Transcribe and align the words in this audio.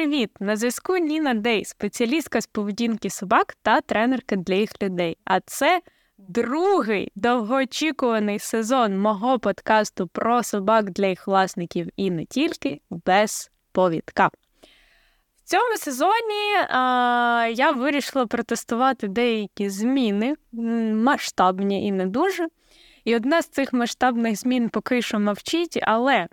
привіт! 0.00 0.30
На 0.40 0.56
зв'язку 0.56 0.96
Ніна 0.96 1.34
Дей, 1.34 1.64
спеціалістка 1.64 2.40
з 2.40 2.46
поведінки 2.46 3.10
собак 3.10 3.56
та 3.62 3.80
тренерка 3.80 4.36
для 4.36 4.54
їх 4.54 4.82
людей. 4.82 5.18
А 5.24 5.40
це 5.40 5.80
другий 6.18 7.12
довгоочікуваний 7.14 8.38
сезон 8.38 8.98
мого 8.98 9.38
подкасту 9.38 10.06
про 10.06 10.42
собак 10.42 10.90
для 10.90 11.06
їх 11.06 11.26
власників 11.26 11.88
і 11.96 12.10
не 12.10 12.24
тільки 12.24 12.80
без 12.90 13.50
повідка. 13.72 14.30
В 15.36 15.50
цьому 15.50 15.76
сезоні 15.76 16.54
а, 16.68 17.48
я 17.54 17.70
вирішила 17.70 18.26
протестувати 18.26 19.08
деякі 19.08 19.70
зміни, 19.70 20.34
масштабні 20.94 21.86
і 21.86 21.92
не 21.92 22.06
дуже. 22.06 22.46
І 23.04 23.16
одна 23.16 23.42
з 23.42 23.48
цих 23.48 23.72
масштабних 23.72 24.36
змін 24.36 24.68
поки 24.68 25.02
що 25.02 25.18
мовчить, 25.20 25.78
але 25.82 26.28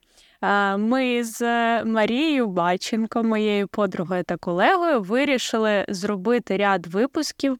ми 0.77 1.23
з 1.23 1.41
Марією 1.83 2.47
Баченко, 2.47 3.23
моєю 3.23 3.67
подругою 3.67 4.23
та 4.23 4.37
колегою, 4.37 5.01
вирішили 5.01 5.85
зробити 5.89 6.57
ряд 6.57 6.87
випусків 6.87 7.57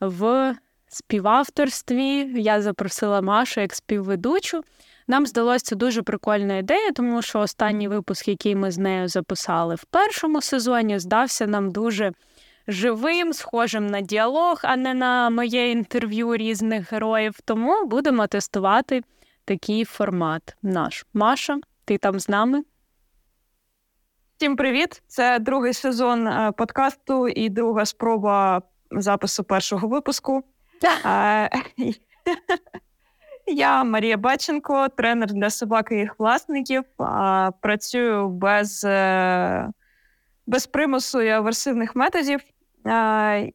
в 0.00 0.54
співавторстві. 0.88 2.42
Я 2.42 2.62
запросила 2.62 3.20
Машу 3.20 3.60
як 3.60 3.74
співведучу. 3.74 4.62
Нам 5.08 5.26
здалося 5.26 5.64
це 5.64 5.76
дуже 5.76 6.02
прикольна 6.02 6.56
ідея, 6.56 6.92
тому 6.92 7.22
що 7.22 7.40
останній 7.40 7.88
випуск, 7.88 8.28
який 8.28 8.54
ми 8.54 8.70
з 8.70 8.78
нею 8.78 9.08
записали 9.08 9.74
в 9.74 9.84
першому 9.84 10.42
сезоні, 10.42 10.98
здався 10.98 11.46
нам 11.46 11.70
дуже 11.70 12.12
живим, 12.68 13.32
схожим 13.32 13.86
на 13.86 14.00
діалог, 14.00 14.60
а 14.62 14.76
не 14.76 14.94
на 14.94 15.30
моє 15.30 15.70
інтерв'ю 15.70 16.36
різних 16.36 16.92
героїв. 16.92 17.38
Тому 17.44 17.86
будемо 17.86 18.26
тестувати 18.26 19.02
такий 19.44 19.84
формат 19.84 20.56
наш. 20.62 21.06
Маша, 21.14 21.58
ти 21.88 21.98
там 21.98 22.20
з 22.20 22.28
нами? 22.28 22.62
Всім 24.36 24.56
привіт! 24.56 25.02
Це 25.06 25.38
другий 25.38 25.72
сезон 25.72 26.26
е, 26.26 26.52
подкасту 26.52 27.28
і 27.28 27.48
друга 27.48 27.84
спроба 27.84 28.62
запису 28.90 29.44
першого 29.44 29.88
випуску. 29.88 30.42
Е, 31.06 31.50
я 33.46 33.84
Марія 33.84 34.16
Баченко, 34.16 34.88
тренер 34.88 35.32
для 35.32 35.50
собак 35.50 35.88
і 35.90 35.94
їх 35.94 36.18
власників. 36.18 36.84
Працюю 37.60 38.28
без 38.28 38.84
е, 38.84 39.68
без 40.46 40.66
примусу 40.66 41.22
і 41.22 41.28
аверсивних 41.28 41.96
методів. 41.96 42.40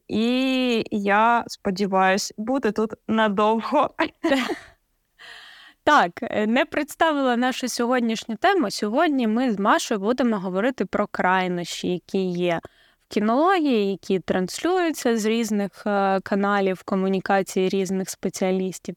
І 0.08 0.84
я 0.90 1.44
сподіваюся, 1.46 2.34
бути 2.36 2.72
тут 2.72 2.92
надовго. 3.08 3.90
Так, 5.84 6.10
е, 6.22 6.46
не 6.46 6.64
представила 6.64 7.36
нашу 7.36 7.68
сьогоднішню 7.68 8.36
тему. 8.36 8.70
Сьогодні 8.70 9.26
ми 9.26 9.52
з 9.52 9.58
Машою 9.58 10.00
будемо 10.00 10.38
говорити 10.38 10.84
про 10.84 11.06
крайнощі, 11.06 11.88
які 11.88 12.18
є 12.18 12.60
в 13.08 13.14
кінології, 13.14 13.90
які 13.90 14.18
транслюються 14.20 15.18
з 15.18 15.24
різних 15.24 15.86
е, 15.86 16.20
каналів 16.20 16.82
комунікації 16.82 17.68
різних 17.68 18.10
спеціалістів. 18.10 18.94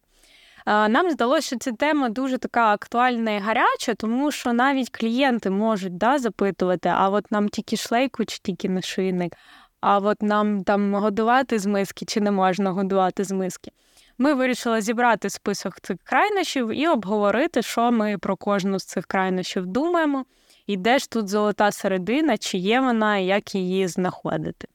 Нам 0.68 1.12
здалося, 1.12 1.48
що 1.48 1.58
ця 1.58 1.72
тема 1.72 2.10
дуже 2.10 2.38
така 2.38 2.74
актуальна 2.74 3.32
і 3.32 3.40
гаряча, 3.40 3.94
тому 3.94 4.32
що 4.32 4.54
навіть 4.54 4.90
клієнти 4.90 5.50
можуть 5.50 5.98
да, 5.98 6.20
запитувати, 6.20 6.90
а 6.96 7.10
от 7.10 7.32
нам 7.32 7.50
тільки 7.50 7.78
шлейку 7.78 8.26
чи 8.26 8.40
тільки 8.44 8.70
нашийник, 8.70 9.34
а 9.82 9.98
от 9.98 10.22
нам 10.22 10.64
там 10.64 10.96
годувати 10.96 11.60
з 11.60 11.66
миски 11.66 12.06
чи 12.06 12.22
не 12.22 12.32
можна 12.32 12.72
годувати 12.72 13.24
з 13.24 13.32
миски. 13.32 13.72
Ми 14.18 14.34
вирішили 14.34 14.82
зібрати 14.82 15.30
список 15.30 15.82
цих 15.82 15.98
крайнощів 16.04 16.70
і 16.70 16.88
обговорити, 16.88 17.62
що 17.62 17.92
ми 17.92 18.18
про 18.18 18.36
кожну 18.38 18.80
з 18.80 18.86
цих 18.86 19.06
крайнощів 19.06 19.66
думаємо, 19.66 20.26
і 20.68 20.78
де 20.78 21.00
ж 21.00 21.10
тут 21.10 21.28
золота 21.28 21.72
середина, 21.72 22.38
чи 22.38 22.58
є 22.58 22.80
вона, 22.82 23.18
і 23.18 23.26
як 23.26 23.56
її 23.56 23.88
знаходити. 23.88 24.68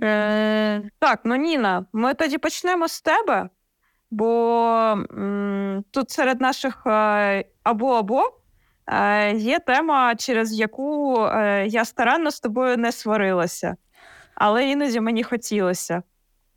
Е, 0.00 0.82
Так, 0.98 1.20
ну 1.24 1.36
Ніна, 1.36 1.86
ми 1.92 2.14
тоді 2.14 2.38
почнемо 2.38 2.88
з 2.88 3.00
тебе, 3.02 3.48
бо 4.10 4.26
м, 5.12 5.84
тут 5.90 6.10
серед 6.10 6.40
наших 6.40 6.82
е, 6.86 7.44
або-або 7.62 8.22
е, 8.86 9.32
є 9.36 9.58
тема, 9.58 10.16
через 10.16 10.52
яку 10.58 11.16
е, 11.24 11.66
я 11.66 11.84
старанно 11.84 12.30
з 12.30 12.40
тобою 12.40 12.76
не 12.76 12.92
сварилася, 12.92 13.76
але 14.34 14.68
іноді 14.70 15.00
мені 15.00 15.22
хотілося. 15.22 16.02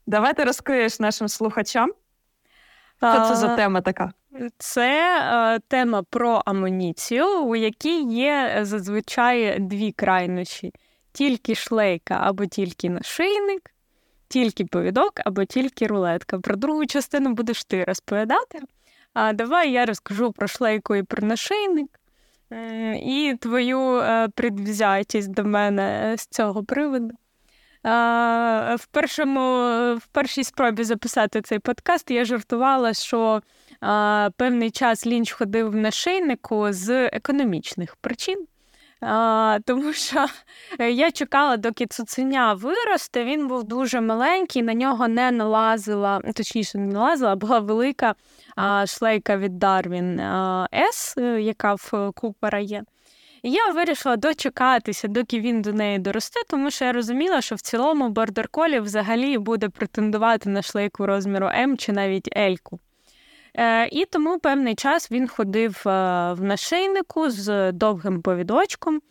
Давай 0.06 0.34
ти 0.34 0.44
розкриєш 0.44 1.00
нашим 1.00 1.28
слухачам. 1.28 1.92
Що 2.98 3.26
це 3.28 3.36
за 3.36 3.56
тема 3.56 3.82
така? 3.82 4.12
Це 4.58 5.20
е, 5.56 5.60
тема 5.68 6.04
про 6.10 6.42
амуніцію, 6.46 7.44
у 7.44 7.56
якій 7.56 8.04
є 8.04 8.60
зазвичай 8.62 9.60
дві 9.60 9.92
крайнощі: 9.92 10.74
тільки 11.12 11.56
шлейка 11.56 12.20
або 12.22 12.46
тільки 12.46 12.90
нашийник, 12.90 13.72
тільки 14.28 14.66
повідок 14.66 15.12
або 15.26 15.46
тільки 15.46 15.88
рулетка. 15.88 16.40
Про 16.40 16.56
другу 16.56 16.86
частину 16.86 17.34
будеш 17.34 17.64
ти 17.64 17.84
розповідати. 17.84 18.60
А 19.14 19.34
давай 19.34 19.72
я 19.72 19.86
розкажу 19.86 20.32
про 20.32 20.48
шлейку 20.48 20.96
і 20.96 21.04
про 21.04 21.28
нашийник. 21.28 22.00
І 22.96 23.36
твою 23.42 23.98
е, 23.98 24.30
предвзятість 24.36 25.32
до 25.32 25.44
мене 25.44 26.16
з 26.18 26.28
цього 26.28 26.64
приводу 26.64 27.14
в 27.84 28.86
першому, 28.92 29.42
в 29.96 30.08
першій 30.12 30.44
спробі 30.44 30.84
записати 30.84 31.42
цей 31.42 31.60
подкаст 31.60 32.12
я 32.12 32.26
жартувала, 32.26 32.94
що 32.94 33.42
а, 33.82 34.30
певний 34.38 34.72
час 34.72 35.08
лінч 35.08 35.32
ходив 35.32 35.72
в 35.72 35.76
нашийнику 35.76 36.68
з 36.70 37.08
економічних 37.08 37.96
причин. 37.96 38.48
А, 39.02 39.60
Тому 39.66 39.94
що 39.94 40.26
я 40.80 41.12
чекала, 41.12 41.58
доки 41.58 41.86
цуценя 41.86 42.54
виросте. 42.54 43.24
Він 43.24 43.48
був 43.48 43.64
дуже 43.64 44.02
маленький, 44.02 44.64
на 44.64 44.74
нього 44.74 45.08
не 45.08 45.32
налазила, 45.32 46.22
точніше, 46.36 46.78
не 46.78 46.94
налазила, 46.94 47.36
була 47.36 47.60
велика 47.60 48.16
а, 48.56 48.86
шлейка 48.86 49.38
від 49.38 49.60
Дарвін 49.60 50.20
С, 50.74 51.18
яка 51.40 51.74
в 51.74 52.12
Купера 52.16 52.60
є. 52.60 52.84
І 53.44 53.52
я 53.52 53.72
вирішила 53.72 54.16
дочекатися, 54.16 55.08
доки 55.08 55.40
він 55.40 55.62
до 55.62 55.74
неї 55.74 56.00
доросте, 56.00 56.40
тому 56.50 56.72
що 56.72 56.86
я 56.86 56.92
розуміла, 56.92 57.42
що 57.42 57.56
в 57.56 57.62
цілому 57.62 58.10
бордер-колі 58.10 58.80
взагалі 58.80 59.38
буде 59.38 59.70
претендувати 59.70 60.50
на 60.50 60.62
шлейку 60.62 61.06
розміру 61.06 61.48
М 61.48 61.78
чи 61.78 61.92
навіть 61.92 62.38
Ельку. 62.38 62.80
Е, 63.58 63.88
І 63.88 64.06
тому 64.06 64.40
певний 64.40 64.76
час 64.76 65.12
він 65.12 65.28
ходив 65.28 65.84
е, 65.86 65.90
в 66.34 66.44
нашийнику 66.44 67.30
з 67.30 67.72
довгим 67.72 68.22
повідочком. 68.22 69.02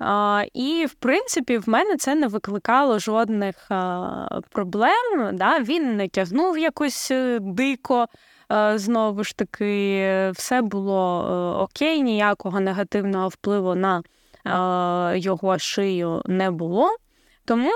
Uh, 0.00 0.48
і, 0.54 0.86
в 0.86 0.94
принципі, 0.94 1.58
в 1.58 1.68
мене 1.68 1.96
це 1.96 2.14
не 2.14 2.26
викликало 2.26 2.98
жодних 2.98 3.54
uh, 3.70 4.42
проблем. 4.50 5.30
Да? 5.32 5.58
Він 5.58 5.96
не 5.96 6.08
тягнув 6.08 6.58
якось 6.58 7.12
дико. 7.40 8.06
Е, 8.52 8.78
знову 8.78 9.24
ж 9.24 9.36
таки, 9.36 10.30
все 10.34 10.62
було 10.62 11.24
е, 11.24 11.62
окей, 11.62 12.02
ніякого 12.02 12.60
негативного 12.60 13.28
впливу 13.28 13.74
на 13.74 14.02
е, 14.46 15.18
його 15.18 15.58
шию 15.58 16.22
не 16.26 16.50
було. 16.50 16.96
Тому 17.44 17.72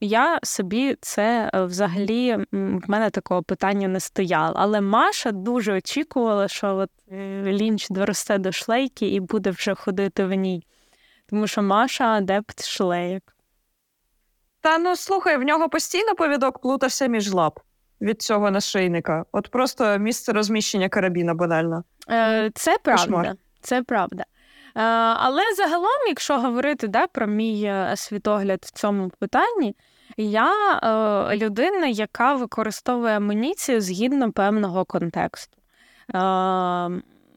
я 0.00 0.38
собі 0.42 0.96
це 1.00 1.50
взагалі 1.54 2.36
в 2.52 2.90
мене 2.90 3.10
такого 3.10 3.42
питання 3.42 3.88
не 3.88 4.00
стояло. 4.00 4.54
Але 4.56 4.80
Маша 4.80 5.32
дуже 5.32 5.72
очікувала, 5.72 6.48
що 6.48 6.76
от 6.76 6.90
лінч 7.44 7.88
доросте 7.90 8.38
до 8.38 8.52
шлейки 8.52 9.06
і 9.08 9.20
буде 9.20 9.50
вже 9.50 9.74
ходити 9.74 10.24
в 10.24 10.34
ній. 10.34 10.66
Тому 11.26 11.46
що 11.46 11.62
Маша 11.62 12.04
адепт 12.04 12.64
шлейок. 12.64 13.22
Та 14.60 14.78
ну 14.78 14.96
слухай, 14.96 15.36
в 15.36 15.42
нього 15.42 15.68
постійно 15.68 16.14
повідок 16.14 16.58
плутався 16.58 17.06
між 17.06 17.32
лап 17.32 17.60
від 18.04 18.22
цього 18.22 18.50
нашийника. 18.50 19.24
От 19.32 19.48
просто 19.48 19.98
місце 19.98 20.32
розміщення 20.32 20.88
карабіна 20.88 21.34
банально. 21.34 21.84
Е, 22.10 22.50
Це 22.54 22.76
правда. 22.82 23.02
Кошмар. 23.02 23.34
Це 23.60 23.82
правда. 23.82 24.22
Е, 24.76 24.80
але 25.16 25.42
загалом, 25.56 26.08
якщо 26.08 26.38
говорити 26.38 26.88
да, 26.88 27.06
про 27.06 27.26
мій 27.26 27.62
е, 27.64 27.92
світогляд 27.96 28.60
в 28.62 28.70
цьому 28.70 29.10
питанні, 29.18 29.76
я 30.16 30.52
е, 31.32 31.36
людина, 31.36 31.86
яка 31.86 32.34
використовує 32.34 33.16
амуніцію 33.16 33.80
згідно 33.80 34.32
певного 34.32 34.84
контексту. 34.84 35.58
Е, 36.14 36.18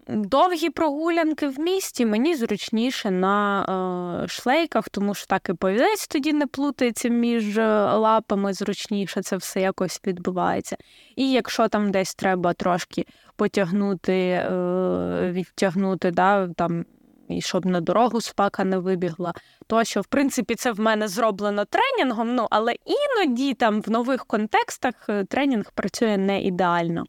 Довгі 0.09 0.69
прогулянки 0.69 1.47
в 1.47 1.59
місті 1.59 2.05
мені 2.05 2.35
зручніше 2.35 3.11
на 3.11 4.23
е, 4.23 4.27
шлейках, 4.27 4.89
тому 4.89 5.13
що 5.13 5.27
так 5.27 5.49
і 5.49 5.53
повідець 5.53 6.07
тоді 6.07 6.33
не 6.33 6.47
плутається 6.47 7.09
між 7.09 7.57
е, 7.57 7.93
лапами, 7.93 8.53
зручніше 8.53 9.21
це 9.21 9.37
все 9.37 9.61
якось 9.61 10.01
відбувається. 10.07 10.77
І 11.15 11.31
якщо 11.31 11.67
там 11.67 11.91
десь 11.91 12.15
треба 12.15 12.53
трошки 12.53 13.05
потягнути, 13.35 14.13
е, 14.13 15.31
відтягнути, 15.31 16.11
да, 16.11 16.47
там, 16.47 16.85
і 17.29 17.41
щоб 17.41 17.65
на 17.65 17.81
дорогу 17.81 18.21
спака 18.21 18.63
не 18.63 18.77
вибігла, 18.77 19.33
то 19.67 19.83
що, 19.83 20.01
в 20.01 20.05
принципі, 20.05 20.55
це 20.55 20.71
в 20.71 20.79
мене 20.79 21.07
зроблено 21.07 21.65
тренінгом, 21.65 22.35
ну, 22.35 22.47
але 22.49 22.75
іноді 22.85 23.53
там 23.53 23.81
в 23.81 23.89
нових 23.89 24.25
контекстах 24.25 24.93
е, 25.09 25.23
тренінг 25.23 25.71
працює 25.75 26.17
не 26.17 26.41
ідеально 26.41 27.03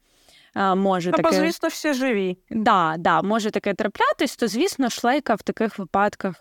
може 0.54 1.10
таке... 1.10 1.32
звісно, 1.32 1.68
всі 1.68 1.92
живі. 1.92 2.38
Да, 2.50 2.94
да, 2.98 3.22
може 3.22 3.50
таке 3.50 3.74
траплятись, 3.74 4.36
то, 4.36 4.48
звісно, 4.48 4.90
шлейка 4.90 5.34
в 5.34 5.42
таких 5.42 5.78
випадках 5.78 6.34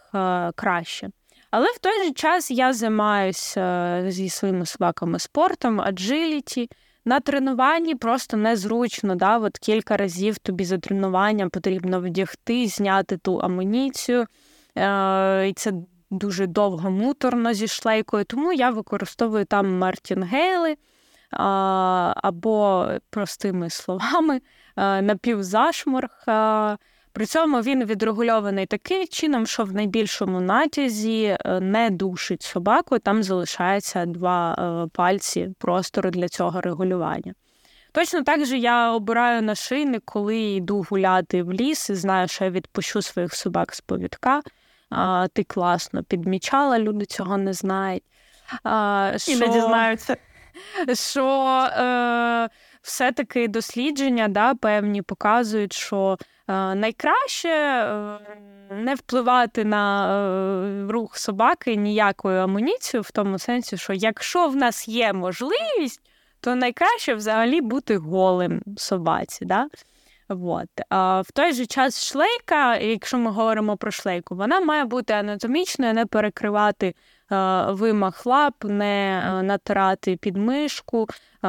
краще. 0.55 1.09
Але 1.51 1.67
в 1.67 1.77
той 1.77 2.05
же 2.05 2.11
час 2.11 2.51
я 2.51 2.73
займаюся 2.73 4.03
зі 4.07 4.29
своїми 4.29 4.65
собаками 4.65 5.19
спортом, 5.19 5.81
аджиліті. 5.81 6.69
На 7.05 7.19
тренуванні 7.19 7.95
просто 7.95 8.37
незручно. 8.37 9.15
Да? 9.15 9.37
От 9.37 9.57
Кілька 9.57 9.97
разів 9.97 10.37
тобі 10.37 10.65
за 10.65 10.77
тренування 10.77 11.49
потрібно 11.49 12.01
вдягти, 12.01 12.67
зняти 12.67 13.17
ту 13.17 13.37
амуніцію. 13.37 14.25
Е, 14.77 15.47
І 15.49 15.53
це 15.53 15.73
дуже 16.11 16.47
довго 16.47 16.91
муторно 16.91 17.53
зі 17.53 17.67
шлейкою. 17.67 18.25
Тому 18.25 18.53
я 18.53 18.69
використовую 18.69 19.45
там 19.45 19.77
мартінгейли 19.77 20.75
або 21.31 22.87
простими 23.09 23.69
словами 23.69 24.41
напівзашморг. 25.01 26.09
При 27.17 27.25
цьому 27.25 27.61
він 27.61 27.85
відрегульований 27.85 28.65
таким 28.65 29.07
чином, 29.07 29.47
що 29.47 29.63
в 29.63 29.73
найбільшому 29.73 30.41
натязі 30.41 31.37
е, 31.45 31.59
не 31.59 31.89
душить 31.89 32.41
собаку, 32.41 32.99
там 32.99 33.23
залишається 33.23 34.05
два 34.05 34.53
е, 34.53 34.89
пальці 34.93 35.49
простору 35.59 36.09
для 36.09 36.29
цього 36.29 36.61
регулювання. 36.61 37.33
Точно 37.91 38.23
так 38.23 38.45
же 38.45 38.57
я 38.57 38.91
обираю 38.91 39.41
нашийник, 39.41 40.01
коли 40.05 40.37
йду 40.37 40.85
гуляти 40.89 41.43
в 41.43 41.53
ліс 41.53 41.89
і 41.89 41.95
знаю, 41.95 42.27
що 42.27 42.43
я 42.43 42.49
відпущу 42.51 43.01
своїх 43.01 43.35
собак 43.35 43.75
з 43.75 43.81
повідка. 43.81 44.41
А, 44.89 45.27
Ти 45.33 45.43
класно 45.43 46.03
підмічала, 46.03 46.79
люди 46.79 47.05
цього 47.05 47.37
не 47.37 47.53
знають. 47.53 48.03
А, 48.63 49.11
І 49.27 49.35
не 49.35 49.47
дізнаються. 49.47 50.17
Що 50.93 51.49
е, 51.77 52.49
все-таки 52.81 53.47
дослідження 53.47 54.27
да, 54.27 54.53
певні 54.53 55.01
показують, 55.01 55.73
що 55.73 56.17
е, 56.47 56.75
найкраще 56.75 57.49
е, 57.49 58.19
не 58.71 58.95
впливати 58.95 59.65
на 59.65 60.09
е, 60.09 60.91
рух 60.91 61.17
собаки 61.17 61.75
ніякою 61.75 62.41
амуніцією, 62.41 63.01
в 63.01 63.11
тому 63.11 63.39
сенсі, 63.39 63.77
що 63.77 63.93
якщо 63.93 64.47
в 64.47 64.55
нас 64.55 64.87
є 64.87 65.13
можливість, 65.13 66.01
то 66.41 66.55
найкраще 66.55 67.13
взагалі 67.15 67.61
бути 67.61 67.97
голим 67.97 68.61
собаці. 68.77 69.45
Да? 69.45 69.67
Вот. 70.29 70.69
А 70.89 71.21
В 71.21 71.31
той 71.31 71.53
же 71.53 71.65
час 71.65 72.05
шлейка, 72.05 72.77
якщо 72.77 73.17
ми 73.17 73.31
говоримо 73.31 73.77
про 73.77 73.91
шлейку, 73.91 74.35
вона 74.35 74.59
має 74.59 74.85
бути 74.85 75.13
анатомічною, 75.13 75.93
не 75.93 76.05
перекривати 76.05 76.95
вимах 77.69 78.25
лап, 78.25 78.63
не 78.63 79.23
е, 79.25 79.43
натирати 79.43 80.15
підмишку, 80.15 81.07
е, 81.43 81.47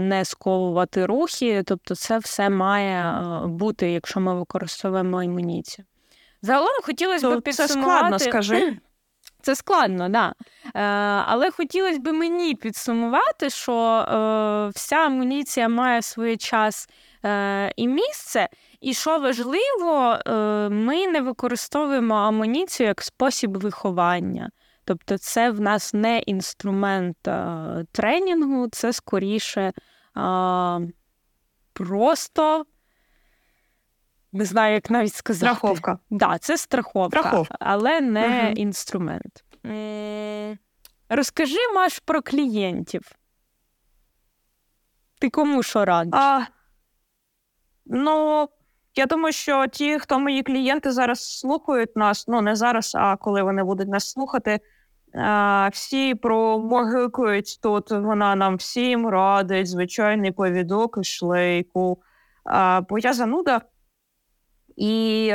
не 0.00 0.24
сковувати 0.24 1.06
рухи. 1.06 1.62
Тобто, 1.66 1.94
це 1.94 2.18
все 2.18 2.50
має 2.50 3.02
е, 3.02 3.46
бути, 3.46 3.90
якщо 3.90 4.20
ми 4.20 4.34
використовуємо 4.34 5.22
імуніцію. 5.22 5.84
Загалом 6.42 6.82
хотілося 6.82 7.30
б 7.30 7.40
підсумувати... 7.40 7.74
Це 7.74 7.80
складно, 7.80 8.18
скажи. 8.18 8.78
Це 9.42 9.54
складно, 9.54 10.08
да. 10.08 10.34
Е, 10.74 10.80
Але 11.26 11.50
хотілося 11.50 11.98
б 11.98 12.12
мені 12.12 12.54
підсумувати, 12.54 13.50
що 13.50 13.72
е, 13.72 14.70
вся 14.74 14.96
амуніція 14.96 15.68
має 15.68 16.02
свій 16.02 16.36
час 16.36 16.88
е, 17.24 17.72
і 17.76 17.88
місце. 17.88 18.48
І 18.80 18.94
що 18.94 19.18
важливо, 19.18 20.18
е, 20.26 20.32
ми 20.68 21.06
не 21.06 21.20
використовуємо 21.20 22.14
амуніцію 22.14 22.86
як 22.86 23.02
спосіб 23.02 23.58
виховання. 23.58 24.50
Тобто, 24.84 25.18
це 25.18 25.50
в 25.50 25.60
нас 25.60 25.94
не 25.94 26.18
інструмент 26.18 27.28
е, 27.28 27.84
тренінгу, 27.92 28.68
це 28.68 28.92
скоріше 28.92 29.60
е, 29.60 29.72
просто. 31.72 32.64
Не 34.32 34.44
знаю, 34.44 34.74
як 34.74 34.90
навіть 34.90 35.14
сказати. 35.14 35.54
Страховка. 35.54 35.98
Да, 36.10 36.38
це 36.38 36.58
страховка, 36.58 37.20
страховка. 37.20 37.56
але 37.60 38.00
не 38.00 38.42
угу. 38.46 38.52
інструмент. 38.56 39.44
Розкажи 41.08 41.58
Маш, 41.74 41.98
про 41.98 42.22
клієнтів. 42.22 43.12
Ти 45.18 45.30
кому 45.30 45.62
що 45.62 45.84
радиш? 45.84 46.14
А, 46.14 46.46
Ну, 47.86 48.48
я 48.94 49.06
думаю, 49.06 49.32
що 49.32 49.66
ті, 49.66 49.98
хто 49.98 50.18
мої 50.18 50.42
клієнти 50.42 50.92
зараз 50.92 51.38
слухають 51.38 51.96
нас, 51.96 52.28
ну 52.28 52.40
не 52.40 52.56
зараз, 52.56 52.92
а 52.94 53.16
коли 53.16 53.42
вони 53.42 53.64
будуть 53.64 53.88
нас 53.88 54.10
слухати, 54.10 54.50
а, 54.52 54.58
всі 55.72 56.14
промогикують 56.14 57.58
тут. 57.62 57.90
Вона 57.90 58.34
нам 58.34 58.56
всім 58.56 59.08
радить, 59.08 59.68
звичайний 59.68 60.32
повідок 60.32 60.98
і 61.00 61.04
шлейку. 61.04 62.02
Бо 62.88 62.98
я 62.98 63.12
зануда. 63.12 63.60
І 64.76 65.28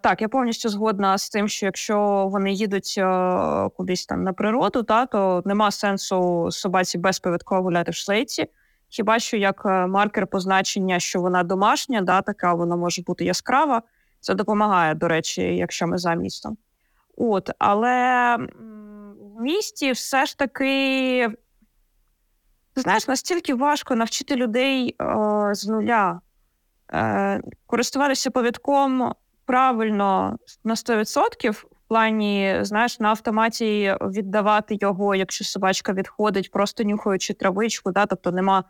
так, 0.00 0.16
я 0.22 0.28
повністю 0.28 0.68
згодна 0.68 1.18
з 1.18 1.30
тим, 1.30 1.48
що 1.48 1.66
якщо 1.66 2.28
вони 2.32 2.52
їдуть 2.52 2.94
е, 2.98 3.68
кудись 3.76 4.06
там 4.06 4.22
на 4.22 4.32
природу, 4.32 4.82
та, 4.82 5.06
то 5.06 5.42
нема 5.44 5.70
сенсу 5.70 6.48
собаці 6.50 6.98
безповідково 6.98 7.62
гуляти 7.62 7.90
в 7.90 7.94
шлейці. 7.94 8.46
Хіба 8.88 9.18
що 9.18 9.36
як 9.36 9.62
е, 9.66 9.86
маркер 9.86 10.26
позначення, 10.26 11.00
що 11.00 11.20
вона 11.20 11.42
домашня, 11.42 12.02
да, 12.02 12.22
така 12.22 12.54
вона 12.54 12.76
може 12.76 13.02
бути 13.02 13.24
яскрава. 13.24 13.82
Це 14.20 14.34
допомагає, 14.34 14.94
до 14.94 15.08
речі, 15.08 15.42
якщо 15.42 15.86
ми 15.86 15.98
за 15.98 16.14
містом. 16.14 16.56
От, 17.16 17.50
Але 17.58 18.36
місті 19.40 19.92
все 19.92 20.26
ж 20.26 20.38
таки, 20.38 21.30
знаєш, 22.76 23.08
настільки 23.08 23.54
важко 23.54 23.94
навчити 23.94 24.36
людей 24.36 24.96
е, 25.00 25.04
з 25.54 25.66
нуля 25.66 26.20
е, 26.92 27.40
користуватися 27.66 28.30
повідком 28.30 29.12
правильно 29.44 30.36
на 30.64 30.74
100%, 30.74 31.50
в 31.50 31.64
плані, 31.88 32.58
знаєш, 32.62 33.00
на 33.00 33.08
автоматі 33.08 33.96
віддавати 34.00 34.78
його, 34.80 35.14
якщо 35.14 35.44
собачка 35.44 35.92
відходить, 35.92 36.50
просто 36.50 36.84
нюхаючи 36.84 37.34
травичку, 37.34 37.92
да, 37.92 38.06
тобто 38.06 38.32
нема 38.32 38.64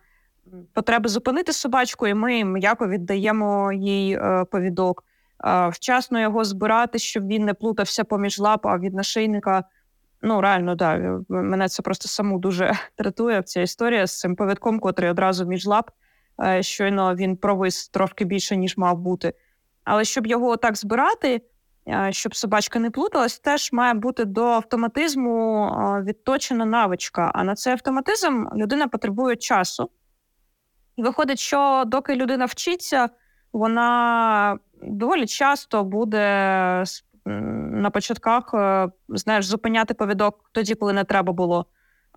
потреби 0.73 1.09
зупинити 1.09 1.53
собачку, 1.53 2.07
і 2.07 2.15
ми 2.15 2.45
м'яко 2.45 2.89
віддаємо 2.89 3.73
їй 3.73 4.13
е, 4.13 4.45
повідок. 4.51 5.05
Е, 5.45 5.69
вчасно 5.69 6.21
його 6.21 6.45
збирати, 6.45 6.99
щоб 6.99 7.27
він 7.27 7.45
не 7.45 7.55
плутався 7.55 8.05
поміж 8.05 8.39
лап, 8.39 8.67
а 8.67 8.79
від 8.79 8.95
нашийника. 8.95 9.65
Ну, 10.23 10.41
реально, 10.41 10.75
да, 10.75 11.21
мене 11.29 11.69
це 11.69 11.83
просто 11.83 12.09
саму 12.09 12.39
дуже 12.39 12.73
дратує 12.99 13.43
ця 13.43 13.61
історія 13.61 14.07
з 14.07 14.19
цим 14.19 14.37
повідком, 14.37 14.81
котрий 14.81 15.11
одразу 15.11 15.47
між 15.47 15.67
лап. 15.67 15.91
Е, 16.43 16.63
щойно 16.63 17.15
він 17.15 17.37
провис 17.37 17.89
трошки 17.89 18.25
більше, 18.25 18.57
ніж 18.57 18.77
мав 18.77 18.99
бути. 18.99 19.33
Але 19.85 20.05
щоб 20.05 20.27
його 20.27 20.57
так 20.57 20.77
збирати, 20.77 21.43
е, 21.89 22.09
щоб 22.13 22.37
собачка 22.37 22.79
не 22.79 22.91
плуталась, 22.91 23.39
теж 23.39 23.73
має 23.73 23.95
бути 23.95 24.25
до 24.25 24.45
автоматизму 24.45 25.67
е, 25.67 26.03
відточена 26.03 26.65
навичка. 26.65 27.33
А 27.35 27.45
на 27.45 27.55
цей 27.55 27.73
автоматизм 27.73 28.47
людина 28.57 28.89
потребує 28.89 29.37
часу. 29.37 29.91
І 30.97 31.03
виходить, 31.03 31.39
що 31.39 31.85
доки 31.87 32.15
людина 32.15 32.45
вчиться, 32.45 33.09
вона 33.53 34.59
доволі 34.83 35.27
часто 35.27 35.85
буде 35.85 36.85
на 37.27 37.91
початках 37.91 38.55
знаєш, 39.09 39.47
зупиняти 39.47 39.95
повідок 39.95 40.51
тоді, 40.53 40.75
коли 40.75 40.93
не 40.93 41.05
треба 41.05 41.33
було 41.33 41.67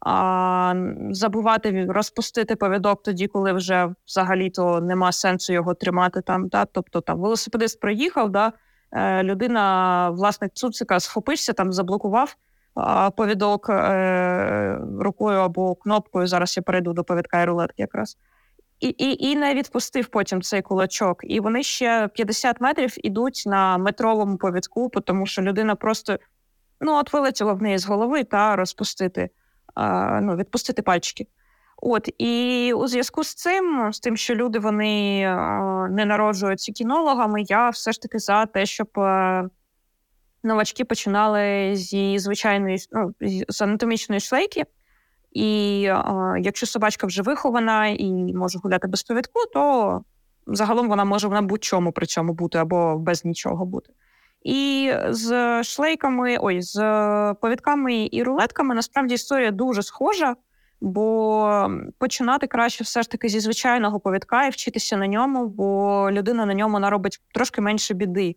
а 0.02 0.74
забувати 1.12 1.86
розпустити 1.90 2.56
повідок 2.56 3.04
тоді, 3.04 3.28
коли 3.28 3.54
вже 3.54 3.94
взагалі-то 4.08 4.82
нема 4.82 5.12
сенсу 5.12 5.54
його 5.54 5.74
тримати 5.74 6.22
там. 6.22 6.48
Да? 6.48 6.66
Тобто 6.66 7.02
там 7.02 7.20
велосипедист 7.20 7.80
проїхав, 7.80 8.30
да? 8.30 8.54
Е, 8.92 9.24
людина, 9.24 10.10
власник 10.10 10.52
цуцика, 10.54 11.00
схопився, 11.00 11.54
там 11.54 11.74
заблокував 11.74 12.36
повідок 13.18 13.70
е, 13.70 14.80
рукою 15.00 15.40
або 15.40 15.76
кнопкою. 15.76 16.28
Зараз 16.28 16.58
я 16.58 16.64
перейду 16.64 16.94
до 16.94 17.04
повідка 17.04 17.42
і 17.42 17.46
рулетки 17.46 17.82
якраз. 17.82 18.18
І 18.80 18.88
і, 18.88 19.30
і 19.30 19.36
не 19.36 19.54
відпустив 19.54 20.08
потім 20.08 20.42
цей 20.42 20.62
кулачок. 20.62 21.20
І 21.24 21.40
вони 21.40 21.64
ще 21.64 22.10
50 22.14 22.62
метрів 22.62 23.06
ідуть 23.06 23.44
на 23.46 23.78
метровому 23.78 24.38
повідку, 24.38 24.90
тому 24.90 25.26
що 25.26 25.42
людина 25.42 25.76
просто 25.76 26.20
ну, 26.82 26.96
от 26.96 27.14
вилетіла 27.14 27.54
в 27.54 27.62
неї 27.62 27.78
з 27.78 27.86
голови 27.86 28.24
та 28.24 28.56
розпустити 28.56 29.30
ну, 30.22 30.36
відпустити 30.36 30.82
пальчики. 30.82 31.28
От 31.82 32.10
і 32.18 32.74
у 32.74 32.88
зв'язку 32.88 33.24
з 33.24 33.34
цим, 33.34 33.90
з 33.94 34.00
тим, 34.00 34.18
що 34.18 34.36
люди 34.36 34.60
вони 34.60 35.20
не 35.90 36.06
народжуються 36.06 36.72
кінологами, 36.72 37.42
я 37.42 37.70
все 37.70 37.92
ж 37.92 38.02
таки 38.02 38.20
за 38.20 38.46
те, 38.46 38.66
щоб 38.66 38.90
новачки 40.44 40.86
починали 40.86 41.76
зі 41.76 42.20
звичайної 42.20 42.78
ну, 42.92 43.14
з 43.50 43.62
анатомічної 43.62 44.22
шлейки. 44.22 44.66
І 45.32 45.86
а, 45.88 46.36
якщо 46.40 46.66
собачка 46.66 47.08
вже 47.08 47.22
вихована 47.22 47.88
і 47.88 48.34
може 48.34 48.60
гуляти 48.60 48.88
без 48.88 49.04
повідку, 49.04 49.40
то 49.54 50.02
загалом 50.48 50.90
вона 50.90 51.06
може 51.06 51.30
на 51.30 51.42
будь-чому 51.42 51.92
при 51.92 52.06
цьому 52.06 52.34
бути 52.34 52.58
або 52.58 52.98
без 52.98 53.26
нічого 53.26 53.66
бути. 53.66 53.94
І 54.44 54.92
з 55.10 55.64
шлейками, 55.64 56.38
ой, 56.40 56.62
з 56.62 56.76
повідками 57.42 58.10
і 58.12 58.24
рулетками 58.24 58.76
насправді 58.76 59.16
історія 59.16 59.52
дуже 59.52 59.84
схожа, 59.84 60.36
бо 60.82 61.72
починати 61.98 62.48
краще 62.48 62.84
все 62.84 63.02
ж 63.02 63.12
таки 63.12 63.30
зі 63.30 63.40
звичайного 63.40 64.00
повідка 64.00 64.46
і 64.46 64.50
вчитися 64.50 64.98
на 64.98 65.08
ньому, 65.08 65.48
бо 65.48 66.10
людина 66.12 66.46
на 66.46 66.54
ньому 66.54 66.80
наробить 66.80 67.22
трошки 67.34 67.62
менше 67.62 67.94
біди. 67.94 68.36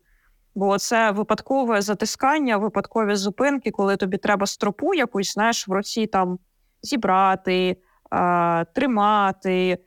Бо 0.55 0.79
це 0.79 1.11
випадкове 1.11 1.83
затискання, 1.83 2.57
випадкові 2.57 3.15
зупинки, 3.15 3.71
коли 3.71 3.97
тобі 3.97 4.17
треба 4.17 4.47
стропу 4.47 4.95
якусь, 4.95 5.33
знаєш, 5.33 5.69
в 5.69 5.73
руці 5.73 6.07
там 6.07 6.39
зібрати, 6.83 7.77
тримати. 8.75 9.79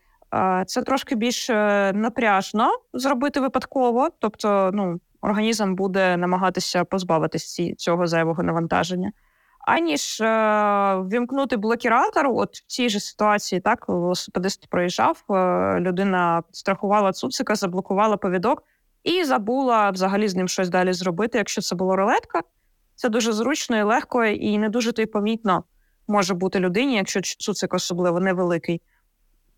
Це 0.66 0.82
трошки 0.82 1.16
більш 1.16 1.50
е, 1.50 1.92
напряжно 1.96 2.70
зробити 2.94 3.40
випадково. 3.40 4.10
Тобто, 4.20 4.72
ну, 4.74 5.00
організм 5.22 5.75
буде 5.75 6.18
намагатися 6.18 6.84
позбавитися 6.84 7.75
цього 7.75 8.08
зайвого 8.08 8.44
навантаження. 8.44 9.12
Аніж 9.68 10.22
е, 10.22 10.25
вімкнути 11.12 11.58
блокіратор, 11.58 12.28
от 12.28 12.58
в 12.58 12.66
цій 12.66 12.90
же 12.90 13.00
ситуації, 13.00 13.62
так, 13.62 13.90
велосипедист 13.90 14.68
проїжджав, 14.70 15.24
е, 15.30 15.34
людина 15.80 16.44
страхувала 16.52 17.12
цуцика, 17.12 17.56
заблокувала 17.56 18.18
повідок 18.18 18.64
і 19.04 19.24
забула 19.24 19.90
взагалі 19.90 20.28
з 20.28 20.36
ним 20.36 20.48
щось 20.48 20.70
далі 20.70 20.94
зробити. 20.94 21.38
Якщо 21.38 21.62
це 21.62 21.75
була 21.75 21.96
рулетка, 21.96 22.42
це 22.96 23.10
дуже 23.10 23.34
зручно 23.34 23.78
і 23.78 23.84
легко, 23.84 24.25
і 24.25 24.58
не 24.58 24.70
дуже 24.70 24.92
то 24.92 25.02
й 25.02 25.06
помітно 25.06 25.64
може 26.08 26.34
бути 26.34 26.60
людині, 26.60 26.96
якщо 26.96 27.22
цуцик 27.22 27.74
особливо 27.74 28.20
невеликий. 28.20 28.82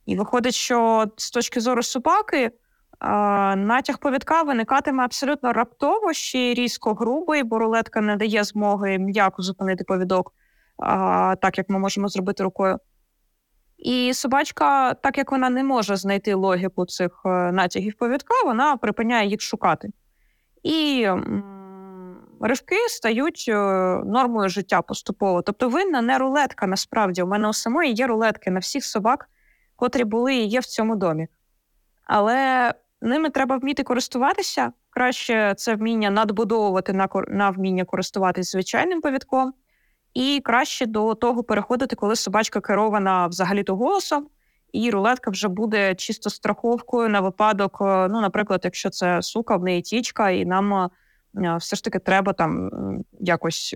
І 0.05 0.15
виходить, 0.15 0.53
що 0.53 1.05
з 1.17 1.31
точки 1.31 1.59
зору 1.59 1.83
собаки 1.83 2.51
натяг 3.55 3.99
повідка 3.99 4.41
виникатиме 4.43 5.03
абсолютно 5.03 5.53
раптово 5.53 6.13
ще 6.13 6.39
й 6.39 6.53
різко 6.53 6.93
грубий, 6.93 7.43
бо 7.43 7.59
рулетка 7.59 8.01
не 8.01 8.15
дає 8.15 8.43
змоги 8.43 8.97
м'яко 8.97 9.41
зупинити 9.41 9.83
повідок, 9.83 10.33
так 11.41 11.57
як 11.57 11.69
ми 11.69 11.79
можемо 11.79 12.07
зробити 12.07 12.43
рукою. 12.43 12.79
І 13.77 14.13
собачка, 14.13 14.93
так 14.93 15.17
як 15.17 15.31
вона 15.31 15.49
не 15.49 15.63
може 15.63 15.95
знайти 15.95 16.33
логіку 16.33 16.85
цих 16.85 17.21
е, 17.25 17.51
натягів 17.51 17.93
повідка, 17.93 18.35
вона 18.45 18.77
припиняє 18.77 19.29
їх 19.29 19.41
шукати. 19.41 19.89
І 20.63 21.07
ривки 22.41 22.75
стають 22.89 23.45
е, 23.47 23.53
нормою 24.05 24.49
життя 24.49 24.81
поступово. 24.81 25.41
Тобто 25.41 25.69
винна 25.69 26.01
не 26.01 26.17
рулетка 26.17 26.67
насправді. 26.67 27.21
У 27.21 27.27
мене 27.27 27.49
у 27.49 27.53
самої 27.53 27.93
є 27.93 28.07
рулетки 28.07 28.51
на 28.51 28.59
всіх 28.59 28.85
собак, 28.85 29.29
котрі 29.75 30.03
були 30.03 30.35
і 30.35 30.45
є 30.45 30.59
в 30.59 30.65
цьому 30.65 30.95
домі. 30.95 31.27
Але 32.03 32.73
ними 33.01 33.29
треба 33.29 33.57
вміти 33.57 33.83
користуватися. 33.83 34.71
Краще 34.89 35.53
це 35.57 35.75
вміння 35.75 36.09
надбудовувати 36.09 36.93
на 36.93 37.07
на 37.27 37.49
вміння 37.49 37.85
користуватись 37.85 38.51
звичайним 38.51 39.01
повідком. 39.01 39.53
І 40.13 40.41
краще 40.43 40.85
до 40.85 41.15
того 41.15 41.43
переходити, 41.43 41.95
коли 41.95 42.15
собачка 42.15 42.61
керована 42.61 43.27
взагалі-то 43.27 43.75
голосом, 43.75 44.27
і 44.71 44.89
рулетка 44.91 45.31
вже 45.31 45.47
буде 45.47 45.95
чисто 45.95 46.29
страховкою 46.29 47.09
на 47.09 47.21
випадок. 47.21 47.77
Е, 47.81 48.07
ну, 48.07 48.21
наприклад, 48.21 48.61
якщо 48.63 48.89
це 48.89 49.21
сука, 49.21 49.57
в 49.57 49.63
неї 49.63 49.81
тічка, 49.81 50.29
і 50.29 50.45
нам 50.45 50.73
е, 50.73 50.89
все 51.33 51.75
ж 51.75 51.83
таки 51.83 51.99
треба 51.99 52.33
там 52.33 52.69
якось 53.19 53.75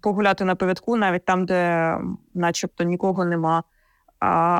погуляти 0.00 0.44
на 0.44 0.54
повідку, 0.54 0.96
навіть 0.96 1.24
там, 1.24 1.46
де 1.46 1.96
начебто 2.34 2.84
нікого 2.84 3.24
нема. 3.24 3.62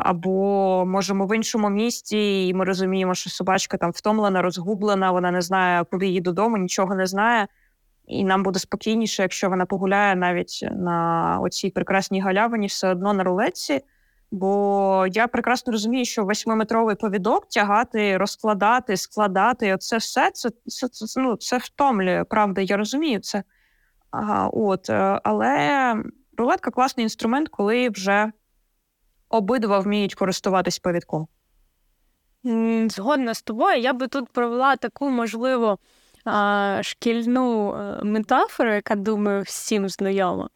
Або 0.03 0.85
можемо 0.87 1.27
в 1.27 1.37
іншому 1.37 1.71
місті, 1.71 2.49
і 2.49 2.55
ми 2.55 2.65
розуміємо, 2.65 3.15
що 3.15 3.31
собачка 3.31 3.77
там 3.77 3.91
втомлена, 3.91 4.43
розгублена, 4.43 5.13
вона 5.13 5.31
не 5.31 5.41
знає, 5.41 5.85
куди 5.85 6.07
її 6.07 6.21
додому, 6.21 6.57
нічого 6.57 6.95
не 6.95 7.07
знає 7.07 7.47
і 8.11 8.25
нам 8.25 8.43
буде 8.43 8.59
спокійніше, 8.59 9.23
якщо 9.23 9.49
вона 9.49 9.67
погуляє 9.67 10.17
навіть 10.17 10.69
на 10.73 11.39
оцій 11.43 11.71
прекрасній 11.71 12.21
галявині, 12.21 12.67
все 12.67 12.89
одно 12.89 13.13
на 13.13 13.25
рулетці. 13.25 13.81
Бо 14.31 15.07
я 15.13 15.27
прекрасно 15.27 15.73
розумію, 15.73 16.05
що 16.05 16.25
восьмиметровий 16.25 16.97
повідок 16.97 17.49
тягати, 17.49 18.17
розкладати, 18.17 18.97
складати 18.97 19.75
оце 19.75 19.97
все 19.97 20.31
це 20.31 20.51
це, 20.67 20.89
це, 20.89 21.21
ну, 21.21 21.37
це 21.37 21.59
втомлює. 21.59 22.25
Правда, 22.25 22.61
я 22.61 22.77
розумію 22.77 23.21
це. 23.21 23.43
Ага, 24.11 24.49
от, 24.49 24.91
е, 24.91 25.21
Але 25.25 25.95
рулетка 26.37 26.71
класний 26.71 27.05
інструмент, 27.05 27.49
коли 27.49 27.89
вже 27.89 28.33
обидва 29.29 29.79
вміють 29.79 30.15
користуватись 30.15 30.79
повідком. 30.79 31.29
Згодна 32.89 33.35
з 33.35 33.43
тобою, 33.43 33.81
я 33.81 33.93
би 33.93 34.09
тут 34.09 34.29
провела 34.29 34.77
таку 34.77 35.11
можливо 35.11 35.79
шкільну 36.83 37.75
е, 37.75 38.05
метафору, 38.05 38.73
яка, 38.73 38.95
думаю, 38.95 39.43
всім 39.43 39.89
знайома. 39.89 40.49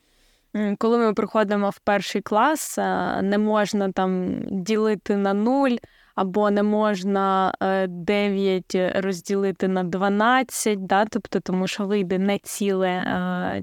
Коли 0.79 0.99
ми 0.99 1.15
приходимо 1.15 1.71
в 1.71 1.79
перший 1.79 2.23
клас, 2.23 2.79
е, 2.79 3.23
не 3.23 3.39
можна 3.39 3.93
там 3.93 4.41
ділити 4.51 5.17
на 5.17 5.35
нуль, 5.35 5.77
або 6.15 6.51
не 6.51 6.63
можна 6.63 7.53
9 7.89 8.75
е, 8.75 9.01
розділити 9.01 9.69
на 9.69 9.85
12, 9.85 10.87
да? 10.87 11.05
тобто, 11.05 11.41
тому 11.41 11.67
що 11.67 11.87
вийде 11.87 12.19
не 12.19 12.39
ціле 12.39 13.05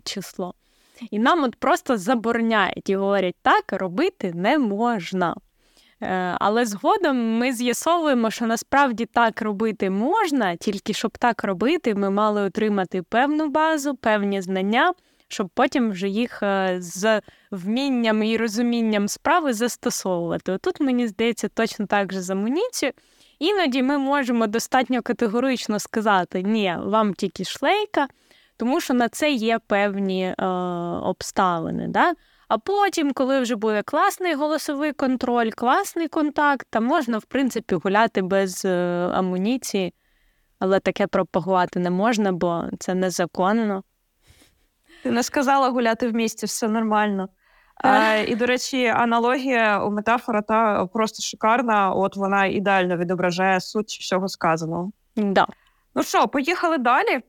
число. 0.03 0.53
І 1.11 1.19
нам 1.19 1.43
от 1.43 1.55
просто 1.55 1.97
забороняють 1.97 2.89
і 2.89 2.95
говорять, 2.95 3.35
так 3.41 3.63
робити 3.81 4.31
не 4.35 4.57
можна. 4.57 5.35
Е, 6.01 6.35
але 6.39 6.65
згодом 6.65 7.37
ми 7.37 7.53
з'ясовуємо, 7.53 8.31
що 8.31 8.45
насправді 8.45 9.05
так 9.05 9.41
робити 9.41 9.89
можна, 9.89 10.55
тільки 10.55 10.93
щоб 10.93 11.17
так 11.17 11.43
робити, 11.43 11.95
ми 11.95 12.09
мали 12.09 12.41
отримати 12.41 13.01
певну 13.01 13.49
базу, 13.49 13.95
певні 13.95 14.41
знання, 14.41 14.93
щоб 15.31 15.49
потім 15.49 15.91
вже 15.91 16.09
їх 16.09 16.43
е, 16.43 16.77
з 16.79 17.21
вмінням 17.51 18.23
і 18.23 18.37
розумінням 18.37 19.07
справи 19.07 19.53
застосовувати. 19.53 20.57
Тут 20.57 20.79
мені 20.79 21.07
здається, 21.07 21.47
точно 21.47 21.85
так 21.85 22.13
же 22.13 22.21
з 22.21 22.29
амуніцією. 22.29 22.93
Іноді 23.39 23.83
ми 23.83 23.97
можемо 23.97 24.47
достатньо 24.47 25.01
категорично 25.01 25.79
сказати, 25.79 26.41
ні, 26.41 26.75
вам 26.79 27.13
тільки 27.13 27.43
шлейка, 27.43 28.07
тому 28.57 28.81
що 28.81 28.93
на 28.93 29.09
це 29.09 29.31
є 29.31 29.59
певні 29.67 30.23
е, 30.23 30.45
обставини. 31.03 31.87
Да? 31.87 32.13
А 32.47 32.57
потім, 32.57 33.13
коли 33.13 33.39
вже 33.39 33.55
буде 33.55 33.81
класний 33.83 34.33
голосовий 34.33 34.93
контроль, 34.93 35.49
класний 35.49 36.07
контакт, 36.07 36.67
то 36.69 36.81
можна, 36.81 37.17
в 37.17 37.25
принципі, 37.25 37.75
гуляти 37.75 38.21
без 38.21 38.65
е, 38.65 39.09
амуніції, 39.13 39.93
але 40.59 40.79
таке 40.79 41.07
пропагувати 41.07 41.79
не 41.79 41.89
можна, 41.89 42.31
бо 42.31 42.63
це 42.79 42.93
незаконно. 42.93 43.83
Ти 45.03 45.11
не 45.11 45.23
сказала 45.23 45.69
гуляти 45.69 46.07
в 46.07 46.13
місті, 46.13 46.45
все 46.45 46.67
нормально. 46.67 47.29
А, 47.75 48.15
І, 48.15 48.35
до 48.35 48.45
речі, 48.45 48.85
аналогія 48.85 49.83
у 49.83 49.91
метафора 49.91 50.41
та 50.41 50.85
просто 50.85 51.23
шикарна, 51.23 51.91
от 51.91 52.15
вона 52.15 52.45
ідеально 52.45 52.97
відображає 52.97 53.61
суть 53.61 53.97
всього 54.01 54.27
сказаного. 54.27 54.91
Да. 55.15 55.47
Ну 55.95 56.03
що, 56.03 56.27
поїхали 56.27 56.77
далі? 56.77 57.21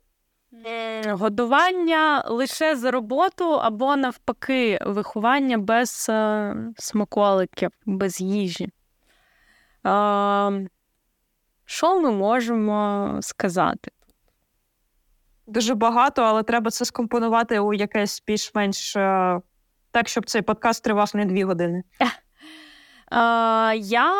Годування 1.09 2.25
лише 2.29 2.77
за 2.77 2.91
роботу 2.91 3.55
або 3.55 3.97
навпаки, 3.97 4.79
виховання 4.87 5.59
без 5.59 6.07
е, 6.11 6.55
смаколиків, 6.79 7.71
без 7.87 8.21
їжі. 8.21 8.65
Е, 8.65 8.71
що 11.65 12.01
ми 12.01 12.11
можемо 12.11 13.09
сказати? 13.21 13.91
Дуже 15.53 15.75
багато, 15.75 16.23
але 16.23 16.43
треба 16.43 16.71
це 16.71 16.85
скомпонувати 16.85 17.59
у 17.59 17.75
якесь 17.75 18.23
більш-менш 18.27 18.97
е, 18.97 19.41
так, 19.91 20.09
щоб 20.09 20.27
цей 20.27 20.43
подкаст 20.43 20.85
тривав 20.85 21.11
не 21.15 21.25
дві 21.25 21.45
години. 21.45 21.83
Е, 22.01 23.77
я 23.77 24.15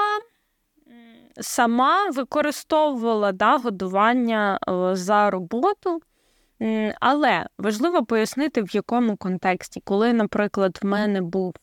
сама 1.41 2.11
використовувала 2.11 3.33
да, 3.33 3.57
годування 3.57 4.59
е, 4.69 4.97
за 4.97 5.31
роботу. 5.31 6.01
Але 7.01 7.47
важливо 7.59 8.05
пояснити, 8.05 8.63
в 8.63 8.75
якому 8.75 9.17
контексті. 9.17 9.81
Коли, 9.85 10.13
наприклад, 10.13 10.79
в 10.83 10.87
мене 10.87 11.23
був 11.23 11.55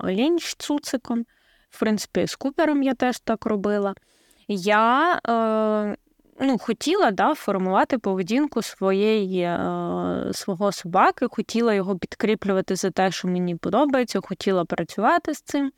олінь 0.00 0.38
з 0.38 0.54
цуциком, 0.54 1.24
в 1.70 1.80
принципі, 1.80 2.26
з 2.26 2.36
купером 2.36 2.82
я 2.82 2.94
теж 2.94 3.20
так 3.20 3.46
робила, 3.46 3.94
я 4.48 5.20
ну, 6.42 6.58
хотіла 6.58 7.10
да, 7.10 7.34
формувати 7.34 7.98
поведінку 7.98 8.62
своєї, 8.62 9.42
е, 9.42 10.30
свого 10.32 10.72
собаки, 10.72 11.26
хотіла 11.30 11.74
його 11.74 11.98
підкріплювати 11.98 12.76
за 12.76 12.90
те, 12.90 13.10
що 13.10 13.28
мені 13.28 13.56
подобається, 13.56 14.20
хотіла 14.20 14.64
працювати 14.64 15.34
з 15.34 15.40
цим. 15.40 15.72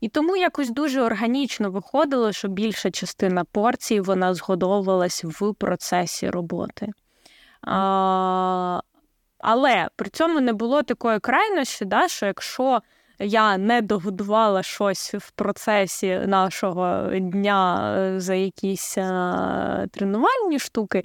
І 0.00 0.08
тому 0.08 0.36
якось 0.36 0.70
дуже 0.70 1.02
органічно 1.02 1.70
виходило, 1.70 2.32
що 2.32 2.48
більша 2.48 2.90
частина 2.90 3.44
порцій 3.44 4.00
вона 4.00 4.34
згодовувалась 4.34 5.24
в 5.24 5.54
процесі 5.54 6.30
роботи. 6.30 6.88
А, 7.62 8.80
Але 9.38 9.88
при 9.96 10.10
цьому 10.10 10.40
не 10.40 10.52
було 10.52 10.82
такої 10.82 11.18
крайності, 11.20 11.84
да, 11.84 12.08
що 12.08 12.26
якщо 12.26 12.82
я 13.20 13.58
не 13.58 13.82
догодувала 13.82 14.62
щось 14.62 15.14
в 15.14 15.30
процесі 15.30 16.18
нашого 16.26 17.10
дня 17.12 17.94
е, 17.98 18.20
за 18.20 18.34
якісь 18.34 18.98
е, 18.98 19.02
тренувальні 19.92 20.58
штуки, 20.58 21.02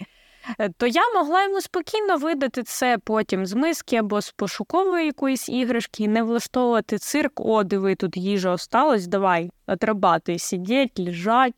е, 0.60 0.70
то 0.78 0.88
я 0.88 1.02
могла 1.14 1.44
йому 1.44 1.62
спокійно 1.62 2.18
видати 2.18 2.64
це 2.64 2.98
потім 3.04 3.46
з 3.46 3.54
миски 3.54 3.96
або 3.96 4.22
з 4.22 4.32
пошукової 4.32 5.06
якоїсь 5.06 5.50
іграшки 5.50 6.04
і 6.04 6.08
не 6.08 6.24
влаштовувати 6.24 6.98
цирк, 6.98 7.40
о, 7.40 7.64
диви, 7.64 7.96
тут 7.96 8.18
їжа 8.18 8.52
осталась, 8.52 9.08
давай 9.08 9.52
отрабатуй, 9.68 10.40
сидіть, 10.40 11.00
лежать, 11.00 11.54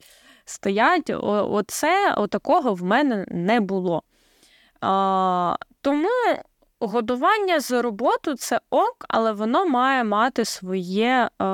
стоять. 0.46 1.12
Оце, 1.24 2.14
отакого 2.18 2.74
в 2.74 2.84
мене 2.84 3.26
не 3.28 3.60
було. 3.60 4.04
А, 4.82 5.56
Тому 5.82 6.07
годування 6.88 7.60
за 7.60 7.82
роботу 7.82 8.36
це 8.36 8.60
ок, 8.70 9.06
але 9.10 9.32
воно 9.32 9.66
має 9.66 10.04
мати 10.04 10.46
своє 10.46 11.30
е, 11.42 11.46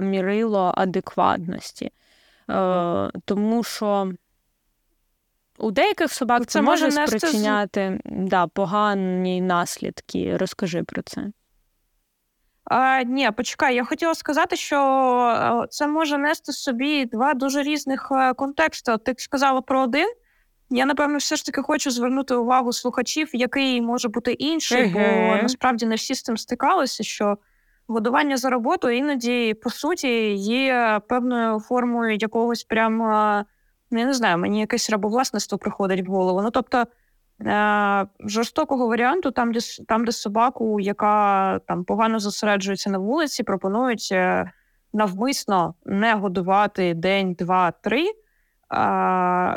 мірило 0.00 0.72
адекватності. 0.76 1.92
Е, 2.50 3.10
Тому 3.24 3.64
що 3.64 4.12
у 5.58 5.70
деяких 5.70 6.12
собак 6.12 6.40
це, 6.40 6.46
це 6.46 6.62
може 6.62 6.90
спричиняти 6.90 8.00
з... 8.04 8.28
да, 8.28 8.46
погані 8.46 9.40
наслідки. 9.40 10.36
Розкажи 10.36 10.82
про 10.82 11.02
це. 11.02 11.26
А, 12.64 13.02
Ні, 13.02 13.30
почекай, 13.36 13.74
я 13.74 13.84
хотіла 13.84 14.14
сказати, 14.14 14.56
що 14.56 14.76
е, 15.64 15.66
це 15.70 15.86
може 15.86 16.18
нести 16.18 16.52
собі 16.52 17.04
два 17.04 17.34
дуже 17.34 17.62
різних 17.62 18.08
е, 18.10 18.34
контексти. 18.34 18.98
Ти 18.98 19.14
сказала 19.18 19.60
про 19.60 19.82
один. 19.82 20.08
Я, 20.70 20.86
напевно, 20.86 21.18
все 21.18 21.36
ж 21.36 21.46
таки 21.46 21.62
хочу 21.62 21.90
звернути 21.90 22.34
увагу 22.34 22.72
слухачів, 22.72 23.30
який 23.32 23.80
може 23.80 24.08
бути 24.08 24.32
інший, 24.32 24.88
бо 24.92 24.98
насправді 25.42 25.86
не 25.86 25.94
всі 25.94 26.14
з 26.14 26.22
цим 26.22 26.36
стикалися, 26.36 27.04
що 27.04 27.38
годування 27.86 28.36
за 28.36 28.50
роботу 28.50 28.90
іноді, 28.90 29.54
по 29.54 29.70
суті, 29.70 30.34
є 30.34 31.00
певною 31.08 31.60
формою 31.60 32.16
якогось 32.20 32.64
прямо, 32.64 33.04
ну, 33.90 33.98
я 33.98 34.06
не 34.06 34.12
знаю, 34.14 34.38
мені 34.38 34.60
якесь 34.60 34.90
рабовласництво 34.90 35.58
приходить 35.58 36.08
в 36.08 36.10
голову. 36.10 36.42
Ну, 36.42 36.50
тобто 36.50 36.84
е- 37.46 38.06
жорстокого 38.20 38.86
варіанту, 38.86 39.30
там, 39.30 39.52
де 39.52 39.60
там, 39.88 40.04
де 40.04 40.12
собаку, 40.12 40.80
яка 40.80 41.58
там 41.58 41.84
погано 41.84 42.18
зосереджується 42.18 42.90
на 42.90 42.98
вулиці, 42.98 43.42
пропонують 43.42 44.08
е, 44.12 44.52
навмисно 44.92 45.74
не 45.84 46.14
годувати 46.14 46.94
день, 46.94 47.34
два, 47.34 47.70
три 47.70 48.04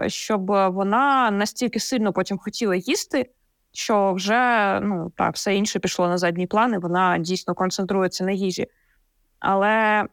щоб 0.08 0.46
вона 0.48 1.32
настільки 1.32 1.80
сильно 1.80 2.14
потім 2.14 2.38
хотіла 2.38 2.76
їсти, 2.76 3.30
що 3.74 4.14
вже 4.14 4.80
ну 4.84 5.12
так, 5.18 5.36
все 5.36 5.56
інше 5.56 5.80
пішло 5.80 6.08
на 6.08 6.18
задній 6.18 6.48
план, 6.48 6.74
і 6.74 6.78
вона 6.78 7.18
дійсно 7.18 7.56
концентрується 7.56 8.24
на 8.24 8.32
їжі. 8.32 8.68
Але 9.40 10.06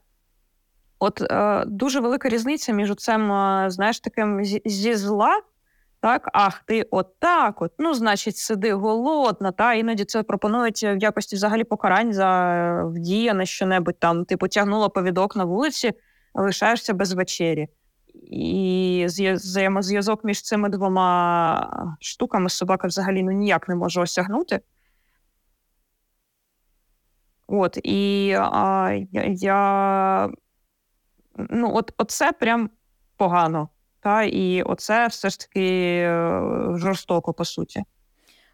от 0.99 1.23
е, 1.23 1.65
дуже 1.67 2.01
велика 2.01 2.29
різниця 2.29 2.73
між 2.73 2.95
цим, 2.95 3.33
е, 3.33 3.71
знаєш, 3.71 4.01
таким 4.01 4.45
зі 4.65 4.95
зла. 4.95 5.41
Так, 6.01 6.29
ах, 6.33 6.63
ти 6.67 6.87
отак, 6.91 7.63
от, 7.63 7.73
ну, 7.79 7.95
значить, 7.95 8.37
сиди 8.37 8.73
голодна, 8.73 9.53
та 9.53 9.75
іноді 9.75 10.05
це 10.05 10.23
пропонують 10.23 10.83
в 10.83 10.97
якості 10.99 11.37
взагалі 11.37 11.65
покарань 11.65 12.13
за 12.13 12.83
вдія 12.85 13.35
на 13.35 13.47
що-небудь 13.47 13.99
там. 13.99 14.25
Ти 14.25 14.37
потягнула 14.37 14.89
повідок 14.89 15.37
на 15.37 15.45
вулиці, 15.45 15.93
лишаєшся 16.35 16.95
без 16.95 17.13
вечері. 17.13 17.69
І 18.31 19.07
взаємозв'язок 19.35 20.25
між 20.25 20.43
цими 20.43 20.69
двома 20.69 21.97
штуками 22.01 22.51
собака 22.51 22.89
взагалі 22.89 23.23
ну, 23.23 23.33
ніяк 23.33 23.69
не 23.69 23.75
може 23.75 24.01
осягнути. 24.01 24.61
От, 27.47 27.79
і 27.83 28.35
а, 28.39 28.93
я. 29.33 30.31
Ну, 31.37 31.71
от, 31.75 31.95
оце 31.99 32.33
прям 32.33 32.71
погано. 33.17 33.69
Та, 34.01 34.23
І 34.23 34.63
оце 34.63 35.07
все 35.07 35.31
ж 35.31 35.41
таки 35.41 35.99
е, 36.01 36.43
жорстоко, 36.75 37.33
по 37.33 37.45
суті. 37.45 37.85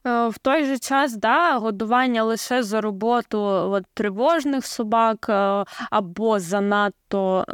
Е, 0.07 0.29
в 0.29 0.39
той 0.39 0.65
же 0.65 0.79
час 0.79 1.17
да, 1.17 1.59
годування 1.59 2.23
лише 2.23 2.63
за 2.63 2.81
роботу 2.81 3.39
от, 3.41 3.85
тривожних 3.95 4.67
собак 4.67 5.27
е, 5.29 5.65
або 5.91 6.39
занадто 6.39 7.45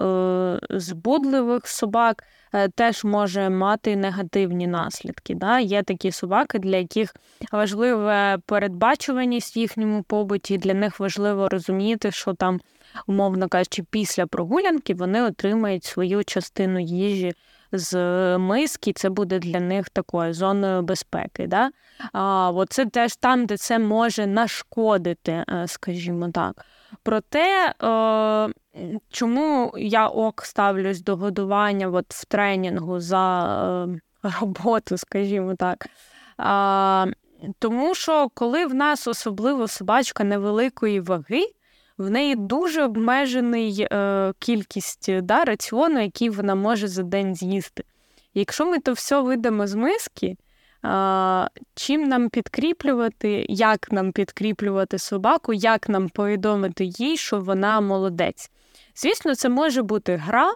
е, 0.71 0.79
збудливих 0.79 1.69
собак 1.69 2.25
е, 2.53 2.69
теж 2.69 3.05
може 3.05 3.51
мати 3.51 3.97
негативні 3.97 4.67
наслідки. 4.67 5.35
Да? 5.35 5.59
Є 5.59 5.83
такі 5.83 6.13
собаки, 6.13 6.59
для 6.59 6.77
яких 6.77 7.15
важлива 7.53 8.39
передбачуваність 8.47 9.57
в 9.57 9.59
їхньому 9.59 10.03
побуті, 10.03 10.59
для 10.59 10.75
них 10.75 11.01
важливо 11.01 11.49
розуміти, 11.49 12.11
що 12.11 12.35
там, 12.35 12.61
умовно 13.07 13.49
кажучи, 13.49 13.83
після 13.91 14.27
прогулянки 14.27 14.95
вони 14.95 15.23
отримають 15.23 15.85
свою 15.85 16.25
частину 16.25 16.81
їжі 16.81 17.35
з 17.73 17.99
миски, 18.39 18.93
це 18.93 19.11
буде 19.11 19.39
для 19.39 19.61
них 19.61 19.89
такою 19.89 20.35
зоною 20.35 20.83
безпеки. 20.83 21.47
Да? 21.47 21.71
А, 22.13 22.65
Це 22.69 22.87
теж 22.87 23.17
там, 23.17 23.47
де 23.47 23.57
це 23.57 23.79
може 23.79 24.27
нашкодити, 24.27 25.33
е, 25.33 25.65
скажімо 25.69 26.31
так. 26.31 26.65
Проте, 27.03 27.75
е, 27.83 28.49
чому 29.11 29.73
я 29.77 30.09
ок 30.09 30.43
ставлюсь 30.45 31.03
до 31.03 31.17
годування 31.17 31.89
от 31.89 32.07
в 32.09 32.25
тренінгу 32.25 33.01
за 33.01 33.45
е, 34.25 34.31
роботу, 34.41 34.97
скажімо 34.97 35.55
так. 35.55 35.87
А, 36.37 37.07
Тому 37.59 37.95
що 37.95 38.29
коли 38.35 38.67
в 38.67 38.75
нас 38.75 39.09
особливо 39.09 39.69
собачка 39.69 40.25
невеликої 40.25 41.01
ваги, 41.01 41.47
в 42.01 42.11
неї 42.11 42.37
дуже 42.37 42.85
обмежений 42.85 43.89
е, 43.93 44.33
кількість 44.39 45.21
да, 45.21 45.45
раціону, 45.45 46.03
який 46.03 46.31
вона 46.31 46.55
може 46.55 46.89
за 46.89 47.03
день 47.03 47.35
з'їсти. 47.35 47.85
Якщо 48.35 48.67
ми 48.67 48.79
то 48.79 48.93
все 48.93 49.21
видамо 49.21 49.67
з 49.67 49.75
миски, 49.75 50.27
е, 50.27 50.37
чим 51.75 52.03
нам 52.03 52.29
підкріплювати, 52.29 53.47
як 53.49 53.93
нам 53.93 54.13
підкріплювати 54.13 54.99
собаку, 54.99 55.53
як 55.53 55.89
нам 55.89 56.09
повідомити 56.09 56.85
їй, 56.85 57.17
що 57.17 57.41
вона 57.41 57.81
молодець. 57.81 58.51
Звісно, 58.97 59.35
це 59.35 59.49
може 59.49 59.83
бути 59.83 60.17
гра. 60.17 60.55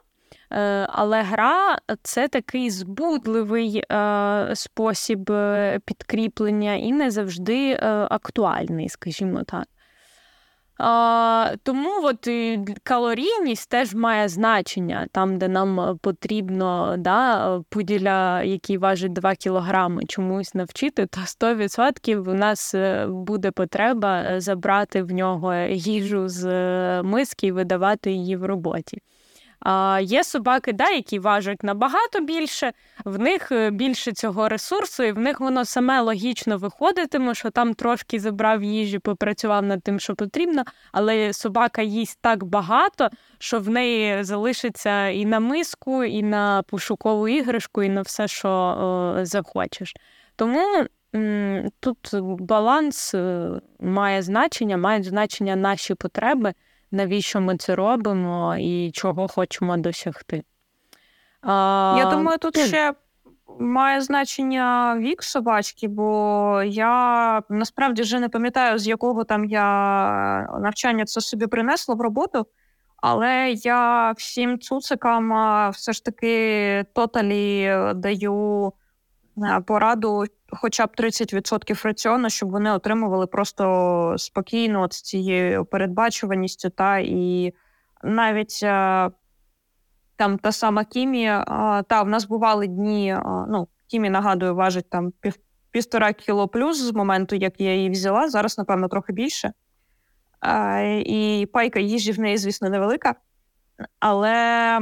Е, 0.52 0.86
але 0.90 1.22
гра 1.22 1.78
це 2.02 2.28
такий 2.28 2.70
збудливий 2.70 3.82
е, 3.92 4.50
спосіб 4.54 5.30
е, 5.30 5.80
підкріплення 5.84 6.74
і 6.74 6.92
не 6.92 7.10
завжди 7.10 7.78
актуальний, 8.10 8.88
скажімо 8.88 9.42
так. 9.42 9.64
А, 10.78 11.54
Тому 11.62 11.90
от 12.02 12.28
калорійність 12.82 13.70
теж 13.70 13.94
має 13.94 14.28
значення 14.28 15.06
там, 15.12 15.38
де 15.38 15.48
нам 15.48 15.98
потрібно 16.02 16.94
да, 16.98 17.60
пуділя, 17.68 18.42
який 18.42 18.78
важить 18.78 19.12
2 19.12 19.34
кілограми, 19.34 20.04
чомусь 20.04 20.54
навчити, 20.54 21.06
то 21.06 21.20
100% 21.20 22.30
у 22.30 22.34
нас 22.34 22.74
е, 22.74 23.06
буде 23.06 23.50
потреба 23.50 24.22
е, 24.22 24.40
забрати 24.40 25.02
в 25.02 25.12
нього 25.12 25.54
їжу 25.70 26.28
з 26.28 26.44
е, 26.44 27.02
миски 27.02 27.46
і 27.46 27.52
видавати 27.52 28.12
її 28.12 28.36
в 28.36 28.44
роботі. 28.44 28.98
А 29.60 30.00
Є 30.02 30.24
собаки, 30.24 30.72
да, 30.72 30.90
які 30.90 31.18
важать 31.18 31.62
набагато 31.62 32.20
більше, 32.20 32.72
в 33.04 33.18
них 33.18 33.52
е, 33.52 33.70
більше 33.70 34.12
цього 34.12 34.48
ресурсу, 34.48 35.02
і 35.02 35.12
в 35.12 35.18
них 35.18 35.40
воно 35.40 35.64
саме 35.64 36.00
логічно 36.00 36.58
виходитиме, 36.58 37.34
що 37.34 37.50
там 37.50 37.74
трошки 37.74 38.20
забрав 38.20 38.62
їжі, 38.62 38.98
попрацював 38.98 39.62
над 39.62 39.82
тим, 39.82 40.00
що 40.00 40.14
потрібно, 40.14 40.62
але 40.92 41.32
собака 41.32 41.82
їсть 41.82 42.18
так 42.20 42.44
багато, 42.44 43.08
що 43.38 43.58
в 43.60 43.68
неї 43.68 44.24
залишиться 44.24 45.08
і 45.08 45.24
на 45.24 45.40
миску, 45.40 46.04
і 46.04 46.22
на 46.22 46.62
пошукову 46.62 47.28
іграшку, 47.28 47.82
і 47.82 47.88
на 47.88 48.02
все, 48.02 48.28
що 48.28 48.48
о, 48.48 49.24
захочеш. 49.24 49.94
Тому 50.36 50.84
м- 51.14 51.70
тут 51.80 52.10
баланс 52.40 53.14
е, 53.14 53.48
має 53.80 54.22
значення, 54.22 54.76
мають 54.76 55.04
значення 55.04 55.56
наші 55.56 55.94
потреби 55.94 56.52
навіщо 56.90 57.40
ми 57.40 57.56
це 57.56 57.74
робимо 57.74 58.56
і 58.56 58.90
чого 58.90 59.28
хочемо 59.28 59.76
досягти. 59.76 60.42
А... 61.42 61.96
Я 61.98 62.10
думаю, 62.10 62.38
тут 62.38 62.58
ще 62.58 62.94
має 63.58 64.00
значення 64.00 64.96
вік 64.98 65.22
собачки, 65.22 65.88
бо 65.88 66.62
я 66.66 67.42
насправді 67.48 68.02
вже 68.02 68.20
не 68.20 68.28
пам'ятаю, 68.28 68.78
з 68.78 68.86
якого 68.86 69.24
там 69.24 69.44
я 69.44 69.62
навчання 70.60 71.04
це 71.04 71.20
собі 71.20 71.46
принесла 71.46 71.94
в 71.94 72.00
роботу. 72.00 72.46
Але 72.96 73.50
я 73.50 74.12
всім 74.12 74.58
цуцикам 74.58 75.32
все 75.70 75.92
ж 75.92 76.04
таки 76.04 76.84
тоталі 76.94 77.76
даю 77.94 78.72
Е, 79.42 79.60
пораду 79.60 80.24
хоча 80.54 80.86
б 80.86 80.90
30% 80.98 81.84
раціону, 81.84 82.30
щоб 82.30 82.50
вони 82.50 82.70
отримували 82.70 83.26
просто 83.26 84.14
спокійно 84.18 84.82
от 84.82 84.92
з 84.92 85.02
цією 85.02 85.64
передбачуваністю, 85.64 86.70
та 86.70 86.98
і 86.98 87.54
навіть 88.02 88.60
е, 88.62 89.10
там 90.16 90.38
та 90.38 90.52
сама 90.52 90.84
Кімі, 90.84 91.24
е, 91.24 91.44
та 91.88 92.02
в 92.02 92.08
нас 92.08 92.24
бували 92.24 92.66
дні. 92.66 93.16
Ну, 93.48 93.68
Кімі, 93.86 94.10
нагадую, 94.10 94.54
важить 94.54 94.90
там 94.90 95.12
пів, 95.20 95.34
півтора 95.70 96.12
кіло 96.12 96.48
плюс 96.48 96.78
з 96.82 96.92
моменту, 96.92 97.36
як 97.36 97.60
я 97.60 97.74
її 97.74 97.90
взяла. 97.90 98.28
Зараз, 98.28 98.58
напевно, 98.58 98.88
трохи 98.88 99.12
більше. 99.12 99.52
І 101.04 101.48
пайка 101.52 101.80
їжі 101.80 102.12
в 102.12 102.20
неї, 102.20 102.38
звісно, 102.38 102.68
невелика. 102.68 103.14
Але 104.00 104.78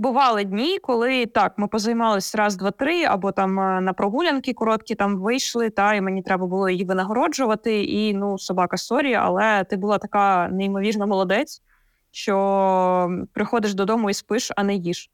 бували 0.00 0.44
дні, 0.44 0.78
коли 0.78 1.26
так 1.26 1.54
ми 1.56 1.68
позаймалися 1.68 2.38
раз, 2.38 2.56
два, 2.56 2.70
три, 2.70 3.04
або 3.04 3.32
там 3.32 3.60
е, 3.60 3.80
на 3.80 3.92
прогулянки 3.92 4.52
короткі 4.52 4.94
там 4.94 5.16
вийшли, 5.16 5.70
та 5.70 5.94
і 5.94 6.00
мені 6.00 6.22
треба 6.22 6.46
було 6.46 6.68
її 6.68 6.84
винагороджувати. 6.84 7.84
І 7.84 8.14
ну, 8.14 8.38
собака 8.38 8.76
sorry, 8.76 9.14
але 9.14 9.64
ти 9.64 9.76
була 9.76 9.98
така 9.98 10.48
неймовірна 10.48 11.06
молодець, 11.06 11.62
що 12.10 13.08
приходиш 13.32 13.74
додому 13.74 14.10
і 14.10 14.14
спиш, 14.14 14.52
а 14.56 14.64
не 14.64 14.74
їш. 14.74 15.10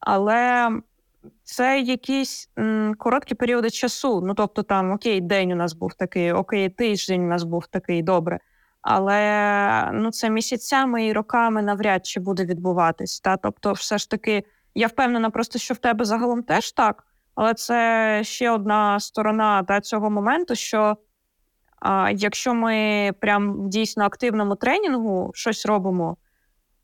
Але 0.00 0.70
це 1.44 1.80
якісь 1.80 2.50
м, 2.58 2.94
короткі 2.98 3.34
періоди 3.34 3.70
часу. 3.70 4.20
Ну 4.24 4.34
тобто, 4.34 4.62
там 4.62 4.92
окей, 4.92 5.20
день 5.20 5.52
у 5.52 5.56
нас 5.56 5.72
був 5.72 5.94
такий, 5.94 6.32
окей, 6.32 6.68
тиждень 6.68 7.24
у 7.24 7.28
нас 7.28 7.42
був 7.42 7.66
такий 7.66 8.02
добре. 8.02 8.38
Але 8.82 9.90
ну, 9.92 10.10
це 10.10 10.30
місяцями 10.30 11.06
і 11.06 11.12
роками 11.12 11.62
навряд 11.62 12.06
чи 12.06 12.20
буде 12.20 12.44
відбуватись. 12.44 13.20
Та? 13.20 13.36
Тобто, 13.36 13.72
все 13.72 13.98
ж 13.98 14.10
таки, 14.10 14.44
я 14.74 14.86
впевнена, 14.86 15.30
просто 15.30 15.58
що 15.58 15.74
в 15.74 15.78
тебе 15.78 16.04
загалом 16.04 16.42
теж 16.42 16.72
так, 16.72 17.04
але 17.34 17.54
це 17.54 18.20
ще 18.24 18.50
одна 18.50 19.00
сторона 19.00 19.62
та, 19.62 19.80
цього 19.80 20.10
моменту, 20.10 20.54
що 20.54 20.96
а, 21.80 22.10
якщо 22.10 22.54
ми 22.54 23.10
прям 23.20 23.68
дійсно 23.68 24.04
активному 24.04 24.56
тренінгу 24.56 25.30
щось 25.34 25.66
робимо, 25.66 26.16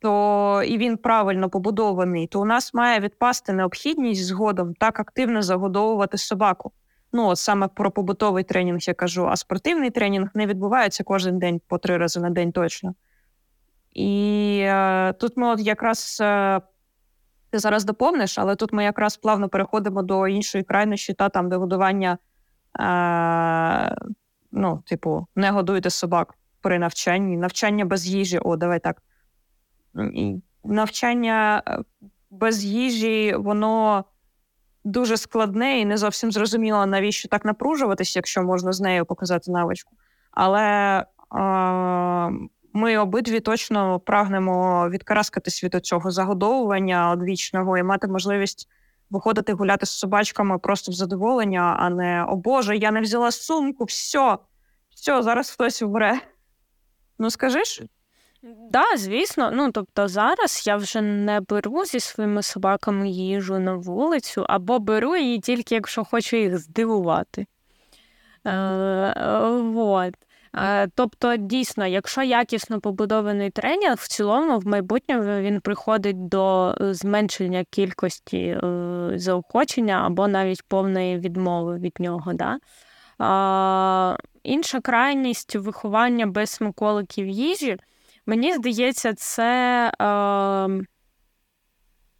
то 0.00 0.62
і 0.66 0.78
він 0.78 0.96
правильно 0.96 1.50
побудований, 1.50 2.26
то 2.26 2.40
у 2.40 2.44
нас 2.44 2.74
має 2.74 3.00
відпасти 3.00 3.52
необхідність 3.52 4.24
згодом 4.24 4.74
так 4.74 5.00
активно 5.00 5.42
загодовувати 5.42 6.18
собаку. 6.18 6.72
Ну, 7.12 7.26
от 7.26 7.38
саме 7.38 7.68
про 7.68 7.90
побутовий 7.90 8.44
тренінг 8.44 8.78
я 8.80 8.94
кажу, 8.94 9.26
а 9.26 9.36
спортивний 9.36 9.90
тренінг 9.90 10.30
не 10.34 10.46
відбувається 10.46 11.04
кожен 11.04 11.38
день 11.38 11.60
по 11.68 11.78
три 11.78 11.96
рази 11.96 12.20
на 12.20 12.30
день 12.30 12.52
точно. 12.52 12.94
І 13.92 14.60
е, 14.62 15.12
тут 15.12 15.36
ми 15.36 15.48
от 15.48 15.60
якраз 15.60 16.18
е, 16.20 16.60
ти 17.50 17.58
зараз 17.58 17.84
доповниш, 17.84 18.38
але 18.38 18.56
тут 18.56 18.72
ми 18.72 18.84
якраз 18.84 19.16
плавно 19.16 19.48
переходимо 19.48 20.02
до 20.02 20.28
іншої 20.28 20.64
крайнощі, 20.64 21.14
та 21.14 21.28
там, 21.28 21.48
де 21.48 21.56
годування, 21.56 22.18
е, 22.80 23.96
ну, 24.52 24.82
типу, 24.86 25.26
не 25.36 25.50
годуйте 25.50 25.90
собак 25.90 26.34
при 26.60 26.78
навчанні, 26.78 27.36
навчання 27.36 27.84
без 27.84 28.06
їжі, 28.06 28.38
о, 28.38 28.56
давай 28.56 28.80
так. 28.80 29.02
Навчання 30.64 31.62
е, 31.68 31.78
без 32.30 32.64
їжі, 32.64 33.34
воно 33.38 34.04
дуже 34.84 35.16
складне 35.16 35.80
і 35.80 35.84
не 35.84 35.96
зовсім 35.96 36.32
зрозуміло, 36.32 36.86
навіщо 36.86 37.28
так 37.28 37.44
напружуватися, 37.44 38.18
якщо 38.18 38.42
можна 38.42 38.72
з 38.72 38.80
нею 38.80 39.06
показати 39.06 39.50
навичку. 39.50 39.96
Але 40.30 40.64
е, 41.00 41.04
ми 42.72 42.98
обидві 42.98 43.40
точно 43.40 44.00
прагнемо 44.00 44.88
відкараскатись 44.90 45.64
від 45.64 45.86
цього 45.86 46.10
загодовування 46.10 47.10
одвічного 47.10 47.78
і 47.78 47.82
мати 47.82 48.08
можливість 48.08 48.68
виходити 49.10 49.52
гуляти 49.52 49.86
з 49.86 49.90
собачками 49.90 50.58
просто 50.58 50.92
в 50.92 50.94
задоволення, 50.94 51.76
а 51.78 51.90
не 51.90 52.24
о 52.24 52.36
Боже, 52.36 52.76
я 52.76 52.90
не 52.90 53.00
взяла 53.00 53.30
сумку, 53.30 53.84
все, 53.84 54.38
все, 54.94 55.22
зараз 55.22 55.50
хтось 55.50 55.82
вмре. 55.82 56.20
Ну, 57.18 57.30
Да, 58.42 58.96
звісно. 58.96 59.50
Ну 59.52 59.72
тобто 59.72 60.08
зараз 60.08 60.64
я 60.66 60.76
вже 60.76 61.00
не 61.00 61.40
беру 61.40 61.84
зі 61.84 62.00
своїми 62.00 62.42
собаками 62.42 63.08
їжу 63.08 63.58
на 63.58 63.74
вулицю, 63.74 64.44
або 64.48 64.78
беру 64.78 65.16
її 65.16 65.40
тільки 65.40 65.74
якщо 65.74 66.04
хочу 66.04 66.36
їх 66.36 66.58
здивувати. 66.58 67.46
Е. 68.46 70.12
Е, 70.54 70.88
тобто, 70.94 71.36
дійсно, 71.36 71.86
якщо 71.86 72.22
якісно 72.22 72.80
побудований 72.80 73.50
тренінг, 73.50 73.96
в 73.98 74.08
цілому 74.08 74.58
в 74.58 74.66
майбутньому 74.66 75.22
він 75.22 75.60
приходить 75.60 76.28
до 76.28 76.74
зменшення 76.80 77.64
кількості 77.70 78.38
е, 78.38 79.12
заохочення 79.14 80.02
або 80.06 80.28
навіть 80.28 80.62
повної 80.62 81.18
відмови 81.18 81.78
від 81.78 81.92
нього. 82.00 82.32
Да? 82.32 82.58
Інша 84.42 84.80
крайність 84.80 85.56
виховання 85.56 86.26
без 86.26 86.50
смаколиків 86.50 87.26
їжі. 87.26 87.78
Мені 88.28 88.54
здається, 88.54 89.14
це 89.14 89.92
е, 90.02 90.84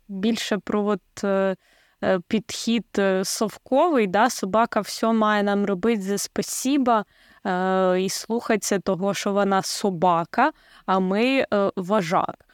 більше 0.09 0.59
про 0.59 0.85
от, 0.85 1.25
е, 1.25 1.57
е 2.05 2.21
підхід 2.29 2.87
е, 2.99 3.25
совковий. 3.25 4.07
Да? 4.07 4.31
Собака 4.31 4.81
все 4.81 5.12
має 5.12 5.42
нам 5.42 5.66
робити 5.66 6.03
за 6.03 6.18
спасіба 6.18 7.05
е, 7.47 8.01
і 8.01 8.09
слухатися 8.09 8.79
того, 8.79 9.14
що 9.14 9.33
вона 9.33 9.62
собака, 9.62 10.53
а 10.87 10.99
ми 10.99 11.47
е, 11.53 11.71
вожак. 11.77 12.44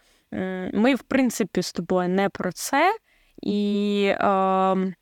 Ми, 0.73 0.95
в 0.95 1.03
принципі, 1.03 1.63
з 1.63 1.73
тобою 1.73 2.09
не 2.09 2.29
про 2.29 2.53
це. 2.53 2.97
І 3.43 4.05
е, 4.19 4.95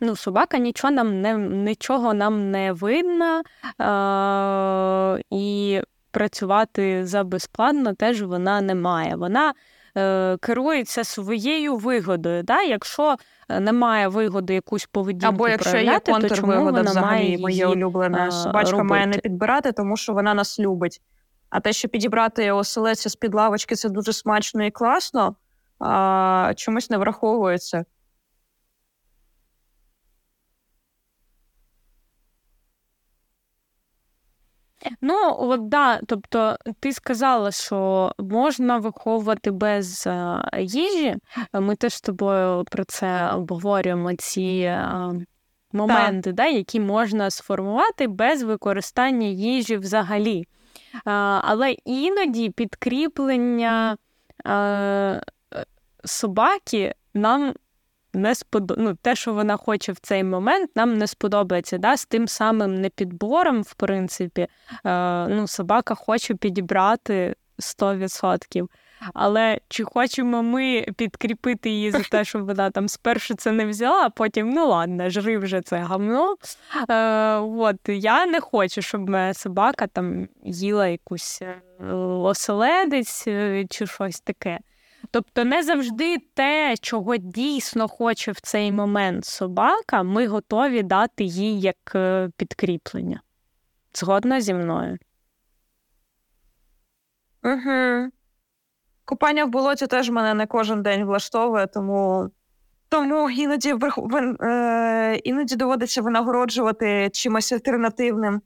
ну, 0.00 0.16
собака 0.16 0.58
нічого 0.58 0.90
нам 0.90 1.20
не 1.20 1.38
нічого 1.38 2.14
нам 2.14 2.50
не 2.50 2.72
видно. 2.72 3.42
Е, 3.80 5.22
і 5.30 5.80
працювати 6.12 7.06
за 7.06 7.24
безплатно 7.24 7.94
теж 7.94 8.22
вона 8.22 8.60
не 8.60 8.74
має. 8.74 9.16
Вона 9.16 9.54
е, 9.96 10.36
керується 10.36 11.04
своєю 11.04 11.76
вигодою. 11.76 12.42
Да? 12.42 12.62
Якщо 12.62 13.16
е, 13.48 13.60
немає 13.60 14.08
вигоди 14.08 14.54
якусь 14.54 14.86
поведінку 14.86 15.34
Або 15.34 15.48
якщо 15.48 15.76
є 15.76 15.98
контрвигода, 15.98 16.82
взагалі 16.82 17.38
моє 17.38 17.66
улюблене 17.66 18.30
собачка 18.30 18.72
робити. 18.72 18.90
має 18.90 19.06
не 19.06 19.18
підбирати, 19.18 19.72
тому 19.72 19.96
що 19.96 20.12
вона 20.12 20.34
нас 20.34 20.60
любить. 20.60 21.00
А 21.50 21.60
те, 21.60 21.72
що 21.72 21.88
підібрати 21.88 22.52
оселеця 22.52 23.10
з 23.10 23.16
під 23.16 23.34
лавочки, 23.34 23.74
це 23.74 23.88
дуже 23.88 24.12
смачно 24.12 24.64
і 24.64 24.70
класно, 24.70 25.36
а 25.78 26.52
чомусь 26.56 26.90
не 26.90 26.98
враховується. 26.98 27.84
Ну, 35.00 35.36
от 35.38 35.68
да, 35.68 36.00
тобто 36.06 36.56
ти 36.80 36.92
сказала, 36.92 37.50
що 37.50 38.12
можна 38.18 38.78
виховувати 38.78 39.50
без 39.50 40.06
е, 40.06 40.42
їжі. 40.60 41.16
Ми 41.52 41.76
теж 41.76 41.94
з 41.94 42.00
тобою 42.00 42.64
про 42.64 42.84
це 42.84 43.30
обговорюємо 43.30 44.14
ці 44.14 44.60
е, 44.64 45.12
моменти, 45.72 46.32
да, 46.32 46.46
які 46.46 46.80
можна 46.80 47.30
сформувати 47.30 48.06
без 48.06 48.42
використання 48.42 49.26
їжі 49.26 49.76
взагалі. 49.76 50.44
Е, 50.94 51.00
але 51.04 51.70
іноді 51.84 52.50
підкріплення 52.50 53.96
е, 54.46 55.22
собаки 56.04 56.94
нам 57.14 57.54
не 58.14 58.34
сподоб... 58.34 58.78
ну, 58.80 58.94
те, 58.94 59.16
що 59.16 59.32
вона 59.32 59.56
хоче 59.56 59.92
в 59.92 59.98
цей 59.98 60.24
момент, 60.24 60.70
нам 60.76 60.98
не 60.98 61.06
сподобається. 61.06 61.78
Да? 61.78 61.96
З 61.96 62.06
тим 62.06 62.28
самим 62.28 62.74
непідбором, 62.74 63.62
в 63.62 63.74
принципі, 63.74 64.46
е, 64.84 65.26
ну, 65.28 65.48
собака 65.48 65.94
хоче 65.94 66.34
підібрати 66.34 67.34
100%. 67.58 68.68
Але 69.14 69.58
чи 69.68 69.84
хочемо 69.84 70.42
ми 70.42 70.86
підкріпити 70.96 71.70
її 71.70 71.90
за 71.90 72.00
те, 72.00 72.24
що 72.24 72.44
вона 72.44 72.70
там 72.70 72.88
спершу 72.88 73.34
це 73.34 73.52
не 73.52 73.66
взяла, 73.66 74.02
а 74.02 74.10
потім 74.10 74.50
ну 74.50 74.68
ладно, 74.68 75.10
жри 75.10 75.38
вже 75.38 75.60
це 75.60 75.78
гавно. 75.78 76.36
Е, 76.88 77.36
от, 77.36 77.76
Я 77.88 78.26
не 78.26 78.40
хочу, 78.40 78.82
щоб 78.82 79.10
моя 79.10 79.34
собака 79.34 79.86
там 79.86 80.28
їла 80.44 80.88
якусь 80.88 81.42
е, 81.42 81.62
оселедець 81.94 83.24
е, 83.26 83.66
чи 83.70 83.86
щось 83.86 84.20
таке. 84.20 84.58
Тобто, 85.10 85.44
не 85.44 85.62
завжди 85.62 86.18
те, 86.18 86.76
чого 86.80 87.16
дійсно 87.16 87.88
хоче 87.88 88.32
в 88.32 88.40
цей 88.40 88.72
момент 88.72 89.24
собака, 89.24 90.02
ми 90.02 90.26
готові 90.26 90.82
дати 90.82 91.24
їй 91.24 91.60
як 91.60 91.92
е, 91.94 92.30
підкріплення. 92.36 93.20
Згодна 93.94 94.40
зі 94.40 94.54
мною. 94.54 94.98
Угу. 97.44 98.10
Купання 99.04 99.44
в 99.44 99.48
болоті 99.48 99.86
теж 99.86 100.10
мене 100.10 100.34
не 100.34 100.46
кожен 100.46 100.82
день 100.82 101.04
влаштовує, 101.04 101.66
тому 101.66 102.30
тому 102.88 103.30
іноді 103.30 103.74
е, 104.42 105.16
іноді 105.24 105.56
доводиться 105.56 106.02
винагороджувати 106.02 107.10
чимось 107.12 107.52
альтернативним 107.52 108.42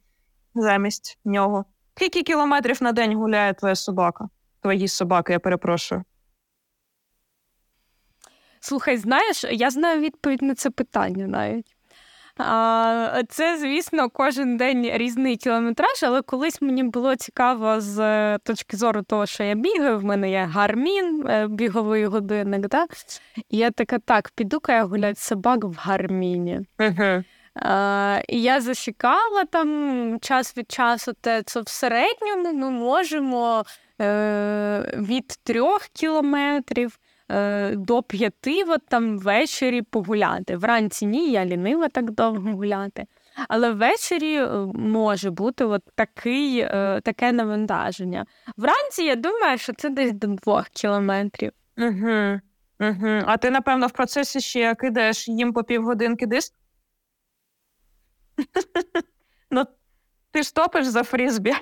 замість 0.55 1.19
нього. 1.25 1.65
Скільки 1.95 2.23
кілометрів 2.23 2.83
на 2.83 2.93
день 2.93 3.17
гуляє 3.17 3.55
твоя 3.55 3.75
собака? 3.75 4.29
Твої 4.61 4.89
собаки, 4.89 5.33
я 5.33 5.39
перепрошую. 5.39 6.05
Слухай, 8.67 8.97
знаєш, 8.97 9.45
я 9.51 9.71
знаю 9.71 10.01
відповідь 10.01 10.43
на 10.43 10.55
це 10.55 10.71
питання 10.71 11.27
навіть. 11.27 11.77
А, 12.39 13.23
Це, 13.29 13.59
звісно, 13.59 14.11
кожен 14.11 14.57
день 14.57 14.91
різний 14.93 15.37
кілометраж, 15.37 16.03
але 16.03 16.23
колись 16.23 16.63
мені 16.63 16.83
було 16.83 17.17
цікаво 17.17 17.81
з 17.81 17.99
е, 17.99 18.39
точки 18.45 18.77
зору 18.77 19.03
того, 19.03 19.27
що 19.27 19.45
я 19.45 19.55
бігаю. 19.55 19.99
В 19.99 20.05
мене 20.05 20.31
є 20.31 20.49
гармін, 20.53 21.27
е, 21.29 21.47
біговий 21.49 22.07
годинник. 22.07 22.69
Да? 22.69 22.87
І 23.51 23.57
я 23.57 23.71
така, 23.71 23.99
так, 23.99 24.31
піду-ка 24.35 24.73
я 24.73 24.85
гуляти 24.85 25.21
собак 25.21 25.65
в 25.65 25.75
гарміні. 25.79 26.61
Uh-huh. 26.79 27.25
А, 27.55 28.21
І 28.29 28.43
я 28.43 28.61
засікала 28.61 29.45
там 29.45 30.19
час 30.21 30.57
від 30.57 30.71
часу, 30.73 31.13
те 31.21 31.43
це 31.43 31.61
в 31.61 31.69
середньому 31.69 32.53
ми 32.53 32.71
можемо 32.71 33.65
е, 34.01 34.95
від 34.97 35.27
трьох 35.27 35.89
кілометрів. 35.93 36.99
Е, 37.29 37.77
до 37.77 38.03
п'яти 38.03 38.65
от 38.65 38.87
там 38.89 39.19
ввечері 39.19 39.83
погуляти. 39.83 40.57
Вранці 40.57 41.07
ні, 41.07 41.31
я 41.31 41.45
лінива 41.45 41.89
так 41.89 42.11
довго 42.11 42.53
гуляти. 42.53 43.07
Але 43.49 43.73
ввечері 43.73 44.37
е, 44.37 44.49
може 44.75 45.31
бути 45.31 45.65
от 45.65 45.83
такий, 45.95 46.59
е, 46.59 47.01
таке 47.05 47.33
навантаження. 47.33 48.27
Вранці 48.57 49.05
я 49.05 49.17
думаю, 49.17 49.59
що 49.59 49.73
це 49.73 49.91
десь 49.91 50.13
до 50.13 50.27
двох 50.27 50.69
кілометрів. 50.69 51.53
Угу. 51.79 52.41
Угу. 52.81 53.23
А 53.27 53.37
ти, 53.37 53.51
напевно, 53.51 53.87
в 53.87 53.93
процесі 53.93 54.41
ще 54.41 54.75
кидаєш 54.75 55.29
їм 55.29 55.53
по 55.53 55.65
півгодинки 55.65 56.27
диск? 56.27 56.55
Ну, 59.51 59.65
ти 60.31 60.43
ж 60.43 60.55
топиш 60.55 60.87
за 60.87 61.03
фрізбі. 61.03 61.55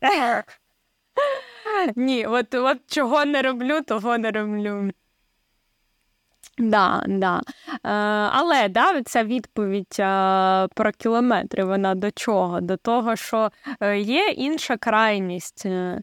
Ні, 1.96 2.26
от 2.26 2.54
от 2.54 2.78
чого 2.86 3.24
не 3.24 3.42
роблю, 3.42 3.80
того 3.80 4.18
не 4.18 4.30
роблю. 4.30 4.90
Да, 6.58 7.04
да. 7.08 7.40
Е, 7.84 7.90
Але 8.32 8.68
да, 8.68 9.02
ця 9.02 9.24
відповідь 9.24 9.96
е, 9.98 10.68
про 10.74 10.92
кілометри, 10.92 11.64
вона 11.64 11.94
до 11.94 12.10
чого? 12.10 12.60
До 12.60 12.76
того, 12.76 13.16
що 13.16 13.50
е, 13.80 13.98
є 13.98 14.28
інша 14.28 14.76
крайність. 14.76 15.66
Е, 15.66 16.00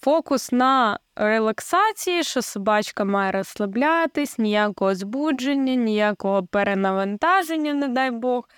фокус 0.00 0.52
на 0.52 0.98
релаксації, 1.16 2.22
що 2.22 2.42
собачка 2.42 3.04
має 3.04 3.32
розслаблятись, 3.32 4.38
ніякого 4.38 4.94
збудження, 4.94 5.74
ніякого 5.74 6.46
перенавантаження, 6.46 7.74
не 7.74 7.88
дай 7.88 8.10
Бог. 8.10 8.48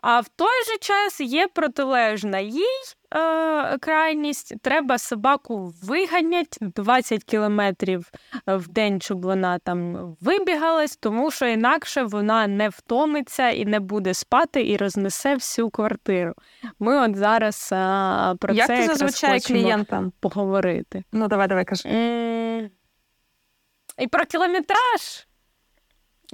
А 0.00 0.20
в 0.20 0.28
той 0.28 0.64
же 0.64 0.78
час 0.80 1.20
є 1.20 1.48
протилежна 1.48 2.38
їй 2.38 2.84
е, 3.14 3.78
крайність. 3.78 4.54
Треба 4.62 4.98
собаку 4.98 5.72
виганять 5.82 6.58
20 6.60 7.24
кілометрів 7.24 8.10
в 8.46 8.68
день, 8.68 9.00
щоб 9.00 9.22
вона 9.22 9.58
там 9.58 9.96
вибігалась, 10.20 10.96
тому 10.96 11.30
що 11.30 11.46
інакше 11.46 12.02
вона 12.02 12.46
не 12.46 12.68
втомиться 12.68 13.48
і 13.50 13.64
не 13.64 13.80
буде 13.80 14.14
спати 14.14 14.68
і 14.68 14.76
рознесе 14.76 15.34
всю 15.34 15.70
квартиру. 15.70 16.32
Ми 16.78 16.96
от 17.00 17.16
зараз 17.16 17.70
е, 17.72 17.76
про 18.40 18.54
Як 18.54 18.66
це 18.66 18.76
ти 18.76 18.86
зазвичай 18.86 19.40
хочемо 19.40 19.60
клієнтам? 19.60 20.12
поговорити. 20.20 21.04
Ну, 21.12 21.28
давай, 21.28 21.48
давай, 21.48 21.64
кажи. 21.64 21.88
І 23.98 24.06
про 24.06 24.24
кілометраж. 24.24 25.26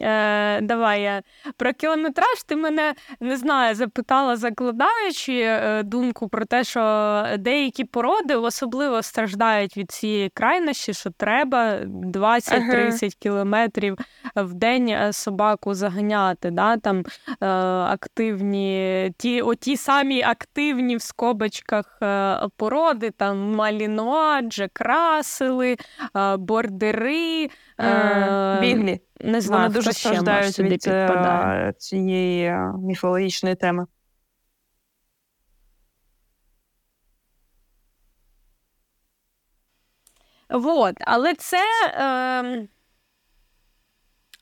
Е, 0.00 0.60
давай 0.60 1.02
я 1.02 1.22
про 1.56 1.72
кілометраж 1.72 2.42
ти 2.46 2.56
мене 2.56 2.94
не 3.20 3.36
знаю, 3.36 3.74
запитала, 3.74 4.36
закладаючи 4.36 5.40
е, 5.40 5.82
думку 5.82 6.28
про 6.28 6.44
те, 6.44 6.64
що 6.64 7.24
деякі 7.38 7.84
породи 7.84 8.34
особливо 8.34 9.02
страждають 9.02 9.76
від 9.76 9.90
цієї 9.90 10.28
крайності, 10.28 10.94
що 10.94 11.10
треба 11.10 11.78
20-30 11.78 13.16
кілометрів 13.18 13.96
в 14.36 14.54
день 14.54 14.88
е, 14.88 15.12
собаку 15.12 15.74
заганяти. 15.74 16.50
Да? 16.50 16.76
Там 16.76 17.04
е, 17.40 17.46
активні, 17.88 19.12
ті, 19.18 19.42
оті 19.42 19.76
самі 19.76 20.22
активні 20.22 20.96
в 20.96 21.02
скобочках 21.02 21.98
е, 22.02 22.38
породи, 22.56 23.10
там 23.10 23.54
малінуа, 23.54 24.42
джекрасели, 24.42 25.76
е, 26.16 26.36
бордери. 26.36 27.50
Е, 27.80 28.58
Біглі. 28.60 29.00
Не 29.20 29.40
знаю, 29.40 29.62
Вони 29.62 29.74
дуже 29.74 29.92
страждають 29.92 30.58
від 30.58 30.70
підпадає. 30.70 31.68
е, 31.68 31.72
цієї 31.72 32.44
е, 32.46 32.72
міфологічної 32.82 33.54
теми. 33.54 33.86
Вот, 40.50 40.94
але 41.00 41.34
це. 41.34 41.62
Е, 41.94 42.68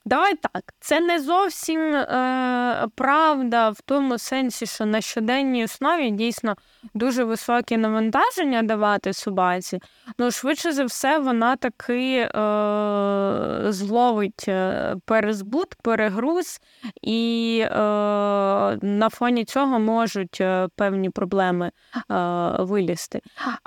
Давай 0.06 0.34
так, 0.34 0.74
це 0.80 1.00
не 1.00 1.20
зовсім 1.20 1.80
е, 1.80 2.86
правда 2.94 3.70
в 3.70 3.80
тому 3.80 4.18
сенсі, 4.18 4.66
що 4.66 4.86
на 4.86 5.00
щоденній 5.00 5.64
основі 5.64 6.10
дійсно 6.10 6.54
дуже 6.94 7.24
високі 7.24 7.76
навантаження 7.76 8.62
давати 8.62 9.12
собаці. 9.12 9.80
Ну, 10.18 10.30
швидше 10.30 10.72
за 10.72 10.84
все, 10.84 11.18
вона 11.18 11.56
таки 11.56 12.16
е, 12.18 12.28
зловить 13.72 14.44
е, 14.48 14.94
перезбут, 15.04 15.74
перегруз, 15.82 16.60
і 17.02 17.60
е, 17.64 17.76
на 18.82 19.08
фоні 19.12 19.44
цього 19.44 19.78
можуть 19.78 20.40
е, 20.40 20.68
певні 20.76 21.10
проблеми 21.10 21.70
е, 22.10 22.14
вилізти. 22.58 23.20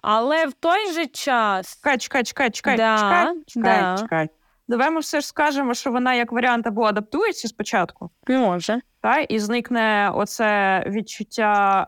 Але 0.03 0.45
в 0.45 0.53
той 0.53 0.93
же 0.93 1.05
час. 1.05 1.75
Чекай, 1.77 1.97
чекай, 1.97 2.23
чекай, 2.23 2.51
чекай, 2.51 2.77
Да, 2.77 2.97
чекай, 2.97 3.35
чекай, 3.47 3.81
да. 3.81 3.97
чекай. 4.01 4.29
Давай 4.69 4.91
ми 4.91 4.99
все 4.99 5.21
ж 5.21 5.27
скажемо, 5.27 5.73
що 5.73 5.91
вона 5.91 6.13
як 6.13 6.31
варіант 6.31 6.67
або 6.67 6.83
адаптується 6.83 7.47
спочатку, 7.47 8.09
Може. 8.27 8.81
та, 9.01 9.19
і 9.19 9.39
зникне 9.39 10.11
оце 10.15 10.83
відчуття 10.87 11.87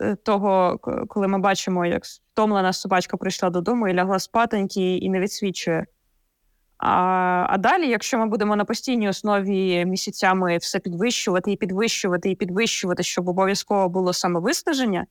е, 0.00 0.04
е, 0.06 0.16
того, 0.16 0.78
коли 1.08 1.28
ми 1.28 1.38
бачимо, 1.38 1.86
як 1.86 2.04
втомлена 2.04 2.72
собачка 2.72 3.16
прийшла 3.16 3.50
додому 3.50 3.88
і 3.88 3.94
лягла 3.94 4.18
спатеньки 4.18 4.96
і 4.96 5.10
не 5.10 5.20
відсвічує. 5.20 5.86
А, 6.78 6.90
а 7.48 7.58
далі, 7.58 7.88
якщо 7.88 8.18
ми 8.18 8.26
будемо 8.26 8.56
на 8.56 8.64
постійній 8.64 9.08
основі 9.08 9.84
місяцями 9.84 10.56
все 10.56 10.78
підвищувати 10.78 11.52
і 11.52 11.56
підвищувати 11.56 12.30
і 12.30 12.34
підвищувати, 12.34 13.02
щоб 13.02 13.28
обов'язково 13.28 13.88
було 13.88 14.12
самовиснаження, 14.12 15.06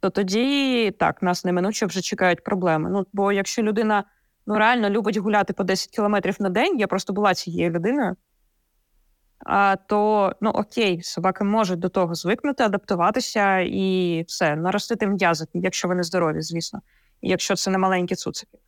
то 0.00 0.10
тоді 0.10 0.90
так, 0.98 1.22
нас 1.22 1.44
неминуче 1.44 1.86
вже 1.86 2.00
чекають 2.00 2.44
проблеми. 2.44 2.90
Ну, 2.90 3.06
бо 3.12 3.32
якщо 3.32 3.62
людина 3.62 4.04
ну, 4.46 4.58
реально 4.58 4.90
любить 4.90 5.16
гуляти 5.16 5.52
по 5.52 5.64
10 5.64 5.90
кілометрів 5.90 6.36
на 6.38 6.48
день, 6.48 6.78
я 6.78 6.86
просто 6.86 7.12
була 7.12 7.34
цією 7.34 7.70
людиною. 7.70 8.16
А, 9.46 9.76
то 9.76 10.32
ну 10.40 10.50
окей, 10.50 11.02
собаки 11.02 11.44
можуть 11.44 11.78
до 11.78 11.88
того 11.88 12.14
звикнути, 12.14 12.64
адаптуватися 12.64 13.58
і 13.58 14.24
все, 14.28 14.56
наростити 14.56 15.06
м'язики, 15.06 15.50
якщо 15.54 15.88
вони 15.88 16.02
здорові, 16.02 16.40
звісно, 16.40 16.80
якщо 17.22 17.56
це 17.56 17.70
не 17.70 17.78
маленькі 17.78 18.14
цуцики. 18.14 18.58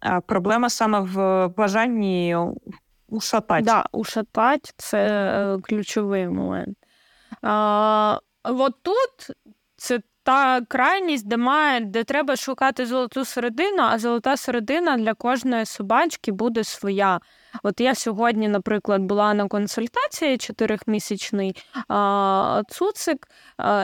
А, 0.00 0.20
проблема 0.20 0.70
саме 0.70 1.00
в 1.00 1.48
бажанні 1.48 2.36
ушатати. 3.08 3.62
Да, 3.64 3.86
ушатать 3.92 4.74
це 4.76 5.06
е, 5.08 5.58
ключовий 5.62 6.28
момент. 6.28 6.78
А, 7.42 8.18
от 8.42 8.74
тут 8.82 9.36
це 9.76 10.00
та 10.24 10.60
крайність, 10.68 11.28
де 11.28 11.36
має, 11.36 11.80
де 11.80 12.04
треба 12.04 12.36
шукати 12.36 12.86
золоту 12.86 13.24
середину, 13.24 13.82
а 13.82 13.98
золота 13.98 14.36
середина 14.36 14.96
для 14.96 15.14
кожної 15.14 15.66
собачки 15.66 16.32
буде 16.32 16.64
своя. 16.64 17.20
От 17.62 17.80
я 17.80 17.94
сьогодні, 17.94 18.48
наприклад, 18.48 19.02
була 19.02 19.34
на 19.34 19.48
консультації 19.48 20.38
чотирьохмісячний 20.38 21.56
а, 21.88 22.62
цуцик 22.68 23.28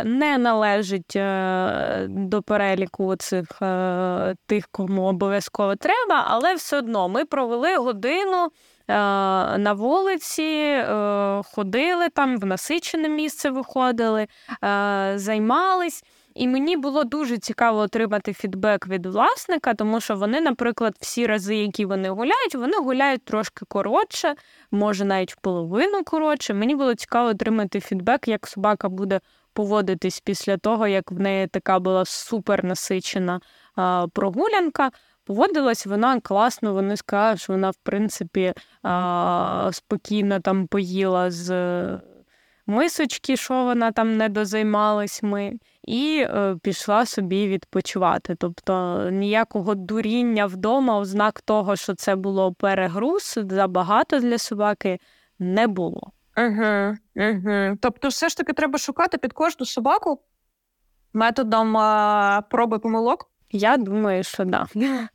не 0.05 0.39
належить 0.39 1.17
е, 1.17 2.07
до 2.09 2.43
переліку 2.43 3.17
цих 3.17 3.63
е, 3.63 4.35
тих, 4.47 4.69
кому 4.73 5.03
обов'язково 5.03 5.77
треба, 5.77 6.25
але 6.29 6.55
все 6.55 6.79
одно 6.79 7.09
ми 7.09 7.25
провели 7.25 7.77
годину. 7.77 8.45
е, 8.45 8.49
На 9.59 9.73
вулиці 9.73 10.83
ходили 11.55 12.09
там, 12.09 12.39
в 12.39 12.47
насичене 12.47 13.09
місце 13.09 13.51
виходили, 13.51 14.27
займались. 15.15 16.03
І 16.35 16.49
мені 16.49 16.77
було 16.77 17.05
дуже 17.05 17.39
цікаво 17.39 17.79
отримати 17.79 18.33
фідбек 18.33 18.87
від 18.87 19.07
власника, 19.07 19.75
тому 19.75 20.01
що 20.01 20.17
вони, 20.17 20.41
наприклад, 20.41 20.97
всі 21.01 21.27
рази, 21.27 21.57
які 21.57 21.85
вони 21.85 22.11
гуляють, 22.11 22.55
вони 22.55 22.79
гуляють 22.79 23.25
трошки 23.25 23.65
коротше, 23.69 24.35
може 24.71 25.05
навіть 25.05 25.33
в 25.33 25.37
половину 25.41 26.05
коротше. 26.05 26.55
Мені 26.55 26.75
було 26.75 26.95
цікаво 26.95 27.29
отримати 27.29 27.81
фідбек, 27.81 28.29
як 28.29 28.47
собака 28.47 28.89
буде 28.89 29.21
поводитись 29.53 30.21
після 30.21 30.57
того, 30.57 30.87
як 30.87 31.13
в 31.13 31.21
неї 31.21 31.47
така 31.47 31.79
була 31.79 32.05
супер 32.05 32.65
насичена 32.65 33.41
а, 33.75 34.07
прогулянка. 34.13 34.91
Поводилась 35.25 35.87
вона 35.87 36.21
класно, 36.21 36.73
вони 36.75 36.97
сказали, 36.97 37.37
що 37.37 37.53
вона, 37.53 37.71
в 37.71 37.77
принципі, 37.83 38.55
а, 38.83 39.71
спокійно 39.73 40.41
там 40.41 40.67
поїла 40.67 41.31
з 41.31 41.51
мисочки, 42.67 43.37
що 43.37 43.65
вона 43.65 43.93
там 43.93 44.17
не 44.17 44.29
дозаймалась 44.29 45.23
і 45.85 46.27
е, 46.29 46.57
пішла 46.63 47.07
собі 47.07 47.49
відпочивати. 47.49 48.35
Тобто 48.35 49.01
ніякого 49.11 49.75
дуріння 49.75 50.47
вдома, 50.47 50.99
ознак 50.99 51.41
того, 51.41 51.77
що 51.77 51.95
це 51.95 52.17
було 52.17 52.53
перегруз, 52.55 53.39
забагато 53.49 54.21
для 54.21 54.39
собаки, 54.39 54.99
не 55.39 55.67
було. 55.67 56.13
Угу, 56.37 56.97
угу. 57.17 57.77
Тобто, 57.81 58.09
все 58.09 58.29
ж 58.29 58.37
таки 58.37 58.53
треба 58.53 58.79
шукати 58.79 59.19
під 59.19 59.33
кожну 59.33 59.67
собаку 59.67 60.21
методом 61.13 61.77
а, 61.77 62.43
проби 62.51 62.79
помилок. 62.79 63.31
Я 63.51 63.77
думаю, 63.77 64.25
що 64.25 64.45
да. 64.45 64.67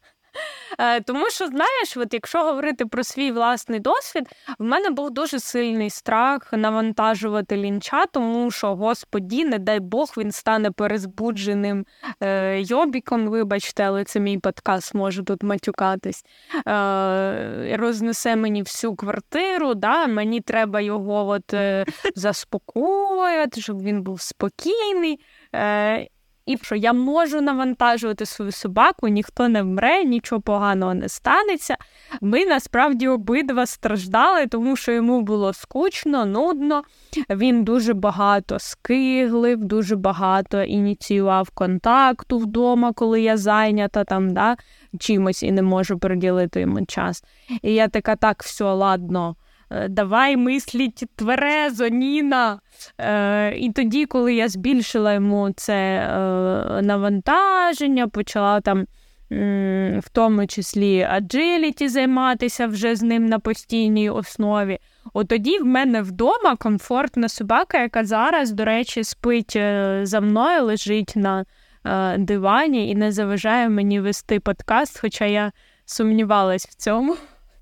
Е, 0.79 1.01
Тому 1.01 1.29
що, 1.29 1.47
знаєш, 1.47 1.97
от 1.97 2.13
якщо 2.13 2.43
говорити 2.43 2.85
про 2.85 3.03
свій 3.03 3.31
власний 3.31 3.79
досвід, 3.79 4.23
в 4.59 4.63
мене 4.63 4.89
був 4.89 5.11
дуже 5.11 5.39
сильний 5.39 5.89
страх 5.89 6.53
навантажувати 6.53 7.57
лінча, 7.57 8.05
тому 8.05 8.51
що, 8.51 8.75
господі, 8.75 9.45
не 9.45 9.59
дай 9.59 9.79
Бог, 9.79 10.13
він 10.17 10.31
стане 10.31 10.71
перезбудженим 10.71 11.85
е, 12.23 12.61
йобіком. 12.61 13.27
Вибачте, 13.27 13.83
але 13.83 14.03
це 14.03 14.19
мій 14.19 14.37
подкаст, 14.37 14.93
можу 14.93 15.23
тут 15.23 15.43
матюкатись. 15.43 16.25
Е, 16.67 17.77
рознесе 17.77 18.35
мені 18.35 18.63
всю 18.63 18.95
квартиру, 18.95 19.73
да? 19.73 20.07
мені 20.07 20.41
треба 20.41 20.81
його 20.81 21.27
от, 21.27 21.53
е, 21.53 21.85
заспокоювати, 22.15 23.61
щоб 23.61 23.81
він 23.81 24.01
був 24.01 24.21
спокійний. 24.21 25.19
Е, 25.55 26.07
І 26.45 26.58
що 26.62 26.75
я 26.75 26.93
можу 26.93 27.41
навантажувати 27.41 28.25
свою 28.25 28.51
собаку, 28.51 29.08
ніхто 29.08 29.47
не 29.47 29.62
вмре, 29.62 30.03
нічого 30.03 30.41
поганого 30.41 30.93
не 30.93 31.10
станеться. 31.10 31.77
Ми 32.21 32.45
насправді 32.45 33.08
обидва 33.08 33.65
страждали, 33.65 34.47
тому 34.47 34.75
що 34.75 34.91
йому 34.91 35.21
було 35.21 35.53
скучно, 35.53 36.25
нудно. 36.25 36.84
Він 37.29 37.63
дуже 37.63 37.93
багато 37.93 38.60
скиглив, 38.60 39.63
дуже 39.63 39.95
багато 39.95 40.63
ініціював 40.63 41.49
контакту 41.49 42.38
вдома, 42.38 42.93
коли 42.93 43.21
я 43.21 43.38
зайнята 43.38 44.03
там, 44.03 44.34
да, 44.34 44.58
чимось 44.99 45.43
і 45.43 45.51
не 45.51 45.62
можу 45.62 45.99
приділити 45.99 46.62
йому 46.62 46.86
час. 46.86 47.23
І 47.62 47.73
я 47.73 47.88
така, 47.88 48.15
так, 48.15 48.43
все, 48.43 48.63
ладно. 48.63 49.36
Е, 49.69 49.88
давай 49.88 50.38
мисліть 50.38 51.04
тверезо, 51.15 51.88
Ніна. 51.88 52.60
Е, 52.97 53.56
І 53.58 53.71
тоді, 53.71 54.06
коли 54.06 54.34
я 54.34 54.49
збільшила 54.49 55.13
йому 55.13 55.51
це 55.56 55.75
е, 55.75 56.82
навантаження, 56.82 58.08
почала 58.08 58.62
там. 58.62 58.86
В 59.30 60.10
тому 60.12 60.47
числі 60.47 61.01
аджиліті 61.01 61.88
займатися 61.88 62.67
вже 62.67 62.95
з 62.95 63.01
ним 63.01 63.25
на 63.25 63.39
постійній 63.39 64.10
основі. 64.10 64.80
От 65.13 65.28
тоді 65.28 65.60
в 65.60 65.65
мене 65.65 66.01
вдома 66.01 66.56
комфортна 66.56 67.30
собака, 67.30 67.82
яка 67.82 68.06
зараз, 68.06 68.51
до 68.51 68.65
речі, 68.65 69.04
спить 69.04 69.56
е, 69.56 69.99
за 70.04 70.21
мною, 70.21 70.63
лежить 70.63 71.13
на 71.15 71.45
е, 71.86 72.17
дивані 72.17 72.89
і 72.89 72.95
не 72.95 73.12
заважає 73.12 73.69
мені 73.69 73.99
вести 73.99 74.39
подкаст, 74.39 74.99
хоча 75.01 75.25
я 75.25 75.51
сумнівалась 75.86 76.65
в 76.65 76.75
цьому. 76.75 77.15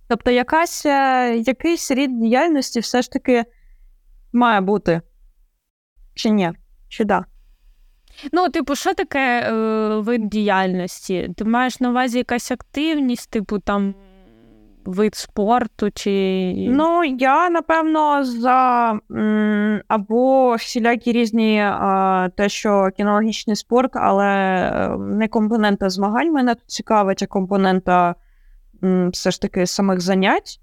Тобто, 0.08 0.32
якась, 0.32 0.86
е, 0.86 1.36
якийсь 1.38 1.92
рід 1.92 2.20
діяльності 2.20 2.80
все 2.80 3.02
ж 3.02 3.12
таки 3.12 3.46
має 4.34 4.62
бути. 4.62 5.02
Чи 6.16 6.30
ні? 6.30 6.52
Чи 6.90 7.06
да? 7.06 7.26
Ну, 8.32 8.50
типу, 8.50 8.76
що 8.76 8.94
таке 8.94 9.40
е, 9.40 9.54
вид 10.00 10.30
діяльності? 10.30 11.30
Ти 11.38 11.46
маєш 11.46 11.80
на 11.80 11.90
увазі 11.90 12.18
якась 12.18 12.52
активність, 12.52 13.32
типу 13.32 13.60
там 13.60 13.96
вид 14.86 15.16
спорту? 15.16 15.92
чи... 15.92 16.54
Ну, 16.58 17.04
я 17.04 17.50
напевно 17.50 18.26
за 18.26 18.92
м, 19.12 19.82
або 19.88 20.56
всілякі 20.56 21.12
різні 21.12 21.60
а, 21.60 22.30
те, 22.38 22.50
що 22.50 22.90
кінологічний 22.98 23.56
спорт, 23.56 23.92
але 23.94 24.26
е, 24.26 24.98
не 24.98 25.28
компонента 25.28 25.90
змагань 25.90 26.32
мене 26.32 26.56
тут 26.56 26.72
цікавить, 26.72 27.24
а 27.24 27.28
компонента 27.28 28.16
все 29.14 29.32
ж 29.32 29.42
таки 29.42 29.68
самих 29.68 30.02
занять. 30.02 30.60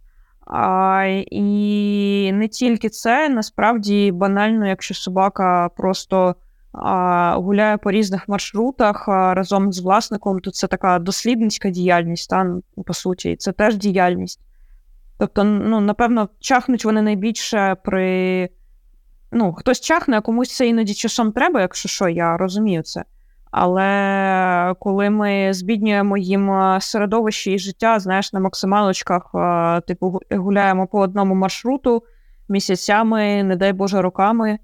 А, 0.46 1.04
І 1.30 2.30
не 2.34 2.48
тільки 2.48 2.88
це, 2.88 3.28
насправді 3.28 4.12
банально, 4.12 4.66
якщо 4.66 4.94
собака 4.94 5.68
просто 5.76 6.34
а, 6.72 7.34
гуляє 7.36 7.76
по 7.76 7.90
різних 7.90 8.28
маршрутах 8.28 9.08
а, 9.08 9.34
разом 9.34 9.72
з 9.72 9.80
власником, 9.80 10.40
то 10.40 10.50
це 10.50 10.66
така 10.66 10.98
дослідницька 10.98 11.70
діяльність, 11.70 12.30
та, 12.30 12.56
по 12.86 12.94
суті, 12.94 13.36
це 13.36 13.52
теж 13.52 13.76
діяльність. 13.76 14.40
Тобто, 15.18 15.44
ну, 15.44 15.80
напевно, 15.80 16.28
чахнуть 16.40 16.84
вони 16.84 17.02
найбільше 17.02 17.76
при. 17.84 18.48
Ну, 19.32 19.52
хтось 19.52 19.80
чахне, 19.80 20.18
а 20.18 20.20
комусь 20.20 20.56
це 20.56 20.68
іноді 20.68 20.94
часом 20.94 21.32
треба, 21.32 21.60
якщо 21.60 21.88
що, 21.88 22.08
я 22.08 22.36
розумію 22.36 22.82
це. 22.82 23.04
Але 23.50 24.74
коли 24.78 25.10
ми 25.10 25.52
збіднюємо 25.52 26.16
їм 26.16 26.50
середовище 26.80 27.52
і 27.52 27.58
життя, 27.58 27.98
знаєш, 27.98 28.32
на 28.32 28.40
максималочках, 28.40 29.34
типу, 29.86 30.20
гуляємо 30.30 30.86
по 30.86 31.00
одному 31.00 31.34
маршруту 31.34 32.02
місяцями, 32.48 33.42
не 33.42 33.56
дай 33.56 33.72
Боже, 33.72 34.02
роками, 34.02 34.58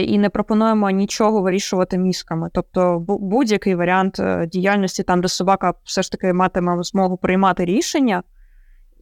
і 0.00 0.18
не 0.18 0.30
пропонуємо 0.30 0.90
нічого 0.90 1.42
вирішувати 1.42 1.98
мізками. 1.98 2.50
Тобто, 2.52 3.04
будь-який 3.08 3.74
варіант 3.74 4.20
е, 4.20 4.46
діяльності, 4.46 5.02
там, 5.02 5.20
де 5.20 5.28
собака 5.28 5.74
все 5.84 6.02
ж 6.02 6.12
таки 6.12 6.32
матиме 6.32 6.82
змогу 6.82 7.16
приймати 7.16 7.64
рішення 7.64 8.22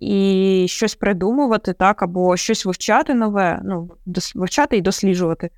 і 0.00 0.66
щось 0.68 0.94
придумувати, 0.94 1.72
так, 1.72 2.02
або 2.02 2.36
щось 2.36 2.66
вивчати 2.66 3.14
нове, 3.14 3.60
ну, 3.64 3.90
вивчати 4.34 4.76
і 4.76 4.80
досліджувати 4.80 5.50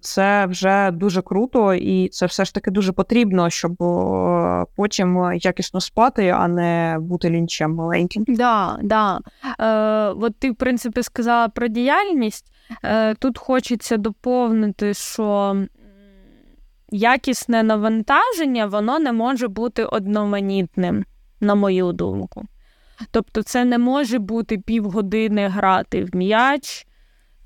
це 0.00 0.46
вже 0.46 0.90
дуже 0.90 1.22
круто, 1.22 1.74
і 1.74 2.08
це 2.08 2.26
все 2.26 2.44
ж 2.44 2.54
таки 2.54 2.70
дуже 2.70 2.92
потрібно, 2.92 3.50
щоб 3.50 3.76
потім 4.76 5.32
якісно 5.34 5.80
спати, 5.80 6.28
а 6.28 6.48
не 6.48 6.96
бути 7.00 7.30
лінчем 7.30 7.74
маленьким. 7.74 8.24
Да, 8.28 8.78
да. 8.82 9.20
Е, 9.60 10.14
От 10.20 10.38
ти, 10.38 10.50
в 10.50 10.56
принципі, 10.56 11.02
сказала 11.02 11.48
про 11.48 11.68
діяльність. 11.68 12.52
Е, 12.84 13.14
Тут 13.14 13.38
хочеться 13.38 13.96
доповнити, 13.96 14.94
що. 14.94 15.56
Якісне 16.90 17.62
навантаження, 17.62 18.66
воно 18.66 18.98
не 18.98 19.12
може 19.12 19.48
бути 19.48 19.84
одноманітним, 19.84 21.04
на 21.40 21.54
мою 21.54 21.92
думку. 21.92 22.44
Тобто, 23.10 23.42
це 23.42 23.64
не 23.64 23.78
може 23.78 24.18
бути 24.18 24.58
півгодини 24.58 25.48
грати 25.48 26.04
в 26.04 26.16
м'яч, 26.16 26.86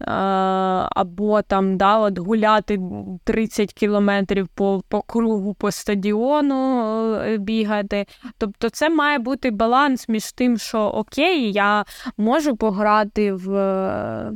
або 0.04 1.42
там 1.42 1.76
да, 1.76 1.98
от 1.98 2.18
гуляти 2.18 2.80
30 3.24 3.72
кілометрів 3.72 4.48
по 4.48 4.82
по 4.88 5.02
кругу 5.02 5.54
по 5.54 5.70
стадіону 5.70 6.84
е, 7.14 7.36
бігати. 7.38 8.06
Тобто 8.38 8.70
це 8.70 8.90
має 8.90 9.18
бути 9.18 9.50
баланс 9.50 10.08
між 10.08 10.32
тим, 10.32 10.58
що 10.58 10.80
окей, 10.80 11.52
я 11.52 11.84
можу 12.16 12.56
пограти 12.56 13.32
в. 13.32 13.54
Е, 13.56 14.32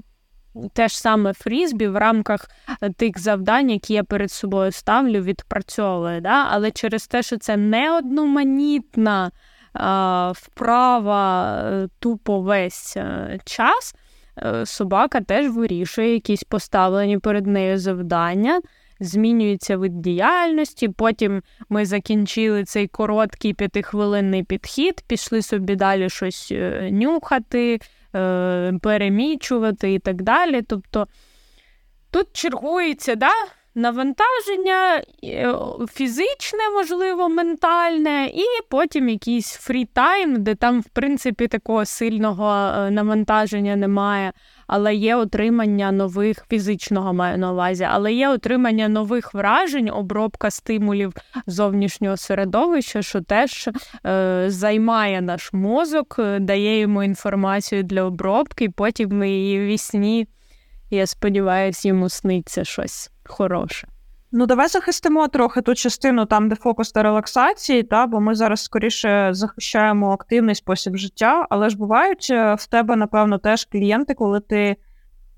те 0.72 0.88
ж 0.88 1.00
саме 1.00 1.32
фрізбі 1.32 1.88
в 1.88 1.96
рамках 1.96 2.50
тих 2.96 3.18
завдань, 3.18 3.70
які 3.70 3.94
я 3.94 4.04
перед 4.04 4.30
собою 4.30 4.72
ставлю, 4.72 5.20
відпрацьовую. 5.20 6.20
Да? 6.20 6.46
Але 6.50 6.70
через 6.70 7.06
те, 7.06 7.22
що 7.22 7.38
це 7.38 7.56
не 7.56 7.98
одноманітна 7.98 9.30
вправа 10.34 11.54
е, 11.62 11.88
тупо 11.98 12.40
весь 12.40 12.96
час, 13.44 13.94
Е, 13.94 14.05
собака 14.64 15.20
теж 15.20 15.50
вирішує 15.50 16.12
якісь 16.14 16.44
поставлені 16.44 17.18
перед 17.18 17.46
нею 17.46 17.78
завдання. 17.78 18.60
Змінюється 19.00 19.76
вид 19.76 20.00
діяльності. 20.00 20.88
Потім 20.88 21.42
ми 21.68 21.86
закінчили 21.86 22.64
цей 22.64 22.88
короткий 22.88 23.54
п'ятихвилинний 23.54 24.42
підхід, 24.42 25.04
пішли 25.06 25.42
собі 25.42 25.76
далі 25.76 26.10
щось 26.10 26.48
е, 26.52 26.88
нюхати, 26.92 27.80
е, 28.14 28.72
перемічувати 28.82 29.94
і 29.94 29.98
так 29.98 30.22
далі. 30.22 30.62
Тобто 30.62 31.06
тут 32.10 32.26
чергується 32.32 33.14
да, 33.14 33.32
навантаження 33.76 35.02
фізичне, 35.92 36.70
можливо, 36.74 37.28
ментальне, 37.28 38.26
і 38.34 38.44
потім 38.70 39.08
якийсь 39.08 39.52
фрітайм, 39.52 40.42
де 40.42 40.54
там, 40.54 40.80
в 40.80 40.88
принципі, 40.88 41.48
такого 41.48 41.84
сильного 41.84 42.52
е, 42.52 42.90
навантаження 42.90 43.76
немає. 43.76 44.32
Але 44.66 44.94
є 44.94 45.16
отримання 45.16 45.92
нових 45.92 46.46
фізичного 46.48 47.12
маю 47.12 47.38
на 47.38 47.52
увазі, 47.52 47.86
але 47.90 48.12
є 48.12 48.28
отримання 48.28 48.88
нових 48.88 49.34
вражень, 49.34 49.90
обробка 49.90 50.50
стимулів 50.50 51.12
зовнішнього 51.46 52.16
середовища, 52.16 53.02
що 53.02 53.20
теж 53.20 53.68
е, 54.06 54.44
займає 54.48 55.20
наш 55.20 55.52
мозок, 55.52 56.16
е, 56.18 56.38
дає 56.38 56.80
йому 56.80 57.02
інформацію 57.02 57.82
для 57.82 58.02
обробки, 58.02 58.64
і 58.64 58.68
потім 58.68 59.24
її 59.24 59.60
вісні, 59.60 60.26
я 60.90 61.06
сподіваюся, 61.06 61.88
йому 61.88 62.08
сниться 62.08 62.64
щось 62.64 63.10
хороше. 63.28 63.88
Ну, 64.32 64.46
давай 64.46 64.68
захистимо 64.68 65.28
трохи 65.28 65.60
ту 65.60 65.74
частину 65.74 66.26
там, 66.26 66.48
де 66.48 66.56
фокус 66.56 66.94
на 66.94 67.02
релаксації, 67.02 67.82
та, 67.82 68.06
бо 68.06 68.20
ми 68.20 68.34
зараз 68.34 68.60
скоріше 68.62 69.28
захищаємо 69.32 70.12
активний 70.12 70.54
спосіб 70.54 70.96
життя, 70.96 71.46
але 71.50 71.70
ж 71.70 71.76
бувають 71.76 72.28
е, 72.30 72.54
в 72.54 72.66
тебе, 72.66 72.96
напевно, 72.96 73.38
теж 73.38 73.64
клієнти, 73.64 74.14
коли 74.14 74.40
ти 74.40 74.76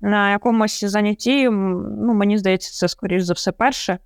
на 0.01 0.31
якомусь 0.31 0.83
занятті, 0.83 1.49
ну, 1.49 2.13
мені 2.13 2.37
здається, 2.37 2.71
це 2.71 2.87
скоріш 2.87 3.23
за 3.23 3.33
все 3.33 3.51
перше. 3.51 3.97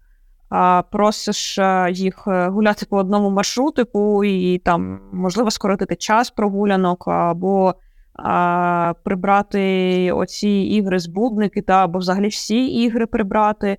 Просиш 0.91 1.57
е, 1.57 1.87
їх 1.91 2.23
е, 2.27 2.47
гуляти 2.47 2.85
по 2.85 2.97
одному 2.97 3.29
маршрутику 3.29 4.23
і 4.23 4.57
там, 4.57 4.99
можливо, 5.13 5.51
скоротити 5.51 5.95
час 5.95 6.29
прогулянок, 6.29 7.07
або 7.07 7.75
а, 8.15 8.93
прибрати 9.03 10.11
оці 10.11 10.49
ігри 10.49 10.99
збудники, 10.99 11.61
та 11.61 11.83
або 11.83 11.99
взагалі 11.99 12.27
всі 12.27 12.65
ігри 12.65 13.05
прибрати. 13.05 13.77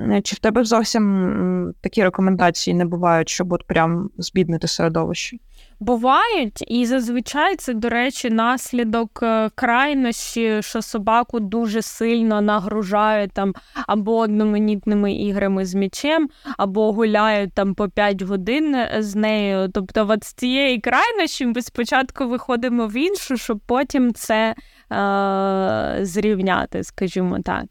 Е, 0.00 0.20
чи 0.22 0.36
в 0.36 0.38
тебе 0.38 0.64
зовсім 0.64 1.74
такі 1.80 2.04
рекомендації 2.04 2.74
не 2.74 2.84
бувають, 2.84 3.28
щоб 3.28 3.52
от 3.52 3.66
прям 3.66 4.10
збіднити 4.18 4.68
середовище? 4.68 5.36
Бувають, 5.80 6.64
і 6.68 6.86
зазвичай 6.86 7.56
це, 7.56 7.74
до 7.74 7.88
речі, 7.88 8.30
наслідок 8.30 9.20
е, 9.22 9.50
крайності, 9.54 10.62
що 10.62 10.82
собаку 10.82 11.40
дуже 11.40 11.82
сильно 11.82 12.40
нагружають 12.40 13.32
там 13.32 13.54
або 13.86 14.16
одноманітними 14.16 15.12
іграми 15.12 15.64
з 15.64 15.74
м'ячем, 15.74 16.28
або 16.58 16.92
гуляють 16.92 17.54
там 17.54 17.74
по 17.74 17.88
5 17.88 18.22
годин 18.22 18.76
з 18.98 19.14
нею. 19.16 19.68
Тобто, 19.74 20.06
от 20.10 20.24
з 20.24 20.32
цієї 20.32 20.80
крайності 20.80 21.46
ми 21.46 21.62
спочатку 21.62 22.28
виходимо 22.28 22.86
в 22.86 22.96
іншу, 22.96 23.36
щоб 23.36 23.60
потім 23.66 24.14
це 24.14 24.54
е- 24.92 25.98
зрівняти, 26.02 26.84
скажімо 26.84 27.38
так. 27.44 27.64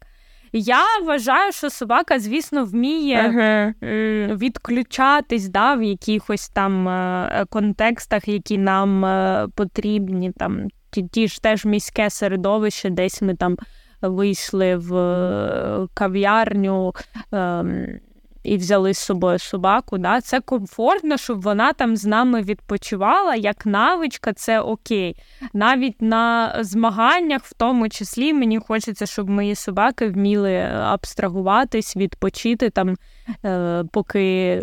Я 0.52 0.84
вважаю, 1.04 1.52
що 1.52 1.70
собака, 1.70 2.18
звісно, 2.18 2.64
вміє 2.64 3.28
uh-huh. 3.28 4.36
відключатись 4.36 5.48
да, 5.48 5.74
в 5.74 5.82
якихось 5.82 6.48
там 6.48 6.88
е, 6.88 7.44
контекстах, 7.50 8.28
які 8.28 8.58
нам 8.58 9.04
е, 9.04 9.48
потрібні. 9.54 10.32
Там 10.32 10.68
ті, 10.90 11.02
ті 11.02 11.28
ж 11.28 11.42
теж 11.42 11.64
міське 11.64 12.10
середовище, 12.10 12.90
десь 12.90 13.22
ми 13.22 13.34
там 13.34 13.56
вийшли 14.02 14.76
в 14.76 14.96
е, 14.96 15.86
кав'ярню. 15.94 16.92
Ем, 17.32 18.00
і 18.42 18.56
взяли 18.56 18.94
з 18.94 18.98
собою 18.98 19.38
собаку. 19.38 19.98
Да? 19.98 20.20
Це 20.20 20.40
комфортно, 20.40 21.16
щоб 21.16 21.42
вона 21.42 21.72
там 21.72 21.96
з 21.96 22.04
нами 22.04 22.42
відпочивала. 22.42 23.34
Як 23.34 23.66
навичка, 23.66 24.32
це 24.32 24.60
окей. 24.60 25.16
Навіть 25.52 26.02
на 26.02 26.56
змаганнях, 26.60 27.44
в 27.44 27.54
тому 27.54 27.88
числі, 27.88 28.32
мені 28.32 28.58
хочеться, 28.58 29.06
щоб 29.06 29.30
мої 29.30 29.54
собаки 29.54 30.08
вміли 30.08 30.56
абстрагуватись, 30.72 31.96
відпочити 31.96 32.70
там, 32.70 32.96
е, 33.44 33.84
поки. 33.92 34.62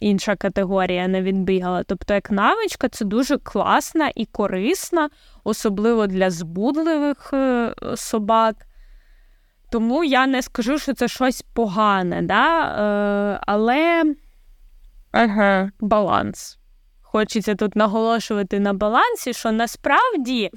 Інша 0.00 0.36
категорія 0.36 1.08
не 1.08 1.22
відбігала. 1.22 1.82
Тобто, 1.82 2.14
як 2.14 2.30
навичка, 2.30 2.88
це 2.88 3.04
дуже 3.04 3.38
класна 3.38 4.10
і 4.14 4.24
корисна, 4.24 5.10
особливо 5.44 6.06
для 6.06 6.30
збудливих 6.30 7.30
е, 7.32 7.74
собак. 7.96 8.56
Тому 9.70 10.04
я 10.04 10.26
не 10.26 10.42
скажу, 10.42 10.78
що 10.78 10.94
це 10.94 11.08
щось 11.08 11.42
погане, 11.42 12.22
да? 12.22 12.60
е, 12.62 13.40
але 13.46 14.04
ага. 15.12 15.70
баланс. 15.80 16.56
Хочеться 17.02 17.54
тут 17.54 17.76
наголошувати 17.76 18.60
на 18.60 18.72
балансі, 18.72 19.32
що 19.32 19.52
насправді 19.52 20.50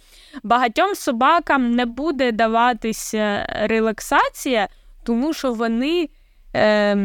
багатьом 0.44 0.96
собакам 0.96 1.72
не 1.72 1.86
буде 1.86 2.32
даватися 2.32 3.46
релаксація, 3.50 4.68
тому 5.04 5.34
що 5.34 5.54
вони 5.54 6.10
е, 6.56 6.96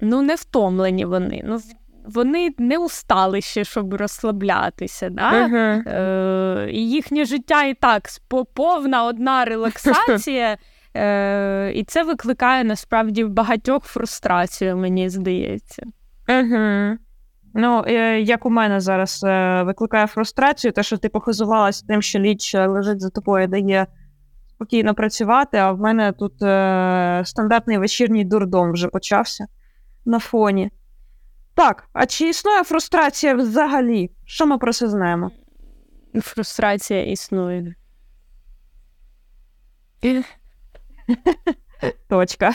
ну, 0.00 0.22
не 0.22 0.34
втомлені 0.34 1.04
вони. 1.04 1.42
Ну, 1.44 1.60
вони 2.04 2.50
не 2.58 2.78
устали 2.78 3.40
ще, 3.40 3.64
щоб 3.64 3.94
розслаблятися. 3.94 5.08
Да? 5.10 5.32
Uh-huh. 5.32 5.88
Е, 5.88 6.70
І 6.72 6.90
їхнє 6.90 7.24
життя 7.24 7.64
і 7.64 7.74
так 7.74 8.02
повна 8.54 9.04
одна 9.04 9.44
релаксація, 9.44 10.56
е, 10.96 11.72
і 11.74 11.84
це 11.84 12.02
викликає 12.02 12.64
насправді 12.64 13.24
багатьох 13.24 13.84
фрустрацію, 13.84 14.76
мені 14.76 15.08
здається. 15.08 15.82
Uh-huh. 16.28 16.96
Ну, 17.54 17.84
е, 17.86 18.20
як 18.20 18.46
у 18.46 18.50
мене 18.50 18.80
зараз 18.80 19.24
е, 19.24 19.62
викликає 19.62 20.06
фрустрацію, 20.06 20.72
те, 20.72 20.82
що 20.82 20.96
ти 20.96 21.08
похизувалася 21.08 21.86
тим, 21.88 22.02
що 22.02 22.18
ліч 22.18 22.54
лежить 22.54 23.00
за 23.00 23.10
тобою, 23.10 23.46
дає 23.46 23.86
спокійно 24.48 24.94
працювати, 24.94 25.58
а 25.58 25.72
в 25.72 25.80
мене 25.80 26.12
тут 26.12 26.42
е, 26.42 27.22
стандартний 27.24 27.78
вечірній 27.78 28.24
дурдом 28.24 28.72
вже 28.72 28.88
почався 28.88 29.46
на 30.04 30.18
фоні. 30.18 30.70
Так, 31.60 31.88
а 31.92 32.06
чи 32.06 32.28
існує 32.28 32.64
фрустрація 32.64 33.34
взагалі? 33.34 34.10
Що 34.24 34.46
ми 34.46 34.58
про 34.58 34.72
це 34.72 34.88
знаємо? 34.88 35.30
Фрустрація 36.22 37.04
існує. 37.04 37.74
Точка. 42.08 42.52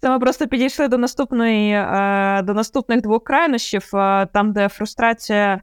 Це 0.00 0.10
ми 0.10 0.18
просто 0.18 0.48
підійшли 0.48 0.88
до 0.88 0.98
наступної, 0.98 1.72
е, 1.72 2.42
до 2.42 2.54
наступних 2.54 3.00
двох 3.00 3.24
крайнощів, 3.24 3.90
е, 3.94 4.26
там, 4.32 4.52
де 4.52 4.68
фрустрація 4.68 5.60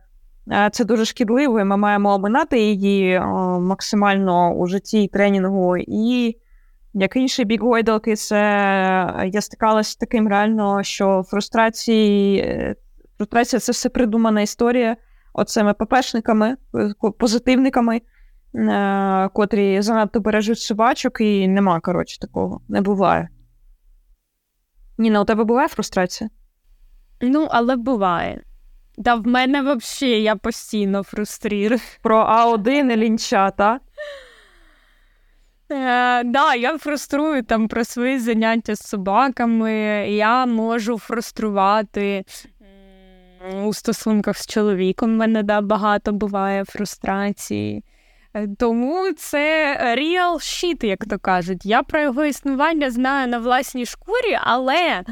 е, 0.51 0.69
це 0.73 0.85
дуже 0.85 1.05
шкідливо, 1.05 1.59
і 1.59 1.63
ми 1.63 1.77
маємо 1.77 2.13
оминати 2.13 2.59
її 2.59 3.19
максимально 3.59 4.53
у 4.53 4.67
житті 4.67 5.03
і 5.03 5.07
тренінгу. 5.07 5.77
І 5.77 6.37
як 6.93 7.15
інший 7.15 7.45
бік 7.45 7.61
гойдалки, 7.61 8.15
це 8.15 8.39
я 9.33 9.41
стикалася 9.41 9.91
з 9.91 9.95
таким 9.95 10.27
реально, 10.27 10.83
що 10.83 11.23
фрустрації, 11.27 12.75
фрустрація 13.17 13.59
це 13.59 13.71
все 13.71 13.89
придумана 13.89 14.41
історія 14.41 14.97
оцими 15.33 15.73
ППшниками, 15.73 16.55
позитивниками, 17.19 18.01
е, 18.55 19.29
котрі 19.33 19.81
занадто 19.81 20.19
бережуть 20.19 20.59
собачок, 20.59 21.21
і 21.21 21.47
нема, 21.47 21.79
коротше, 21.79 22.19
такого. 22.19 22.61
Не 22.69 22.81
буває. 22.81 23.29
Ніна, 24.97 25.21
у 25.21 25.25
тебе 25.25 25.43
буває 25.43 25.67
фрустрація? 25.67 26.29
Ну, 27.21 27.47
але 27.51 27.75
буває. 27.75 28.43
Та 29.05 29.15
в 29.15 29.27
мене 29.27 29.61
взагалі 29.61 30.23
я 30.23 30.35
постійно 30.35 31.03
фруструю. 31.03 31.77
Про 32.01 32.23
А1 32.23 32.93
і 32.93 32.97
лінча, 32.97 33.51
так? 33.51 33.81
Е, 35.71 36.23
да, 36.23 36.55
я 36.55 36.77
фруструю 36.77 37.43
там 37.43 37.67
про 37.67 37.85
свої 37.85 38.19
заняття 38.19 38.75
з 38.75 38.87
собаками. 38.87 39.71
Я 40.09 40.45
можу 40.45 40.97
фруструвати 40.97 42.25
у 43.63 43.73
стосунках 43.73 44.37
з 44.37 44.47
чоловіком. 44.47 45.13
У 45.13 45.15
мене 45.15 45.43
да, 45.43 45.61
багато 45.61 46.11
буває 46.11 46.65
фрустрації. 46.65 47.83
Е, 48.33 48.47
тому 48.59 49.13
це 49.13 49.75
real 49.97 50.33
shit, 50.33 50.85
як 50.85 51.05
то 51.05 51.19
кажуть. 51.19 51.65
Я 51.65 51.83
про 51.83 52.01
його 52.01 52.25
існування 52.25 52.91
знаю 52.91 53.27
на 53.27 53.37
власній 53.37 53.85
шкурі, 53.85 54.39
але 54.41 54.75
е, 54.75 55.03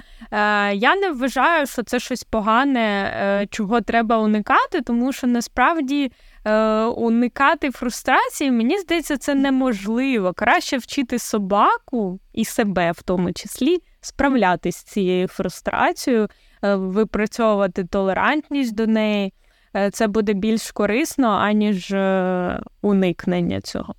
я 0.76 0.96
не 0.96 1.12
вважаю, 1.12 1.68
що 1.68 1.84
це 1.84 2.00
щось 2.00 2.24
погане, 2.24 3.14
е, 3.16 3.48
чого 3.48 3.82
треба 3.82 4.18
уникати, 4.18 4.82
тому 4.82 5.14
що 5.14 5.28
насправді 5.28 6.12
е, 6.46 6.84
уникати 6.84 7.72
фрустрації, 7.72 8.52
мені 8.52 8.78
здається, 8.78 9.18
це 9.18 9.36
неможливо. 9.36 10.34
Краще 10.34 10.78
вчити 10.78 11.20
собаку 11.20 12.20
і 12.34 12.46
себе 12.46 12.92
в 12.92 13.02
тому 13.02 13.34
числі 13.34 13.78
справлятися 14.02 14.80
з 14.80 14.84
цією 14.84 15.28
фрустрацією, 15.28 16.28
е, 16.64 16.76
випрацьовувати 16.76 17.84
толерантність 17.84 18.76
до 18.76 18.88
неї. 18.88 19.34
Е, 19.78 19.90
це 19.92 20.08
буде 20.08 20.34
більш 20.34 20.72
корисно, 20.72 21.28
аніж 21.28 21.92
е, 21.92 22.60
уникнення 22.82 23.62
цього. 23.62 23.96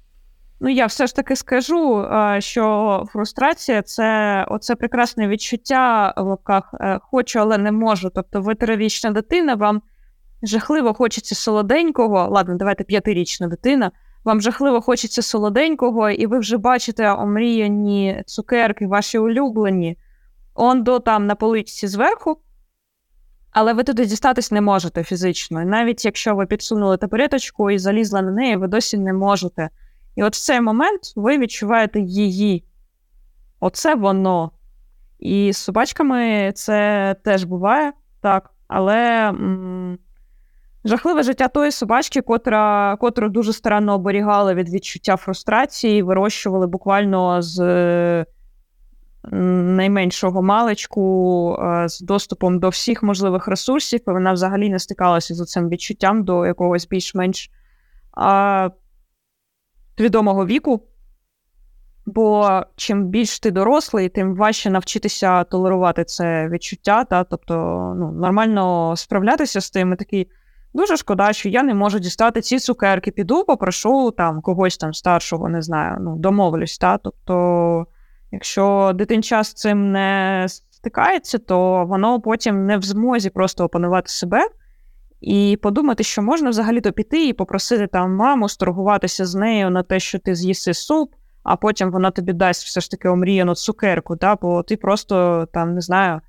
Ну, 0.60 0.68
я 0.68 0.86
все 0.86 1.06
ж 1.06 1.16
таки 1.16 1.36
скажу, 1.36 2.08
що 2.38 3.04
фрустрація 3.12 3.82
це 3.82 4.44
оце 4.48 4.74
прекрасне 4.74 5.28
відчуття 5.28 6.14
в 6.16 6.22
лапках 6.22 6.74
хочу, 7.02 7.38
але 7.38 7.58
не 7.58 7.72
можу. 7.72 8.10
Тобто, 8.14 8.40
ви 8.40 8.54
трирічна 8.54 9.10
дитина, 9.10 9.54
вам 9.54 9.82
жахливо 10.42 10.94
хочеться 10.94 11.34
солоденького. 11.34 12.28
Ладно, 12.30 12.54
давайте 12.54 12.84
п'ятирічна 12.84 13.46
дитина. 13.46 13.90
Вам 14.24 14.40
жахливо 14.40 14.80
хочеться 14.80 15.22
солоденького, 15.22 16.10
і 16.10 16.26
ви 16.26 16.38
вже 16.38 16.56
бачите 16.56 17.12
омріяні 17.12 18.22
цукерки, 18.26 18.86
ваші 18.86 19.18
улюблені, 19.18 19.98
он 20.54 20.82
до 20.82 20.98
там 20.98 21.26
на 21.26 21.34
поличці 21.34 21.86
зверху, 21.86 22.38
але 23.50 23.72
ви 23.72 23.82
туди 23.84 24.06
дістатись 24.06 24.52
не 24.52 24.60
можете 24.60 25.04
фізично. 25.04 25.64
Навіть 25.64 26.04
якщо 26.04 26.34
ви 26.34 26.46
підсунули 26.46 26.96
табуреточку 26.96 27.70
і 27.70 27.78
залізли 27.78 28.22
на 28.22 28.30
неї, 28.30 28.56
ви 28.56 28.66
досі 28.66 28.98
не 28.98 29.12
можете. 29.12 29.68
І 30.16 30.22
от 30.22 30.34
в 30.34 30.40
цей 30.40 30.60
момент 30.60 31.00
ви 31.16 31.38
відчуваєте 31.38 32.00
її. 32.00 32.64
Оце 33.60 33.94
воно. 33.94 34.50
І 35.18 35.52
з 35.52 35.56
собачками 35.56 36.52
це 36.54 37.16
теж 37.24 37.44
буває 37.44 37.92
так. 38.20 38.50
Але 38.68 39.28
м- 39.28 39.98
жахливе 40.84 41.22
життя 41.22 41.48
тої 41.48 41.70
собачки, 41.70 42.20
котра, 42.20 42.96
котру 42.96 43.28
дуже 43.28 43.52
старанно 43.52 43.94
оберігали 43.94 44.54
від 44.54 44.68
відчуття 44.68 45.16
фрустрації, 45.16 46.02
вирощували 46.02 46.66
буквально 46.66 47.42
з 47.42 47.58
найменшого 49.32 50.42
маличку 50.42 51.56
е, 51.62 51.88
з 51.88 52.00
доступом 52.00 52.58
до 52.58 52.68
всіх 52.68 53.02
можливих 53.02 53.48
ресурсів, 53.48 54.00
і 54.08 54.10
вона 54.10 54.32
взагалі 54.32 54.70
не 54.70 54.78
стикалася 54.78 55.34
з 55.34 55.44
цим 55.44 55.68
відчуттям 55.68 56.24
до 56.24 56.46
якогось 56.46 56.88
більш-менш 56.88 57.50
а, 58.12 58.70
відомого 60.00 60.46
віку. 60.46 60.82
Бо 62.06 62.60
чим 62.76 63.04
більш 63.04 63.40
ти 63.40 63.50
дорослий, 63.50 64.08
тим 64.08 64.36
важче 64.36 64.70
навчитися 64.70 65.44
толерувати 65.44 66.04
це 66.04 66.48
відчуття, 66.48 67.04
та, 67.04 67.24
тобто 67.24 67.54
ну, 67.98 68.12
нормально 68.12 68.94
справлятися 68.96 69.60
з 69.60 69.70
тим. 69.70 69.92
І 69.92 69.96
такий, 69.96 70.30
дуже 70.74 70.96
шкода, 70.96 71.32
що 71.32 71.48
я 71.48 71.62
не 71.62 71.74
можу 71.74 71.98
дістати 71.98 72.40
ці 72.40 72.58
цукерки. 72.58 73.10
Піду, 73.10 73.44
попрошу 73.44 74.10
там 74.10 74.40
когось 74.40 74.76
там 74.76 74.94
старшого, 74.94 75.48
не 75.48 75.62
знаю, 75.62 75.98
ну, 76.00 76.16
домовлюсь. 76.16 76.78
Та, 76.78 76.98
тобто 76.98 77.86
Якщо 78.32 78.92
дитинча 78.94 79.44
з 79.44 79.52
цим 79.52 79.92
не 79.92 80.46
стикається, 80.70 81.38
то 81.38 81.84
воно 81.84 82.20
потім 82.20 82.66
не 82.66 82.78
в 82.78 82.82
змозі 82.82 83.30
просто 83.30 83.64
опанувати 83.64 84.08
себе 84.08 84.48
і 85.20 85.58
подумати, 85.62 86.02
що 86.02 86.22
можна 86.22 86.50
взагалі-то 86.50 86.92
піти 86.92 87.28
і 87.28 87.32
попросити 87.32 87.86
там 87.86 88.14
маму 88.14 88.48
сторгуватися 88.48 89.26
з 89.26 89.34
нею 89.34 89.70
на 89.70 89.82
те, 89.82 90.00
що 90.00 90.18
ти 90.18 90.34
з'їси 90.34 90.74
суп, 90.74 91.14
а 91.42 91.56
потім 91.56 91.90
вона 91.90 92.10
тобі 92.10 92.32
дасть 92.32 92.64
все 92.64 92.80
ж 92.80 92.90
таки 92.90 93.08
омріяну 93.08 93.54
цукерку, 93.54 94.16
да? 94.16 94.36
бо 94.36 94.62
ти 94.62 94.76
просто 94.76 95.46
там 95.52 95.74
не 95.74 95.80
знаю, 95.80 96.20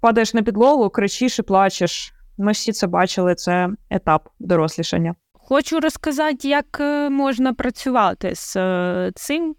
падаєш 0.00 0.34
на 0.34 0.42
підлогу, 0.42 0.90
кричиш 0.90 1.38
і 1.38 1.42
плачеш. 1.42 2.14
Ми 2.38 2.52
всі 2.52 2.72
це 2.72 2.86
бачили, 2.86 3.34
це 3.34 3.68
етап 3.90 4.28
дорослішання. 4.38 5.14
Хочу 5.32 5.80
розказати, 5.80 6.48
як 6.48 6.80
е, 6.80 7.10
можна 7.10 7.54
працювати 7.54 8.34
з 8.34 8.56
е, 8.56 9.12
цим. 9.14 9.54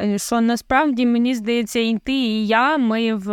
Е, 0.00 0.18
що 0.18 0.40
насправді 0.40 1.06
мені 1.06 1.34
здається, 1.34 1.80
і 1.80 1.98
ти, 2.04 2.12
і 2.12 2.46
я, 2.46 2.76
ми 2.76 3.14
в 3.14 3.30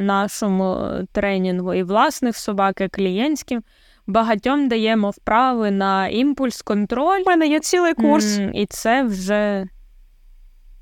нашому 0.00 0.90
тренінгу 1.12 1.74
і 1.74 1.82
власних 1.82 2.36
собак, 2.36 2.80
і 2.80 2.88
клієнтським 2.88 3.62
багатьом 4.06 4.68
даємо 4.68 5.10
вправи 5.10 5.70
на 5.70 6.08
імпульс, 6.08 6.62
контроль. 6.62 7.20
У 7.20 7.30
мене 7.30 7.46
є 7.46 7.60
цілий 7.60 7.94
курс. 7.94 8.40
І 8.54 8.66
це 8.66 9.02
вже. 9.02 9.66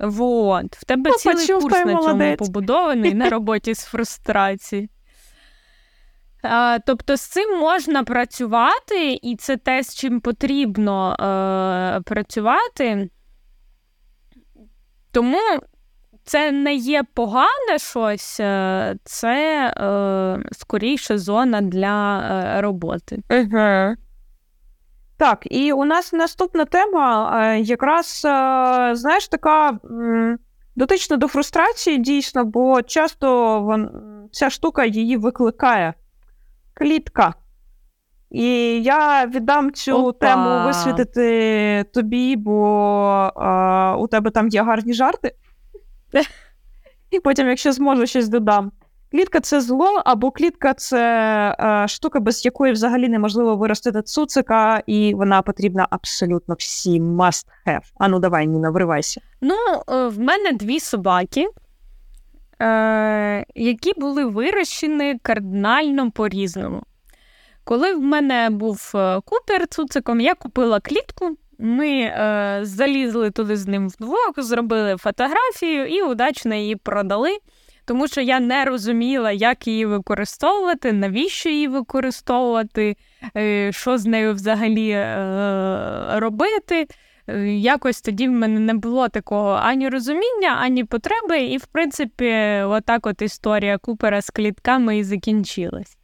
Вот. 0.00 0.76
В 0.76 0.84
тебе 0.84 1.10
ну, 1.10 1.16
цілий 1.16 1.36
почув, 1.36 1.62
курс 1.62 1.78
на 1.78 1.84
молодець. 1.84 2.08
цьому 2.08 2.36
побудований 2.36 3.14
на 3.14 3.28
роботі 3.30 3.74
з 3.74 3.84
фрустрації. 3.84 4.90
А, 6.42 6.78
Тобто 6.86 7.16
з 7.16 7.20
цим 7.20 7.58
можна 7.58 8.04
працювати, 8.04 9.18
і 9.22 9.36
це 9.36 9.56
те, 9.56 9.82
з 9.82 9.94
чим 9.94 10.20
потрібно 10.20 11.12
е, 11.12 12.00
працювати. 12.00 13.08
Тому 15.12 15.38
це 16.24 16.52
не 16.52 16.74
є 16.74 17.02
погане 17.14 17.78
щось, 17.78 18.40
е, 18.40 18.96
це 19.04 19.66
е, 19.76 20.48
скоріше 20.52 21.18
зона 21.18 21.60
для 21.60 22.20
е, 22.20 22.60
роботи. 22.60 23.18
Так, 25.16 25.46
і 25.50 25.72
у 25.72 25.84
нас 25.84 26.12
наступна 26.12 26.64
тема 26.64 27.40
е, 27.42 27.60
якраз, 27.60 28.20
знаєш, 29.00 29.28
така 29.28 29.78
дотична 30.76 31.16
до 31.16 31.28
фрустрації, 31.28 31.98
дійсно, 31.98 32.44
бо 32.44 32.82
часто 32.82 33.60
вон, 33.60 33.90
ця 34.32 34.50
штука 34.50 34.84
її 34.84 35.16
викликає. 35.16 35.94
Клітка. 36.74 37.34
І 38.32 38.82
я 38.82 39.26
віддам 39.26 39.72
цю 39.72 39.96
Опа. 39.96 40.26
тему 40.26 40.66
висвітити 40.66 41.84
тобі, 41.94 42.36
бо 42.36 42.62
а, 43.36 43.96
у 43.98 44.06
тебе 44.06 44.30
там 44.30 44.48
є 44.48 44.62
гарні 44.62 44.94
жарти. 44.94 45.34
І 47.10 47.20
потім, 47.20 47.48
якщо 47.48 47.72
зможу, 47.72 48.06
щось 48.06 48.28
додам. 48.28 48.72
Клітка 49.10 49.40
це 49.40 49.60
зло, 49.60 50.02
або 50.04 50.30
клітка 50.30 50.74
це 50.74 50.98
а, 51.58 51.88
штука, 51.88 52.20
без 52.20 52.44
якої 52.44 52.72
взагалі 52.72 53.08
неможливо 53.08 53.56
виростити 53.56 54.02
цуцика, 54.02 54.82
і 54.86 55.14
вона 55.14 55.42
потрібна 55.42 55.86
абсолютно 55.90 56.54
всім 56.58 57.20
must 57.20 57.46
have. 57.66 57.82
Ану, 57.98 58.18
давай, 58.18 58.46
Ніна, 58.46 58.70
вривайся. 58.70 59.20
Ну, 59.40 59.54
е, 59.88 60.06
в 60.06 60.18
мене 60.18 60.52
дві 60.52 60.80
собаки, 60.80 61.48
е, 62.62 63.44
які 63.54 63.92
були 64.00 64.24
вирощені 64.24 65.18
кардинально 65.22 66.10
по-різному. 66.10 66.82
Коли 67.64 67.94
в 67.94 68.00
мене 68.00 68.50
був 68.50 68.92
е, 68.94 69.20
купер 69.24 69.66
цуциком, 69.66 70.20
я 70.20 70.34
купила 70.34 70.80
клітку. 70.80 71.36
Ми 71.58 71.88
е, 71.88 72.60
залізли 72.62 73.30
туди 73.30 73.56
з 73.56 73.66
ним 73.66 73.88
вдвох, 73.88 74.32
зробили 74.36 74.96
фотографію 74.96 75.86
і 75.86 76.02
удачно 76.02 76.54
її 76.54 76.76
продали, 76.76 77.30
тому 77.84 78.08
що 78.08 78.20
я 78.20 78.40
не 78.40 78.64
розуміла, 78.64 79.32
як 79.32 79.66
її 79.66 79.86
використовувати, 79.86 80.92
навіщо 80.92 81.48
її 81.48 81.68
використовувати, 81.68 82.96
е, 83.36 83.72
що 83.72 83.98
з 83.98 84.06
нею 84.06 84.34
взагалі 84.34 84.90
е, 84.90 86.20
робити. 86.20 86.86
Е, 87.26 87.48
якось 87.48 88.00
тоді 88.00 88.28
в 88.28 88.32
мене 88.32 88.60
не 88.60 88.74
було 88.74 89.08
такого 89.08 89.50
ані 89.50 89.88
розуміння, 89.88 90.58
ані 90.60 90.84
потреби, 90.84 91.40
і, 91.40 91.56
в 91.56 91.66
принципі, 91.66 92.32
отак 92.66 93.06
от 93.06 93.22
історія 93.22 93.78
Купера 93.78 94.22
з 94.22 94.30
клітками 94.30 94.98
і 94.98 95.04
закінчилась. 95.04 95.96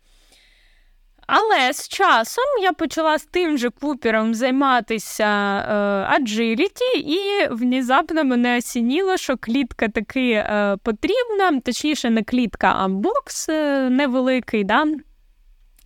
Але 1.29 1.73
з 1.73 1.89
часом 1.89 2.45
я 2.63 2.73
почала 2.73 3.19
з 3.19 3.25
тим 3.25 3.59
же 3.59 3.71
купером 3.71 4.35
займатися 4.35 5.25
е, 5.25 5.73
аджиліті, 6.15 6.99
і 6.99 7.49
внезапно 7.51 8.25
мене 8.25 8.59
осініло, 8.59 9.17
що 9.17 9.37
клітка 9.37 9.89
таки 9.89 10.31
е, 10.31 10.77
потрібна, 10.83 11.61
точніше, 11.65 12.11
не 12.11 12.23
клітка, 12.23 12.75
а 12.79 12.89
бокс 12.89 13.49
е, 13.49 13.91
невеликий, 13.91 14.65
да, 14.65 14.85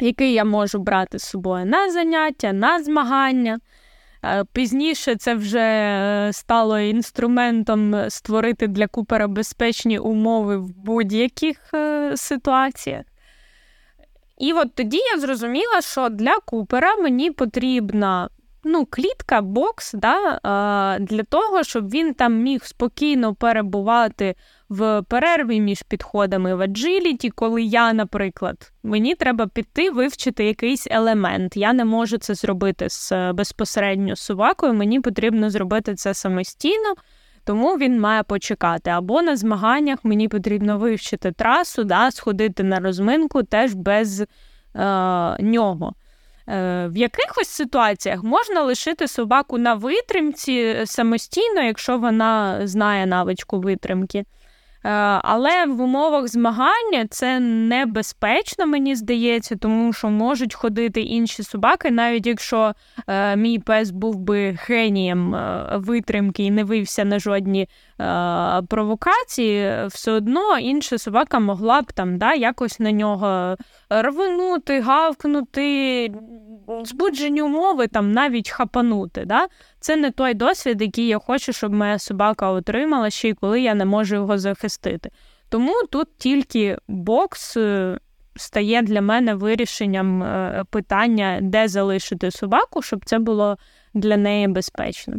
який 0.01 0.33
я 0.33 0.45
можу 0.45 0.79
брати 0.79 1.19
з 1.19 1.23
собою 1.23 1.67
на 1.67 1.91
заняття, 1.91 2.53
на 2.53 2.83
змагання. 2.83 3.59
Пізніше 4.53 5.17
це 5.17 5.35
вже 5.35 6.31
стало 6.33 6.79
інструментом 6.79 8.11
створити 8.11 8.67
для 8.67 8.87
купера 8.87 9.29
безпечні 9.29 9.99
умови 9.99 10.57
в 10.57 10.69
будь-яких 10.77 11.73
ситуаціях. 12.15 13.05
І 14.39 14.53
от 14.53 14.75
тоді 14.75 14.97
я 15.15 15.21
зрозуміла, 15.21 15.81
що 15.81 16.09
для 16.09 16.37
Купера 16.47 16.97
мені 16.97 17.31
потрібна 17.31 18.29
ну, 18.65 18.87
клітка, 18.91 19.41
бокс, 19.41 19.93
да, 19.93 20.39
для 21.01 21.23
того, 21.23 21.63
щоб 21.63 21.91
він 21.91 22.15
там 22.15 22.35
міг 22.35 22.65
спокійно 22.65 23.35
перебувати 23.35 24.35
в 24.69 25.03
перерві 25.03 25.61
між 25.61 25.83
підходами 25.83 26.55
в 26.55 26.61
аджиліті, 26.61 27.31
коли 27.31 27.63
я, 27.63 27.93
наприклад, 27.93 28.73
мені 28.83 29.15
треба 29.15 29.47
піти 29.47 29.91
вивчити 29.91 30.45
якийсь 30.45 30.89
елемент. 30.91 31.57
Я 31.57 31.73
не 31.73 31.85
можу 31.85 32.19
це 32.19 32.35
зробити 32.35 32.87
з 32.91 33.33
безпосередньо 33.33 34.17
собакою, 34.17 34.75
мені 34.75 35.01
потрібно 35.01 35.51
зробити 35.51 35.95
це 35.95 36.15
самостійно 36.15 36.95
тому 37.45 37.77
він 37.77 38.01
має 38.01 38.23
почекати. 38.23 38.91
Або 38.91 39.23
на 39.23 39.37
змаганнях 39.37 39.99
мені 40.03 40.29
потрібно 40.29 40.79
вивчити 40.79 41.33
трасу, 41.33 41.85
да, 41.85 42.11
сходити 42.11 42.63
на 42.63 42.81
розминку 42.81 43.43
теж 43.43 43.75
без 43.75 44.21
е, 44.21 44.27
нього. 45.43 45.95
Е, 46.49 46.89
В 46.89 46.97
якихось 46.97 47.49
ситуаціях 47.49 48.23
можна 48.23 48.63
лишити 48.63 49.09
собаку 49.09 49.59
на 49.59 49.75
витримці 49.75 50.83
самостійно, 50.85 51.63
якщо 51.63 51.99
вона 51.99 52.61
знає 52.67 53.07
навичку 53.07 53.61
витримки. 53.61 54.25
Е, 54.85 54.91
але 55.23 55.67
в 55.67 55.81
умовах 55.81 56.29
змагання 56.29 57.07
це 57.11 57.41
небезпечно, 57.41 58.67
мені 58.67 58.95
здається, 58.95 59.57
тому 59.57 59.93
що 59.93 60.09
можуть 60.09 60.55
ходити 60.55 61.01
інші 61.01 61.43
собаки, 61.43 61.91
навіть 61.91 62.27
якщо 62.27 62.73
е, 63.07 63.37
мій 63.37 63.59
пес 63.59 63.91
був 63.91 64.19
би 64.19 64.59
генієм 64.67 65.35
е, 65.35 65.67
витримки 65.77 66.43
і 66.43 66.51
не 66.51 66.65
вився 66.65 67.05
на 67.05 67.19
жодні 67.19 67.69
провокації, 68.69 69.87
все 69.87 70.13
одно 70.13 70.59
інша 70.59 70.99
собака 70.99 71.39
могла 71.39 71.83
б 71.83 71.93
там 71.93 72.19
да, 72.19 72.35
якось 72.35 72.81
на 72.81 72.93
нього 72.93 73.57
рвонути, 73.91 74.81
гавкнути, 74.81 76.13
збуджені 76.85 77.43
умови 77.43 77.87
там 77.87 78.13
навіть 78.13 78.51
хапанути. 78.51 79.25
Да? 79.25 79.49
Це 79.81 79.97
не 79.97 80.11
той 80.11 80.35
досвід, 80.35 80.83
який 80.83 81.07
я 81.07 81.19
хочу, 81.19 81.53
щоб 81.53 81.73
моя 81.73 81.99
собака 81.99 82.51
отримала, 82.51 83.11
ще 83.11 83.29
й 83.29 83.35
коли 83.35 83.61
я 83.61 83.75
не 83.75 83.85
можу 83.85 84.15
його 84.15 84.39
захистити. 84.39 85.11
Тому 85.49 85.75
тут 85.91 86.09
тільки 86.19 86.79
бокс 86.89 87.57
е, 87.57 87.99
стає 88.37 88.83
для 88.83 89.01
мене 89.01 89.35
вирішенням 89.35 90.23
е, 90.23 90.65
питання, 90.71 91.39
де 91.43 91.69
залишити 91.69 92.31
собаку, 92.31 92.83
щоб 92.83 93.05
це 93.05 93.19
було 93.19 93.59
для 93.95 94.17
неї 94.17 94.49
безпечно. 94.49 95.15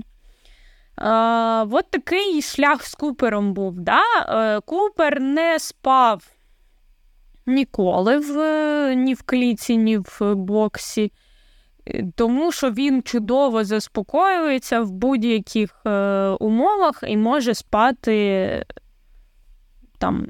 А, 0.96 1.66
От 1.72 1.92
такий 1.92 2.42
шлях 2.42 2.84
з 2.84 2.96
Купером 2.96 3.54
був. 3.54 3.80
Да? 3.80 4.02
Е, 4.28 4.62
Купер 4.66 5.22
не 5.22 5.60
спав 5.60 6.24
ніколи 7.46 8.18
в, 8.18 8.96
ні 8.96 9.14
в 9.14 9.22
кліці, 9.22 9.78
ні 9.78 9.98
в 9.98 10.36
боксі. 10.36 11.12
Е, 11.88 12.04
тому 12.16 12.52
що 12.52 12.72
він 12.72 13.02
чудово 13.04 13.64
заспокоюється 13.64 14.82
в 14.82 14.92
будь-яких 14.92 15.82
е, 15.86 16.28
умовах 16.40 17.04
і 17.08 17.18
може 17.18 17.54
спати 17.54 18.66
там 19.98 20.28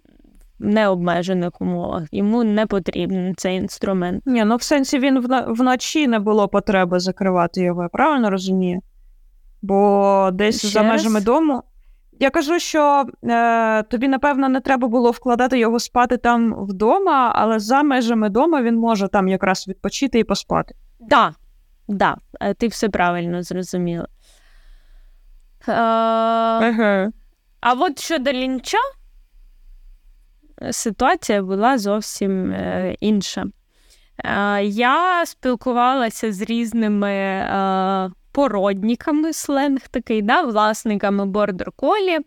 необмежених 0.60 1.62
умовах. 1.62 2.04
Йому 2.12 2.44
не 2.44 2.66
потрібен 2.66 3.34
цей 3.38 3.58
інструмент. 3.58 4.24
Ні, 4.26 4.44
ну 4.46 4.56
в 4.56 4.62
сенсі 4.62 5.00
він 5.00 5.28
вночі 5.48 6.08
не 6.08 6.20
було 6.20 6.48
потреби 6.48 7.00
закривати 7.00 7.62
його, 7.62 7.84
я 7.84 7.90
правильно 7.90 8.30
розумію? 8.30 8.82
Бо 9.64 10.30
десь 10.34 10.60
Ще 10.60 10.68
за 10.68 10.84
межами 10.84 11.16
раз? 11.16 11.24
дому. 11.24 11.64
Я 12.20 12.30
кажу, 12.30 12.60
що 12.60 13.06
е, 13.24 13.84
тобі, 13.84 14.08
напевно, 14.08 14.50
не 14.50 14.60
треба 14.62 14.88
було 14.88 15.12
вкладати 15.12 15.60
його 15.60 15.80
спати 15.80 16.18
там 16.18 16.56
вдома, 16.66 17.32
але 17.36 17.60
за 17.60 17.84
межами 17.84 18.30
дому 18.30 18.62
він 18.62 18.76
може 18.76 19.08
там 19.08 19.28
якраз 19.28 19.68
відпочити 19.68 20.20
і 20.20 20.24
поспати. 20.24 20.76
Так, 21.00 21.08
да, 21.10 21.36
да, 21.96 22.18
е, 22.42 22.54
ти 22.54 22.68
все 22.68 22.90
правильно 22.90 23.44
зрозуміла. 23.44 24.08
Е, 25.68 25.72
Ага. 25.74 27.12
А 27.62 27.74
от 27.74 28.00
щодо 28.00 28.32
лінча, 28.32 28.78
ситуація 30.72 31.42
була 31.44 31.78
зовсім 31.78 32.52
е, 32.52 32.96
інша. 33.00 33.46
Е, 34.26 34.64
я 34.64 35.26
спілкувалася 35.26 36.32
з 36.32 36.42
різними 36.42 37.14
е, 38.34 38.36
породниками, 38.36 39.34
сленг 39.34 39.80
такий, 39.92 40.22
да, 40.22 40.42
власниками 40.42 41.26
бордер-колі. 41.26 42.20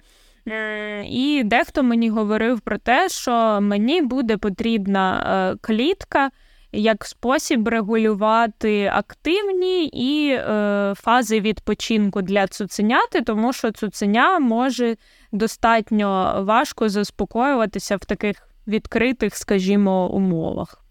І 1.04 1.42
дехто 1.44 1.82
мені 1.82 2.10
говорив 2.10 2.60
про 2.60 2.78
те, 2.78 3.08
що 3.08 3.58
мені 3.60 4.02
буде 4.02 4.36
потрібна 4.36 5.56
клітка, 5.60 6.30
як 6.72 7.04
спосіб 7.04 7.68
регулювати 7.68 8.90
активні 8.94 9.84
і 9.84 10.30
е, 10.32 10.94
фази 10.96 11.40
відпочинку 11.40 12.22
для 12.22 12.46
цуценяти, 12.46 13.22
тому 13.22 13.52
що 13.52 13.72
цуценя 13.72 14.38
може 14.38 14.96
достатньо 15.32 16.42
важко 16.46 16.88
заспокоюватися 16.88 17.96
в 17.96 18.04
таких 18.04 18.48
відкритих, 18.66 19.36
скажімо, 19.36 20.10
умовах. 20.10 20.85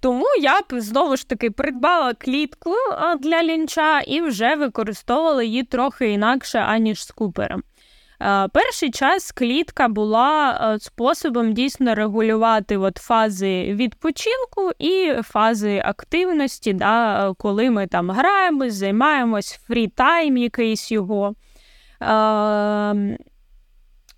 Тому 0.00 0.26
я 0.40 0.60
б 0.60 0.80
знову 0.80 1.16
ж 1.16 1.28
таки 1.28 1.50
придбала 1.50 2.14
клітку 2.14 2.74
для 3.20 3.42
лінча 3.42 4.00
і 4.00 4.20
вже 4.20 4.54
використовувала 4.54 5.42
її 5.42 5.62
трохи 5.62 6.10
інакше, 6.10 6.58
аніж 6.58 7.04
з 7.04 7.10
купером. 7.10 7.62
Перший 8.52 8.90
час 8.90 9.32
клітка 9.32 9.88
була 9.88 10.76
способом 10.80 11.52
дійсно 11.52 11.94
регулювати 11.94 12.76
от 12.76 12.96
фази 12.96 13.74
відпочинку 13.74 14.70
і 14.78 15.14
фази 15.22 15.82
активності, 15.84 16.72
да, 16.72 17.32
коли 17.38 17.70
ми 17.70 17.86
там 17.86 18.10
граємось, 18.10 18.74
займаємось 18.74 19.60
фрі-тайм 19.68 20.38
якийсь 20.38 20.92
його. 20.92 21.34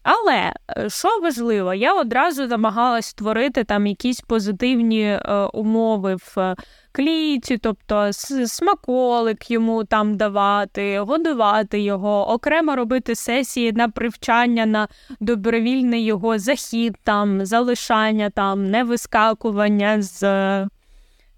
Але 0.04 0.52
е, 0.76 0.90
що 0.90 1.08
важливо, 1.22 1.74
я 1.74 1.94
одразу 1.94 2.46
намагалась 2.46 3.06
створити 3.06 3.64
там 3.64 3.86
якісь 3.86 4.20
позитивні 4.20 5.02
е, 5.02 5.48
умови 5.52 6.14
в 6.14 6.34
е, 6.38 6.54
кліті, 6.92 7.58
тобто 7.58 8.12
смаколик 8.46 9.50
йому 9.50 9.84
там 9.84 10.16
давати, 10.16 10.98
годувати 10.98 11.80
його, 11.80 12.30
окремо 12.30 12.76
робити 12.76 13.14
сесії 13.14 13.72
на 13.72 13.88
привчання 13.88 14.66
на 14.66 14.88
добровільний 15.20 16.04
його 16.04 16.38
захід, 16.38 16.96
там, 17.04 17.46
залишання, 17.46 18.30
там, 18.30 18.70
невискакування 18.70 20.02
з 20.02 20.22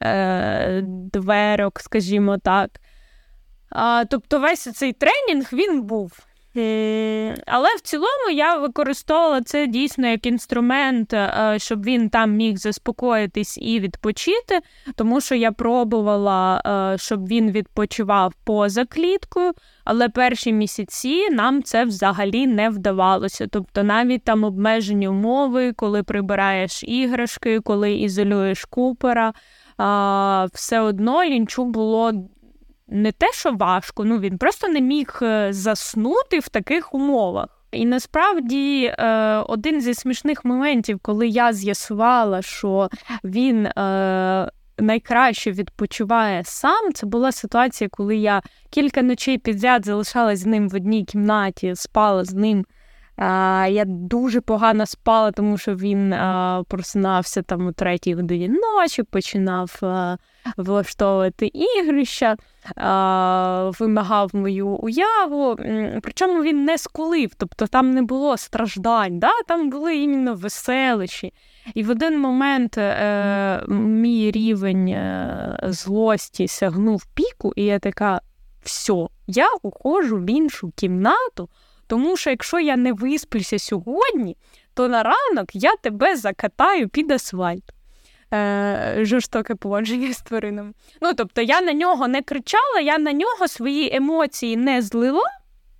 е, 0.03 0.83
дверок, 1.13 1.81
скажімо 1.81 2.39
так. 2.39 2.71
А, 3.71 4.05
Тобто 4.11 4.41
весь 4.41 4.73
цей 4.73 4.93
тренінг 4.93 5.49
він 5.53 5.83
був. 5.83 6.27
Але 7.47 7.69
в 7.77 7.81
цілому 7.81 8.31
я 8.35 8.57
використовувала 8.57 9.41
це 9.43 9.67
дійсно 9.67 10.07
як 10.09 10.27
інструмент, 10.27 11.13
е, 11.13 11.55
щоб 11.59 11.85
він 11.85 12.09
там 12.09 12.33
міг 12.33 12.57
заспокоїтись 12.57 13.59
і 13.59 13.81
відпочити, 13.81 14.61
тому 14.95 15.21
що 15.21 15.35
я 15.35 15.53
пробувала, 15.53 16.63
е, 16.95 16.99
щоб 16.99 17.27
він 17.29 17.51
відпочивав 17.51 18.35
поза 18.45 18.85
кліткою, 18.85 19.53
але 19.85 20.09
перші 20.09 20.53
місяці 20.53 21.31
нам 21.31 21.63
це 21.63 21.85
взагалі 21.85 22.47
не 22.47 22.71
вдавалося. 22.71 23.47
Тобто 23.47 23.83
навіть 23.83 24.25
там 24.25 24.45
обмежені 24.45 25.09
умови, 25.09 25.73
коли 25.73 26.03
прибираєш 26.03 26.85
іграшки, 26.85 27.61
коли 27.61 27.95
ізолюєш 27.95 28.65
купера. 28.65 29.33
Все 30.53 30.81
одно 30.81 31.25
лінчу 31.25 31.65
було 31.65 32.13
не 32.89 33.13
те, 33.13 33.33
що 33.33 33.53
важко, 33.53 34.05
ну 34.05 34.19
він 34.19 34.39
просто 34.39 34.69
не 34.69 34.81
міг 34.81 35.19
е, 35.23 35.53
заснути 35.53 36.39
в 36.39 36.49
таких 36.49 36.95
умовах. 36.95 37.49
І 37.73 37.87
насправді 37.87 38.85
е, 38.85 39.37
один 39.37 39.81
зі 39.81 39.95
смішних 39.95 40.45
моментів, 40.45 40.99
коли 41.03 41.29
я 41.29 41.53
з'ясувала, 41.53 42.43
що 42.43 42.89
він 43.25 43.67
е, 43.67 44.51
найкраще 44.79 45.53
відпочиває 45.53 46.43
сам, 46.45 46.93
це 46.93 47.07
була 47.07 47.33
ситуація, 47.33 47.91
коли 47.93 48.17
я 48.17 48.43
кілька 48.71 49.03
ночей 49.03 49.39
підряд 49.39 49.85
залишалась 49.85 50.39
з 50.39 50.47
ним 50.47 50.69
в 50.69 50.75
одній 50.75 51.05
кімнаті, 51.05 51.73
спала 51.77 52.25
з 52.25 52.35
ним. 52.35 52.65
Я 53.19 53.85
дуже 53.87 54.41
погано 54.41 54.87
спала, 54.87 55.31
тому 55.31 55.59
що 55.59 55.75
він 55.75 56.15
просинався 56.69 57.43
там 57.43 57.67
у 57.67 57.73
третій 57.73 58.15
годині 58.15 58.49
ночі, 58.49 59.03
починав 59.03 59.81
влаштовувати 60.57 61.51
ігрища, 61.55 62.37
вимагав 63.81 64.31
мою 64.33 64.69
уяву. 64.69 65.57
Причому 66.03 66.43
він 66.43 66.65
не 66.65 66.79
скулив, 66.79 67.35
тобто 67.37 67.67
там 67.67 67.91
не 67.91 68.03
було 68.03 68.37
страждань, 68.37 69.19
да? 69.19 69.31
там 69.49 69.71
були 69.71 69.97
іменно 69.97 70.35
веселищі. 70.35 71.33
І 71.75 71.83
в 71.83 71.91
один 71.91 72.21
момент 72.21 72.79
е, 72.79 73.63
мій 73.69 74.31
рівень 74.31 74.89
е, 74.89 75.59
злості 75.63 76.49
сягнув 76.49 77.07
піку, 77.15 77.53
і 77.57 77.65
я 77.65 77.79
така: 77.79 78.21
все, 78.63 79.07
я 79.27 79.49
уходжу 79.63 80.17
в 80.17 80.31
іншу 80.31 80.73
кімнату. 80.77 81.49
Тому 81.87 82.17
що 82.17 82.31
якщо 82.31 82.61
я 82.61 82.77
не 82.77 82.93
висплюся 82.93 83.59
сьогодні, 83.59 84.37
то 84.75 84.89
на 84.89 85.03
ранок 85.03 85.55
я 85.55 85.77
тебе 85.77 86.17
закатаю 86.17 86.89
під 86.89 87.11
асфальт. 87.11 87.65
Е, 88.35 88.97
Жорстоке 89.01 89.55
поводження 89.55 90.13
з 90.13 90.21
тваринами. 90.21 90.73
Ну, 91.03 91.15
тобто, 91.15 91.43
я 91.43 91.61
на 91.61 91.73
нього 91.73 92.09
не 92.09 92.23
кричала, 92.23 92.81
я 92.81 92.99
на 92.99 93.13
нього 93.13 93.49
свої 93.49 93.97
емоції 93.97 94.57
не 94.57 94.83
злила. 94.83 95.31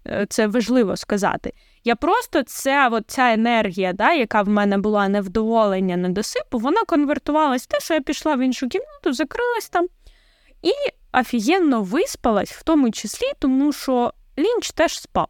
Е, 0.07 0.27
це 0.29 0.47
важливо 0.47 0.97
сказати. 0.97 1.53
Я 1.85 1.97
просто 1.97 2.43
ця 2.43 2.89
от 2.93 3.05
ця 3.07 3.33
енергія, 3.33 3.93
да, 3.93 4.13
яка 4.13 4.43
в 4.43 4.49
мене 4.49 4.79
була 4.79 5.09
невдоволення, 5.09 5.97
недосипу, 5.97 6.59
вона 6.59 6.85
конвертувалась 6.85 7.63
в 7.63 7.67
те, 7.67 7.81
що 7.81 7.95
я 7.95 8.01
пішла 8.01 8.35
в 8.35 8.39
іншу 8.39 8.69
кімнату, 8.69 9.13
закрилась 9.13 9.69
там 9.69 9.87
і 10.63 10.73
офігенно 11.13 11.83
виспалась, 11.83 12.53
в 12.53 12.63
тому 12.63 12.91
числі, 12.91 13.27
тому 13.39 13.73
що 13.73 14.13
лінч 14.39 14.71
теж 14.71 15.01
спав. 15.01 15.29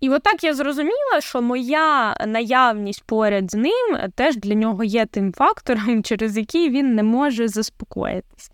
І 0.00 0.10
отак 0.10 0.44
я 0.44 0.54
зрозуміла, 0.54 1.20
що 1.20 1.42
моя 1.42 2.16
наявність 2.26 3.04
поряд 3.04 3.50
з 3.50 3.54
ним 3.54 3.98
теж 4.14 4.36
для 4.36 4.54
нього 4.54 4.84
є 4.84 5.06
тим 5.06 5.32
фактором, 5.32 6.02
через 6.04 6.36
який 6.36 6.70
він 6.70 6.94
не 6.94 7.02
може 7.02 7.48
заспокоїтись. 7.48 8.50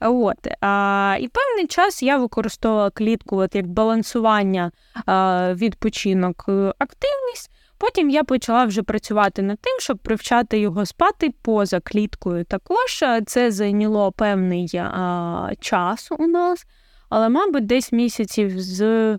От. 0.00 0.46
А, 0.60 1.16
І 1.20 1.28
певний 1.28 1.66
час 1.66 2.02
я 2.02 2.18
використовувала 2.18 2.90
клітку 2.90 3.36
от 3.36 3.54
як 3.54 3.66
балансування 3.66 4.72
а, 5.06 5.52
відпочинок, 5.54 6.44
е, 6.48 6.74
активність. 6.78 7.50
Потім 7.78 8.10
я 8.10 8.24
почала 8.24 8.64
вже 8.64 8.82
працювати 8.82 9.42
над 9.42 9.58
тим, 9.60 9.80
щоб 9.80 9.98
привчати 9.98 10.58
його 10.58 10.86
спати 10.86 11.34
поза 11.42 11.80
кліткою. 11.80 12.44
Також 12.44 13.04
це 13.26 13.50
зайняло 13.50 14.12
певний 14.12 14.76
а, 14.76 15.50
час 15.60 16.12
у 16.18 16.26
нас, 16.26 16.66
але, 17.08 17.28
мабуть, 17.28 17.66
десь 17.66 17.92
місяців 17.92 18.60
з 18.60 19.18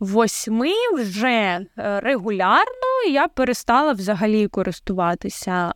восьми 0.00 0.72
вже 0.94 1.28
е, 1.28 1.66
регулярно 2.00 3.10
я 3.10 3.28
перестала 3.28 3.92
взагалі 3.92 4.48
користуватися 4.48 5.72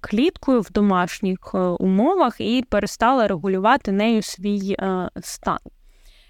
кліткою 0.00 0.60
в 0.60 0.70
домашніх 0.70 1.38
е, 1.54 1.58
умовах 1.58 2.40
і 2.40 2.64
перестала 2.68 3.28
регулювати 3.28 3.92
нею 3.92 4.22
свій 4.22 4.76
е, 4.78 5.10
стан. 5.22 5.58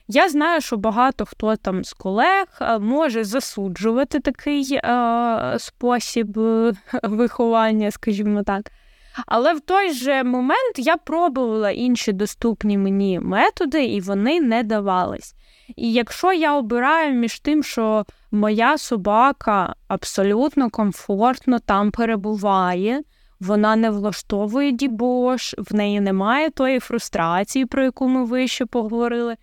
Я 0.09 0.29
знаю, 0.29 0.61
що 0.61 0.77
багато 0.77 1.25
хто 1.25 1.57
там 1.57 1.85
з 1.85 1.93
колег 1.93 2.47
може 2.81 3.25
засуджувати 3.25 4.21
такий 4.21 4.81
спосіб 5.59 6.39
виховання, 7.03 7.91
скажімо 7.91 8.43
так. 8.43 8.71
Але 9.27 9.55
в 9.55 9.61
той 9.61 9.93
же 9.93 10.25
момент 10.25 10.79
я 10.79 10.97
пробувала 10.97 11.71
інші 11.71 12.13
доступні 12.13 12.79
мені 12.79 13.21
методи, 13.21 13.85
і 13.85 14.01
вони 14.01 14.41
не 14.41 14.63
давались. 14.63 15.35
І 15.77 15.93
якщо 15.93 16.33
я 16.33 16.57
обираю 16.57 17.15
між 17.15 17.41
тим, 17.41 17.63
що 17.63 18.05
моя 18.31 18.79
собака 18.79 19.75
абсолютно 19.89 20.71
комфортно 20.71 21.59
там 21.59 21.91
перебуває, 21.91 23.03
вона 23.41 23.77
не 23.77 23.91
влаштовує 23.91 24.73
дібош, 24.73 25.55
в 25.59 25.75
неї 25.75 26.01
немає 26.01 26.51
тої 26.51 26.81
фрустрації, 26.81 27.67
про 27.67 27.85
яку 27.85 28.09
ми 28.09 28.25
вище 28.25 28.67
поговорили. 28.67 29.37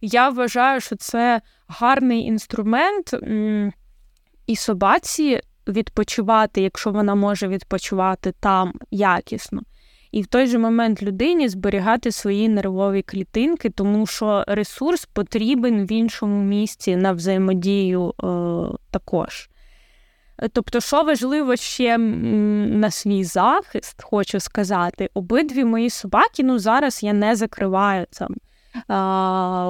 Я 0.00 0.28
вважаю, 0.28 0.80
що 0.80 0.96
це 0.96 1.40
гарний 1.68 2.24
інструмент 2.24 3.14
і 4.46 4.56
собаці 4.56 5.40
відпочивати, 5.68 6.60
якщо 6.60 6.90
вона 6.90 7.14
може 7.14 7.48
відпочивати 7.48 8.32
там 8.40 8.72
якісно 8.90 9.62
і 10.12 10.22
в 10.22 10.26
той 10.26 10.46
же 10.46 10.58
момент 10.58 11.02
людині 11.02 11.48
зберігати 11.48 12.12
свої 12.12 12.48
нервові 12.48 13.02
клітинки, 13.02 13.70
тому 13.70 14.06
що 14.06 14.44
ресурс 14.48 15.04
потрібен 15.04 15.86
в 15.86 15.92
іншому 15.92 16.44
місці 16.44 16.96
на 16.96 17.12
взаємодію 17.12 18.08
е, 18.08 18.26
також. 18.90 19.50
Тобто, 20.52 20.80
що 20.80 21.02
важливо 21.02 21.56
ще 21.56 21.98
на 21.98 22.90
свій 22.90 23.24
захист, 23.24 24.02
хочу 24.02 24.40
сказати, 24.40 25.10
обидві 25.14 25.64
мої 25.64 25.90
собаки, 25.90 26.42
ну 26.42 26.58
зараз 26.58 27.02
я 27.02 27.12
не 27.12 27.36
закриваю 27.36 28.06
там. 28.10 28.34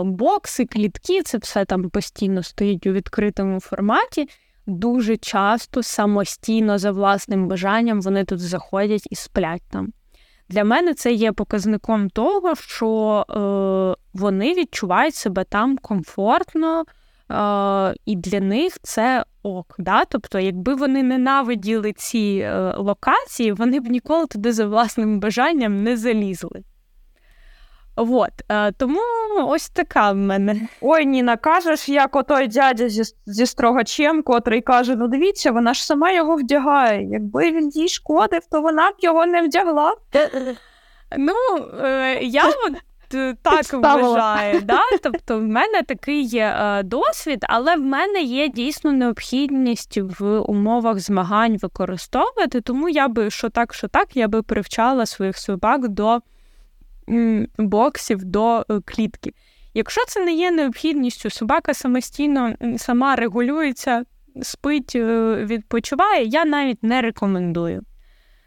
Бокси, 0.04 0.66
клітки, 0.66 1.22
це 1.22 1.38
все 1.38 1.64
там 1.64 1.90
постійно 1.90 2.42
стоїть 2.42 2.86
у 2.86 2.92
відкритому 2.92 3.60
форматі. 3.60 4.28
Дуже 4.66 5.16
часто 5.16 5.82
самостійно 5.82 6.78
за 6.78 6.90
власним 6.90 7.48
бажанням 7.48 8.00
вони 8.00 8.24
тут 8.24 8.40
заходять 8.40 9.08
і 9.10 9.14
сплять 9.14 9.62
там. 9.70 9.92
Для 10.48 10.64
мене 10.64 10.94
це 10.94 11.12
є 11.12 11.32
показником 11.32 12.10
того, 12.10 12.54
що 12.54 13.24
е, 13.30 14.02
вони 14.14 14.54
відчувають 14.54 15.14
себе 15.14 15.44
там 15.44 15.78
комфортно, 15.78 16.84
Е, 17.30 17.94
і 18.06 18.16
для 18.16 18.40
них 18.40 18.78
це 18.82 19.24
ок. 19.42 19.74
Да? 19.78 20.04
Тобто, 20.04 20.38
якби 20.38 20.74
вони 20.74 21.02
ненавиділи 21.02 21.92
ці 21.92 22.40
е, 22.44 22.74
локації, 22.76 23.52
вони 23.52 23.80
б 23.80 23.86
ніколи 23.86 24.26
туди 24.26 24.52
за 24.52 24.66
власним 24.66 25.20
бажанням 25.20 25.82
не 25.82 25.96
залізли. 25.96 26.62
От, 27.98 28.30
е, 28.48 28.72
тому 28.72 29.00
ось 29.36 29.68
така 29.68 30.12
в 30.12 30.16
мене. 30.16 30.68
Ой, 30.80 31.06
Ніна, 31.06 31.36
кажеш, 31.36 31.88
як 31.88 32.16
отой 32.16 32.48
дядя 32.48 32.88
зі, 32.88 33.02
зі 33.26 33.46
строгачем, 33.46 34.22
котрий 34.22 34.60
каже: 34.60 34.96
ну 34.96 35.08
дивіться, 35.08 35.52
вона 35.52 35.74
ж 35.74 35.86
сама 35.86 36.10
його 36.10 36.36
вдягає. 36.36 37.08
Якби 37.10 37.52
він 37.52 37.68
їй 37.68 37.88
шкодив, 37.88 38.40
то 38.50 38.60
вона 38.60 38.90
б 38.90 38.94
його 38.98 39.26
не 39.26 39.42
вдягла. 39.42 39.94
Ну, 41.16 41.34
е, 41.84 42.18
я 42.22 42.48
от 42.48 42.72
так 43.42 43.72
вважаю. 43.72 44.60
Да? 44.60 44.80
Тобто, 45.02 45.38
в 45.38 45.42
мене 45.42 45.82
такий 45.82 46.22
є 46.22 46.56
е, 46.60 46.82
досвід, 46.82 47.44
але 47.48 47.76
в 47.76 47.80
мене 47.80 48.22
є 48.22 48.48
дійсно 48.48 48.92
необхідність 48.92 49.98
в 49.98 50.38
умовах 50.38 50.98
змагань 50.98 51.56
використовувати, 51.62 52.60
тому 52.60 52.88
я 52.88 53.08
би 53.08 53.30
що 53.30 53.48
так, 53.48 53.74
що 53.74 53.88
так, 53.88 54.16
я 54.16 54.28
би 54.28 54.42
привчала 54.42 55.06
своїх 55.06 55.38
собак 55.38 55.88
до 55.88 56.20
боксів, 57.58 58.24
до 58.24 58.58
е, 58.58 58.80
клітки. 58.84 59.32
Якщо 59.74 60.04
це 60.06 60.24
не 60.24 60.32
є 60.32 60.50
необхідністю, 60.50 61.30
собака 61.30 61.74
самостійно 61.74 62.54
сама 62.76 63.16
регулюється, 63.16 64.04
спить, 64.42 64.92
е, 64.94 65.34
відпочиває, 65.44 66.24
я 66.24 66.44
навіть 66.44 66.82
не 66.82 67.02
рекомендую. 67.02 67.82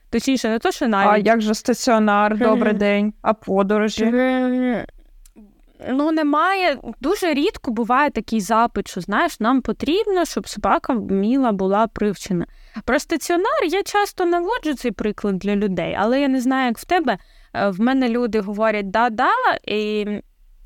Точніше, 0.10 0.50
не 0.50 0.60
то, 0.60 0.72
що 0.72 0.88
навіть. 0.88 1.28
А 1.28 1.30
як 1.30 1.42
же 1.42 1.54
стаціонар, 1.54 2.38
добрий 2.38 2.74
день, 2.74 3.14
а 3.22 3.34
подорожі? 3.34 4.06
Ну, 5.90 6.12
немає. 6.12 6.78
Дуже 7.02 7.34
рідко 7.34 7.72
буває 7.72 8.10
такий 8.10 8.42
запит, 8.42 8.88
що 8.88 9.02
знаєш, 9.02 9.40
нам 9.40 9.62
потрібно, 9.62 10.26
щоб 10.26 10.48
собака 10.48 10.94
вміла 10.94 11.52
була 11.52 11.88
привчена. 11.88 12.46
Про 12.86 13.00
стаціонар 13.00 13.64
я 13.70 13.84
часто 13.84 14.26
наводжу 14.26 14.74
цей 14.78 14.92
приклад 14.92 15.38
для 15.38 15.56
людей, 15.56 15.98
але 16.00 16.22
я 16.22 16.28
не 16.28 16.42
знаю, 16.42 16.68
як 16.68 16.78
в 16.78 16.86
тебе. 16.86 17.18
Е, 17.54 17.70
в 17.70 17.82
мене 17.82 18.10
люди 18.10 18.40
говорять 18.40 18.92
да-да, 18.92 19.32
і 19.68 20.08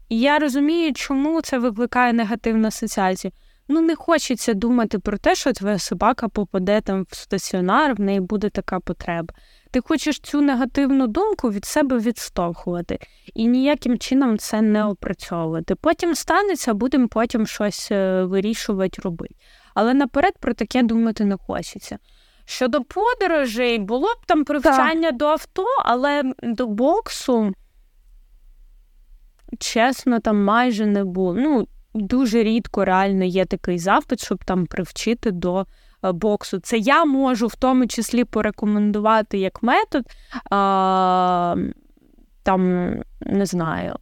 я 0.09 0.39
розумію, 0.39 0.93
чому 0.93 1.41
це 1.41 1.59
викликає 1.59 2.13
негативну 2.13 2.67
асоціацію. 2.67 3.31
Ну, 3.67 3.81
не 3.81 3.95
хочеться 3.95 4.53
думати 4.53 4.99
про 4.99 5.17
те, 5.17 5.36
що 5.36 5.53
твоя 5.53 5.79
собака 5.79 6.27
попаде 6.29 6.81
там 6.81 7.05
в 7.09 7.15
стаціонар, 7.15 7.95
в 7.95 7.99
неї 7.99 8.19
буде 8.19 8.49
така 8.49 8.79
потреба. 8.79 9.33
Ти 9.71 9.81
хочеш 9.81 10.19
цю 10.19 10.41
негативну 10.41 11.07
думку 11.07 11.51
від 11.51 11.65
себе 11.65 11.97
відштовхувати 11.97 12.99
і 13.33 13.47
ніяким 13.47 13.97
чином 13.97 14.38
це 14.38 14.61
не 14.61 14.86
опрацьовувати. 14.86 15.75
Потім 15.75 16.15
станеться, 16.15 16.73
будемо 16.73 17.07
потім 17.07 17.47
щось 17.47 17.91
е, 17.91 18.23
вирішувати, 18.23 19.01
робити. 19.01 19.36
Але 19.73 19.93
наперед 19.93 20.33
про 20.39 20.53
таке 20.53 20.83
думати 20.83 21.25
не 21.25 21.38
хочеться. 21.38 21.97
Щодо 22.46 22.84
подорожей, 22.84 23.80
було 23.80 24.08
б 24.08 24.26
там 24.26 24.43
привчання 24.43 25.10
так. 25.10 25.18
до 25.18 25.26
авто, 25.26 25.66
але 25.86 26.24
до 26.43 26.68
боксу, 26.68 27.54
чесно, 29.60 30.20
там 30.20 30.43
майже 30.43 30.86
не 30.86 31.04
було. 31.04 31.34
Ну, 31.34 31.68
дуже 31.93 32.43
рідко 32.43 32.86
реально 32.86 33.26
є 33.26 33.46
такий 33.46 33.80
запит, 33.80 34.24
щоб 34.24 34.46
там 34.46 34.66
привчити 34.66 35.32
до 35.32 35.66
е, 36.04 36.12
боксу. 36.12 36.60
Це 36.60 36.78
я 36.78 37.06
можу 37.06 37.48
в 37.48 37.56
тому 37.56 37.88
числі 37.88 38.24
порекомендувати 38.24 39.38
як 39.38 39.64
метод. 39.64 40.04
А, 40.52 41.56
Там, 42.43 42.89
не 43.22 43.46
знаю, 43.46 43.96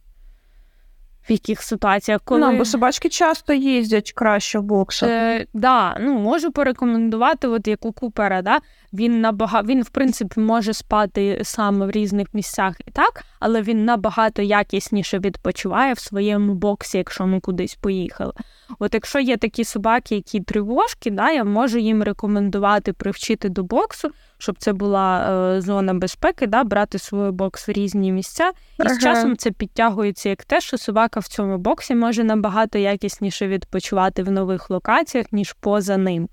в 1.28 1.32
яких 1.32 1.62
ситуаціях, 1.62 2.20
коли... 2.24 2.40
Ну, 2.40 2.58
бо 2.58 2.64
собачки 2.64 3.08
часто 3.08 3.52
їздять 3.52 4.12
краще 4.12 4.58
в 4.58 4.62
боксах. 4.62 5.08
Е, 5.08 5.46
да, 5.54 5.96
ну, 6.00 6.18
Можу 6.18 6.52
порекомендувати, 6.52 7.48
от 7.48 7.68
як 7.68 7.84
у 7.84 7.92
Купера, 7.92 8.42
да? 8.42 8.60
Він 8.94 9.20
набага... 9.20 9.62
він, 9.62 9.82
в 9.82 9.88
принципі, 9.88 10.40
може 10.40 10.74
спати 10.74 11.40
саме 11.42 11.86
в 11.86 11.90
різних 11.90 12.34
місцях 12.34 12.76
і 12.86 12.90
так, 12.90 13.24
але 13.40 13.62
він 13.62 13.84
набагато 13.84 14.42
якісніше 14.42 15.18
відпочиває 15.18 15.92
в 15.92 15.98
своєму 15.98 16.54
боксі, 16.54 16.98
якщо 16.98 17.26
ми 17.26 17.40
кудись 17.40 17.74
поїхали. 17.74 18.32
От 18.78 18.94
якщо 18.94 19.20
є 19.20 19.36
такі 19.36 19.64
собаки, 19.64 20.14
які 20.14 20.40
тривожки, 20.40 21.10
да, 21.10 21.30
я 21.30 21.44
можу 21.44 21.78
їм 21.78 22.02
рекомендувати 22.02 22.92
привчити 22.92 23.48
до 23.48 23.62
боксу, 23.62 24.10
щоб 24.38 24.56
це 24.58 24.72
була 24.72 25.30
е, 25.56 25.60
зона 25.60 25.94
безпеки, 25.94 26.46
да, 26.46 26.64
брати 26.64 26.98
свій 26.98 27.30
бокс 27.30 27.68
в 27.68 27.72
різні 27.72 28.12
місця. 28.12 28.52
І 28.78 28.82
ага. 28.82 28.94
з 28.94 28.98
часом 28.98 29.36
це 29.36 29.50
підтягується 29.50 30.28
як 30.28 30.44
те, 30.44 30.60
що 30.60 30.78
собака 30.78 31.20
в 31.20 31.28
цьому 31.28 31.58
боксі 31.58 31.94
може 31.94 32.24
набагато 32.24 32.78
якісніше 32.78 33.48
відпочивати 33.48 34.22
в 34.22 34.30
нових 34.30 34.70
локаціях, 34.70 35.26
ніж 35.32 35.52
поза 35.52 35.96
ним. 35.96 36.28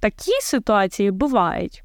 Такі 0.00 0.32
ситуації 0.40 1.10
бувають. 1.10 1.82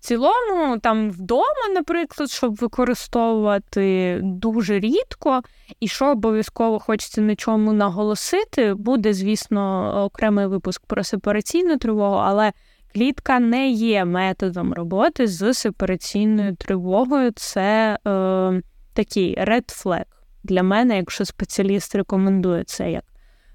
Цілому, 0.00 0.78
там 0.78 1.10
вдома, 1.10 1.68
наприклад, 1.74 2.30
щоб 2.30 2.54
використовувати 2.54 4.18
дуже 4.22 4.80
рідко, 4.80 5.42
і 5.80 5.88
що 5.88 6.10
обов'язково 6.10 6.78
хочеться 6.78 7.20
на 7.20 7.36
чому 7.36 7.72
наголосити, 7.72 8.74
буде, 8.74 9.14
звісно, 9.14 9.92
окремий 10.04 10.46
випуск 10.46 10.86
про 10.86 11.04
сепараційну 11.04 11.78
тривогу, 11.78 12.16
але 12.16 12.52
клітка 12.94 13.38
не 13.38 13.70
є 13.70 14.04
методом 14.04 14.74
роботи 14.74 15.26
з 15.26 15.54
сепараційною 15.54 16.56
тривогою. 16.56 17.30
Це 17.30 17.98
е, 18.06 18.62
такий 18.94 19.36
red 19.36 19.84
flag 19.84 20.04
для 20.44 20.62
мене, 20.62 20.96
якщо 20.96 21.24
спеціаліст 21.24 21.94
рекомендує 21.94 22.64
це 22.64 22.90
як 22.90 23.04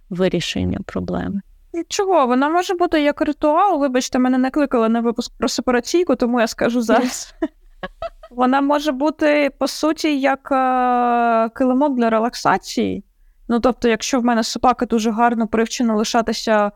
вирішення 0.10 0.80
проблеми. 0.86 1.42
Чого? 1.84 2.28
Вона 2.28 2.50
може 2.50 2.74
бути 2.74 3.02
як 3.02 3.22
ритуал. 3.22 3.80
Вибачте, 3.80 4.20
мене 4.20 4.38
не 4.38 4.50
кликали 4.50 4.90
на 4.90 5.02
випуск 5.02 5.34
про 5.38 5.50
сепараційку, 5.50 6.16
тому 6.16 6.40
я 6.40 6.48
скажу 6.48 6.82
зараз. 6.82 7.36
Вона 8.32 8.62
може 8.62 8.92
бути, 8.92 9.50
по 9.60 9.68
суті, 9.68 10.20
як 10.20 10.50
е, 10.52 11.50
килимок 11.50 11.96
для 11.96 12.10
релаксації. 12.10 13.04
Ну, 13.48 13.60
тобто, 13.60 13.88
якщо 13.88 14.20
в 14.20 14.26
мене 14.26 14.44
собака 14.44 14.86
дуже 14.86 15.12
гарно 15.12 15.48
привчена 15.48 15.96
лишатися 15.96 16.72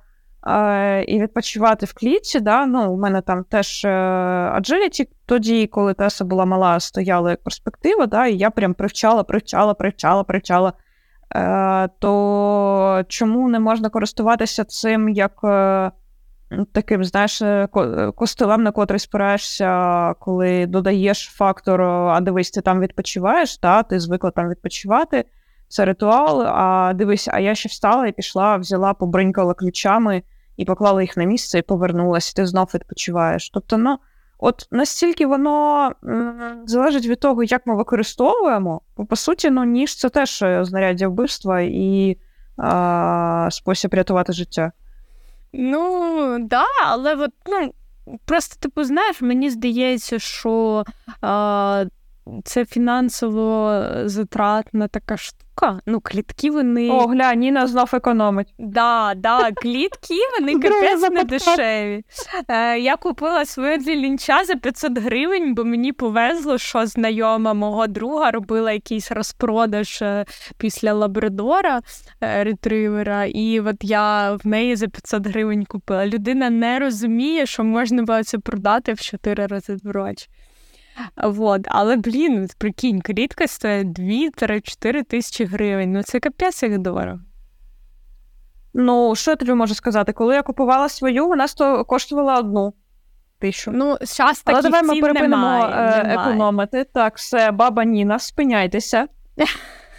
е, 0.47 1.03
і 1.03 1.21
відпочивати 1.21 1.85
в 1.85 1.93
клітці, 1.93 2.39
да, 2.39 2.65
ну, 2.65 2.93
у 2.93 2.97
мене 2.97 3.21
там 3.21 3.43
теж 3.43 3.85
е, 3.85 3.89
agility, 4.55 5.07
тоді, 5.25 5.67
коли 5.67 5.93
Теса 5.93 6.25
була 6.25 6.45
мала, 6.45 6.79
стояла 6.79 7.29
як 7.29 7.43
перспектива, 7.43 8.05
да, 8.05 8.27
і 8.27 8.37
я 8.37 8.49
прям 8.49 8.73
привчала, 8.73 9.23
привчала, 9.23 9.73
привчала, 9.73 10.23
привчала. 10.23 10.73
Е, 11.35 11.89
то 11.99 13.03
чому 13.07 13.49
не 13.49 13.59
можна 13.59 13.89
користуватися 13.89 14.63
цим 14.63 15.09
як 15.09 15.39
е, 15.43 15.91
таким, 16.71 17.03
знаєш, 17.03 17.41
е, 17.41 17.67
костелем, 18.15 18.63
на 18.63 18.71
котрий 18.71 18.99
спираєшся, 18.99 20.13
коли 20.19 20.65
додаєш 20.65 21.25
фактор, 21.33 21.81
а 21.81 22.19
дивись, 22.21 22.51
ти 22.51 22.61
там 22.61 22.79
відпочиваєш, 22.79 23.57
та, 23.57 23.83
ти 23.83 23.99
звикла 23.99 24.31
там 24.31 24.49
відпочивати. 24.49 25.25
Це 25.67 25.85
ритуал, 25.85 26.41
а 26.41 26.93
дивись, 26.95 27.27
а 27.31 27.39
я 27.39 27.55
ще 27.55 27.69
встала 27.69 28.07
і 28.07 28.11
пішла, 28.11 28.57
взяла, 28.57 28.93
побринькала 28.93 29.53
ключами 29.53 30.23
і 30.57 30.65
поклала 30.65 31.01
їх 31.01 31.17
на 31.17 31.23
місце 31.23 31.59
і 31.59 31.61
повернулася, 31.61 32.33
і 32.33 32.35
ти 32.35 32.45
знов 32.45 32.71
відпочиваєш. 32.73 33.49
Тобто, 33.49 33.77
ну, 33.77 33.97
От 34.39 34.67
настільки 34.71 35.25
воно 35.25 35.91
залежить 36.65 37.05
від 37.05 37.19
того, 37.19 37.43
як 37.43 37.67
ми 37.67 37.75
використовуємо, 37.75 38.81
бо 38.97 39.05
по 39.05 39.15
суті, 39.15 39.49
ну, 39.49 39.63
ніж 39.63 39.95
це 39.95 40.09
теж 40.09 40.41
е, 40.41 40.65
знаряддя 40.65 41.07
вбивства 41.07 41.61
і 41.61 42.17
а, 42.57 43.47
спосіб 43.51 43.93
рятувати 43.93 44.33
життя. 44.33 44.71
Ну, 45.53 46.37
да, 46.39 46.65
але 46.85 47.15
от, 47.15 47.31
ну, 47.47 47.73
просто, 48.25 48.55
типу, 48.59 48.83
знаєш, 48.83 49.21
мені 49.21 49.49
здається, 49.49 50.19
що 50.19 50.83
а, 51.21 51.85
це 52.43 52.65
фінансово 52.65 53.83
затратна 54.05 54.87
така 54.87 55.17
штука. 55.17 55.79
Ну, 55.85 56.01
клітки 56.01 56.51
вони. 56.51 56.89
О, 56.89 57.07
гля, 57.07 57.33
Ніна 57.33 57.67
знов 57.67 57.89
економить. 57.93 58.53
Да, 58.59 59.13
да, 59.17 59.51
клітки 59.51 60.15
вони 60.39 60.59
капець 60.59 61.09
не 61.09 61.23
дешеві. 61.23 62.03
Е, 62.47 62.79
Я 62.79 62.95
купила 62.95 63.45
своє 63.45 63.77
для 63.77 63.95
лінча 63.95 64.45
за 64.45 64.55
500 64.55 64.97
гривень, 64.97 65.53
бо 65.53 65.65
мені 65.65 65.93
повезло, 65.93 66.57
що 66.57 66.85
знайома 66.85 67.53
мого 67.53 67.87
друга 67.87 68.31
робила 68.31 68.71
якийсь 68.71 69.11
розпродаж 69.11 70.01
е, 70.01 70.25
після 70.57 70.93
лабрадора 70.93 71.81
е, 72.21 72.43
ретривера. 72.43 73.25
І 73.25 73.59
от 73.59 73.77
я 73.81 74.33
в 74.33 74.47
неї 74.47 74.75
за 74.75 74.87
500 74.87 75.27
гривень 75.27 75.65
купила. 75.65 76.07
Людина 76.07 76.49
не 76.49 76.79
розуміє, 76.79 77.45
що 77.45 77.63
можна 77.63 78.03
було 78.03 78.23
це 78.23 78.37
продати 78.37 78.93
в 78.93 79.01
4 79.01 79.47
рази 79.47 79.77
дорожче. 79.83 80.27
Вот. 81.23 81.61
Але, 81.65 81.95
блін, 81.95 82.47
прикинь, 82.57 83.01
клітка 83.01 83.47
стоїть 83.47 83.99
2-4 83.99 85.03
тисячі 85.03 85.45
гривень. 85.45 85.93
Ну 85.93 86.03
це 86.03 86.19
капець 86.19 86.63
як 86.63 86.77
дорого. 86.77 87.19
Ну, 88.73 89.15
що 89.15 89.31
я 89.31 89.35
тобі 89.35 89.53
можу 89.53 89.75
сказати? 89.75 90.13
Коли 90.13 90.35
я 90.35 90.41
купувала 90.41 90.89
свою, 90.89 91.27
вона 91.27 91.47
сто... 91.47 91.85
коштувала 91.85 92.39
одну 92.39 92.73
тисячу. 93.39 93.71
Ну, 93.71 93.97
зараз 94.01 94.41
таких 94.41 94.59
Але 94.59 94.69
давай 94.69 94.83
ми 94.83 95.01
припинимо 95.01 95.37
немає, 95.37 96.03
е- 96.05 96.13
економити. 96.13 96.83
Так, 96.83 97.17
все, 97.17 97.51
баба 97.51 97.83
Ніна, 97.83 98.19
спиняйтеся. 98.19 99.07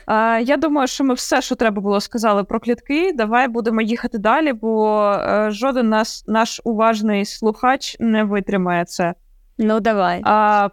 Е, 0.09 0.43
я 0.43 0.57
думаю, 0.57 0.89
що 0.89 1.05
ми 1.05 1.15
все, 1.15 1.43
що 1.43 1.55
треба 1.55 1.81
було, 1.81 2.01
сказали 2.01 2.45
про 2.45 2.61
клітки. 2.61 3.13
Давай 3.13 3.49
будемо 3.49 3.81
їхати 3.81 4.19
далі, 4.19 4.53
бо 4.53 5.03
е, 5.13 5.51
жоден 5.51 5.89
нас, 5.89 6.25
наш 6.27 6.61
уважний 6.65 7.25
слухач 7.25 7.97
не 8.01 8.25
витримає 8.25 8.85
це. 8.85 9.15
Ну, 9.59 9.81
давай. 9.81 10.21
А, 10.25 10.69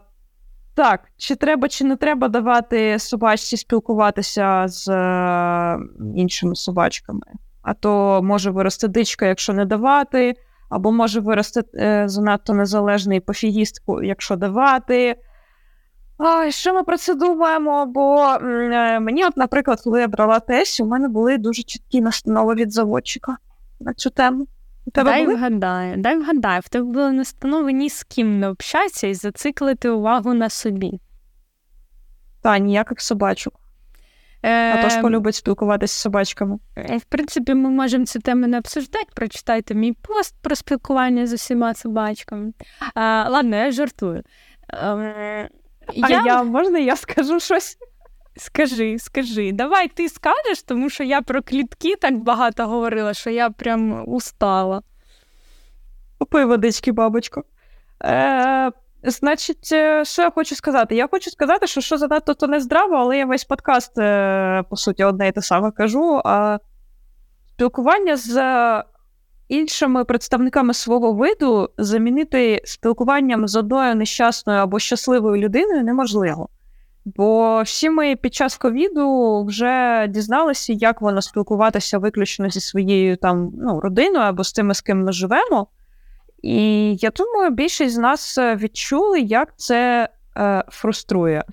Так, 0.77 1.01
чи 1.17 1.35
треба, 1.35 1.67
чи 1.67 1.85
не 1.85 1.95
треба 1.95 2.27
давати 2.27 2.99
собачці 2.99 3.57
спілкуватися 3.57 4.65
з 4.67 4.87
е, 4.87 5.79
іншими 6.15 6.55
собачками? 6.55 7.21
А 7.61 7.73
то 7.73 8.21
може 8.23 8.51
вирости 8.51 8.87
дичка, 8.87 9.25
якщо 9.25 9.53
не 9.53 9.65
давати, 9.65 10.33
або 10.69 10.91
може 10.91 11.19
вирости 11.19 11.61
е, 11.75 12.03
занадто 12.07 12.53
незалежний 12.53 13.19
пофігіст, 13.19 13.81
якщо 14.03 14.35
давати. 14.35 15.15
Ой, 16.17 16.51
що 16.51 16.73
ми 16.73 16.83
про 16.83 16.97
це 16.97 17.15
думаємо? 17.15 17.85
Бо 17.85 18.23
е, 18.25 18.99
мені, 18.99 19.25
от, 19.25 19.37
наприклад, 19.37 19.81
коли 19.83 20.01
я 20.01 20.07
брала 20.07 20.39
тесть, 20.39 20.79
у 20.79 20.85
мене 20.85 21.07
були 21.07 21.37
дуже 21.37 21.63
чіткі 21.63 22.01
настанови 22.01 22.55
від 22.55 22.71
заводчика 22.71 23.37
на 23.79 23.93
цю 23.93 24.09
тему. 24.09 24.47
Тебе 24.93 25.11
дай 25.11 25.25
були? 25.25 25.35
вгадаю, 25.35 25.97
дай 25.97 26.17
вгадаю, 26.17 26.61
в 26.61 26.69
тебе 26.69 26.85
були 26.85 27.11
настанови 27.11 27.73
ні 27.73 27.89
з 27.89 28.03
ким 28.03 28.39
не 28.39 28.49
общатися 28.49 29.07
і 29.07 29.13
зациклити 29.13 29.89
увагу 29.89 30.33
на 30.33 30.49
собі. 30.49 30.99
Та, 32.41 32.57
ніяких 32.57 33.01
собачок. 33.01 33.53
Е... 34.43 34.73
А 34.73 34.83
то 34.83 34.89
ж 34.89 35.01
полюбить 35.01 35.35
спілкуватися 35.35 35.93
з 35.93 36.01
собачками. 36.01 36.59
Е, 36.77 36.97
в 36.97 37.03
принципі, 37.03 37.53
ми 37.53 37.69
можемо 37.69 38.05
цю 38.05 38.19
тему 38.19 38.47
не 38.47 38.57
обсуждати. 38.57 39.05
Прочитайте 39.15 39.73
мій 39.73 39.93
пост 39.93 40.35
про 40.41 40.55
спілкування 40.55 41.27
з 41.27 41.33
усіма 41.33 41.73
собачками. 41.73 42.53
А, 42.93 43.29
Ладно, 43.29 43.55
я 43.55 43.71
жартую. 43.71 44.23
Ем, 44.69 45.13
а 46.03 46.09
я... 46.09 46.23
я 46.25 46.43
можна 46.43 46.79
я 46.79 46.95
скажу 46.95 47.39
щось? 47.39 47.77
Скажи, 48.37 48.99
скажи, 48.99 49.51
давай 49.51 49.87
ти 49.87 50.09
скажеш, 50.09 50.63
тому 50.65 50.89
що 50.89 51.03
я 51.03 51.21
про 51.21 51.41
клітки 51.41 51.95
так 51.95 52.17
багато 52.17 52.67
говорила, 52.67 53.13
що 53.13 53.29
я 53.29 53.49
прям 53.49 54.03
устала. 54.09 54.81
Попий 56.17 56.45
водички, 56.45 56.91
бабочко. 56.91 57.43
Е, 58.03 58.71
Значить, 59.03 59.69
е, 59.71 60.05
що 60.05 60.21
я 60.21 60.31
хочу 60.31 60.55
сказати? 60.55 60.95
Я 60.95 61.07
хочу 61.07 61.29
сказати, 61.29 61.67
що 61.67 61.81
що 61.81 61.97
занадто 61.97 62.33
то 62.33 62.47
не 62.47 62.59
здраво, 62.59 62.95
але 62.95 63.17
я 63.17 63.25
весь 63.25 63.43
подкаст, 63.45 63.97
е, 63.97 64.63
по 64.69 64.75
суті, 64.75 65.03
одне 65.03 65.27
і 65.27 65.31
те 65.31 65.41
саме 65.41 65.71
кажу. 65.71 66.21
А 66.25 66.59
Спілкування 67.57 68.17
з 68.17 68.83
іншими 69.47 70.05
представниками 70.05 70.73
свого 70.73 71.13
виду 71.13 71.69
замінити 71.77 72.61
спілкуванням 72.65 73.47
з 73.47 73.55
одною 73.55 73.95
нещасною 73.95 74.59
або 74.59 74.79
щасливою 74.79 75.41
людиною 75.41 75.83
неможливо. 75.83 76.49
Бо 77.15 77.61
всі 77.61 77.89
ми 77.89 78.15
під 78.15 78.33
час 78.33 78.57
ковіду 78.57 79.43
вже 79.43 80.07
дізналися, 80.09 80.73
як 80.73 81.01
воно 81.01 81.21
спілкуватися 81.21 81.97
виключно 81.97 82.49
зі 82.49 82.59
своєю 82.59 83.17
там 83.17 83.51
ну, 83.57 83.79
родиною 83.79 84.25
або 84.25 84.43
з 84.43 84.53
тими, 84.53 84.73
з 84.73 84.81
ким 84.81 85.03
ми 85.03 85.11
живемо. 85.11 85.67
І 86.41 86.95
я 86.95 87.09
думаю, 87.09 87.51
більшість 87.51 87.95
з 87.95 87.97
нас 87.97 88.37
відчули, 88.37 89.19
як 89.19 89.53
це 89.57 90.09
е, 90.37 90.63
фруструє. 90.69 91.43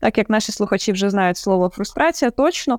Так 0.00 0.18
як 0.18 0.30
наші 0.30 0.52
слухачі 0.52 0.92
вже 0.92 1.10
знають 1.10 1.36
слово 1.36 1.68
фрустрація, 1.68 2.30
точно 2.30 2.78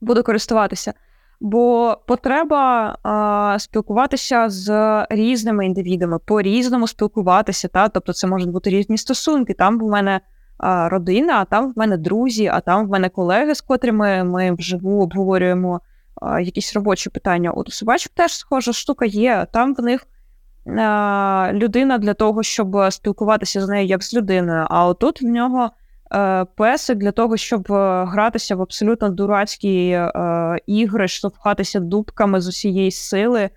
буду 0.00 0.22
користуватися. 0.22 0.94
Бо 1.40 1.96
потреба 2.06 2.98
а, 3.02 3.56
спілкуватися 3.58 4.48
з 4.48 5.06
різними 5.10 5.66
індивідами, 5.66 6.18
по-різному 6.18 6.86
спілкуватися. 6.86 7.68
Та? 7.68 7.88
Тобто 7.88 8.12
це 8.12 8.26
можуть 8.26 8.50
бути 8.50 8.70
різні 8.70 8.98
стосунки. 8.98 9.54
Там 9.54 9.78
в 9.78 9.90
мене 9.90 10.20
а, 10.58 10.88
родина, 10.88 11.40
а 11.40 11.44
там 11.44 11.72
в 11.72 11.78
мене 11.78 11.96
друзі, 11.96 12.46
а 12.46 12.60
там 12.60 12.86
в 12.86 12.90
мене 12.90 13.08
колеги, 13.08 13.54
з 13.54 13.60
котрими 13.60 14.24
ми 14.24 14.52
вживу 14.52 15.02
обговорюємо 15.02 15.80
а, 16.22 16.40
якісь 16.40 16.74
робочі 16.74 17.10
питання. 17.10 17.50
От 17.50 17.68
у 17.68 17.70
собачок 17.70 18.12
теж 18.14 18.32
схожа 18.32 18.72
штука 18.72 19.06
є. 19.06 19.46
Там 19.52 19.74
в 19.74 19.80
них 19.80 20.06
а, 20.78 21.50
людина 21.52 21.98
для 21.98 22.14
того, 22.14 22.42
щоб 22.42 22.76
спілкуватися 22.90 23.60
з 23.60 23.68
нею 23.68 23.86
як 23.86 24.02
з 24.02 24.14
людиною. 24.14 24.66
А 24.70 24.86
отут 24.86 25.22
в 25.22 25.26
нього 25.26 25.70
Е, 26.14 26.46
песик 26.56 26.98
для 26.98 27.12
того, 27.12 27.36
щоб 27.36 27.72
е, 27.72 28.04
гратися 28.04 28.56
в 28.56 28.62
абсолютно 28.62 29.08
дурацькі 29.08 29.88
е, 29.90 30.10
ігри, 30.66 31.08
штовхатися 31.08 31.80
дубками 31.80 32.40
з 32.40 32.48
усієї 32.48 32.90
сили 32.90 33.50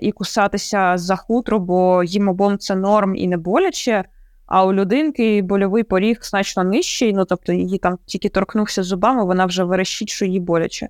і 0.00 0.12
кусатися 0.12 0.96
за 0.96 1.16
хутро, 1.16 1.58
бо 1.58 2.04
їм 2.04 2.28
обом 2.28 2.58
це 2.58 2.74
норм 2.74 3.16
і 3.16 3.26
не 3.28 3.36
боляче. 3.36 4.04
А 4.46 4.64
у 4.64 4.72
людинки 4.72 5.42
больовий 5.42 5.82
поріг 5.82 6.18
значно 6.22 6.64
нижчий, 6.64 7.12
ну 7.12 7.24
тобто 7.24 7.52
її 7.52 7.78
там 7.78 7.98
тільки 8.06 8.28
торкнувся 8.28 8.82
зубами, 8.82 9.24
вона 9.24 9.46
вже 9.46 9.64
верещить, 9.64 10.08
що 10.08 10.24
їй 10.24 10.40
боляче. 10.40 10.88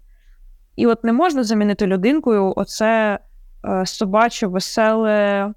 І 0.76 0.86
от 0.86 1.04
не 1.04 1.12
можна 1.12 1.44
замінити 1.44 1.86
людинкою 1.86 2.52
оце 2.56 3.18
е, 3.64 3.86
собаче, 3.86 4.46
веселе, 4.46 5.52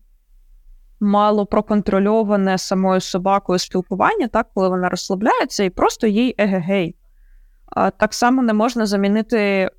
мало 0.99 1.45
проконтрольоване 1.45 2.57
самою 2.57 3.01
собакою 3.01 3.59
спілкування, 3.59 4.27
так, 4.27 4.47
коли 4.53 4.69
вона 4.69 4.89
розслабляється, 4.89 5.63
і 5.63 5.69
просто 5.69 6.07
їй 6.07 6.35
егегей. 6.37 6.95
Так 7.97 8.13
само 8.13 8.41
не 8.41 8.53
можна 8.53 8.85
замінити 8.85 9.69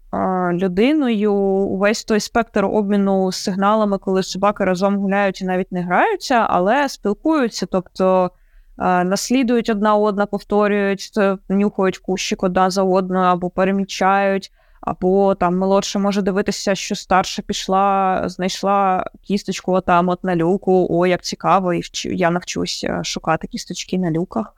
людиною 0.53 1.35
увесь 1.35 2.05
той 2.05 2.21
спектр 2.21 2.65
обміну 2.65 3.33
сигналами, 3.33 3.99
коли 3.99 4.23
собаки 4.23 4.65
разом 4.65 4.97
гуляють 4.97 5.41
і 5.41 5.45
навіть 5.45 5.73
не 5.73 5.83
граються, 5.83 6.35
але 6.35 6.89
спілкуються, 6.89 7.67
тобто 7.67 8.31
наслідують 8.79 9.71
одна 9.71 9.97
одна, 9.97 10.27
повторюють, 10.27 11.11
нюхають 11.49 11.99
кущик 11.99 12.43
одна 12.43 12.71
за 12.71 12.83
одною 12.83 13.25
або 13.25 13.51
перемічають. 13.51 14.53
Або 14.81 15.35
там 15.35 15.59
молодша 15.59 15.99
може 15.99 16.23
дивитися, 16.23 16.75
що 16.75 16.95
старша 16.95 17.43
пішла, 17.43 18.23
знайшла 18.27 19.05
кісточку 19.23 19.73
отам 19.73 20.09
от 20.09 20.25
на 20.25 20.37
люку. 20.37 20.87
О, 20.91 21.07
як 21.07 21.23
цікаво, 21.23 21.75
і 21.75 21.83
я 22.05 22.31
навчуся 22.31 23.01
шукати 23.05 23.47
кісточки 23.47 23.99
на 23.99 24.11
люках. 24.11 24.55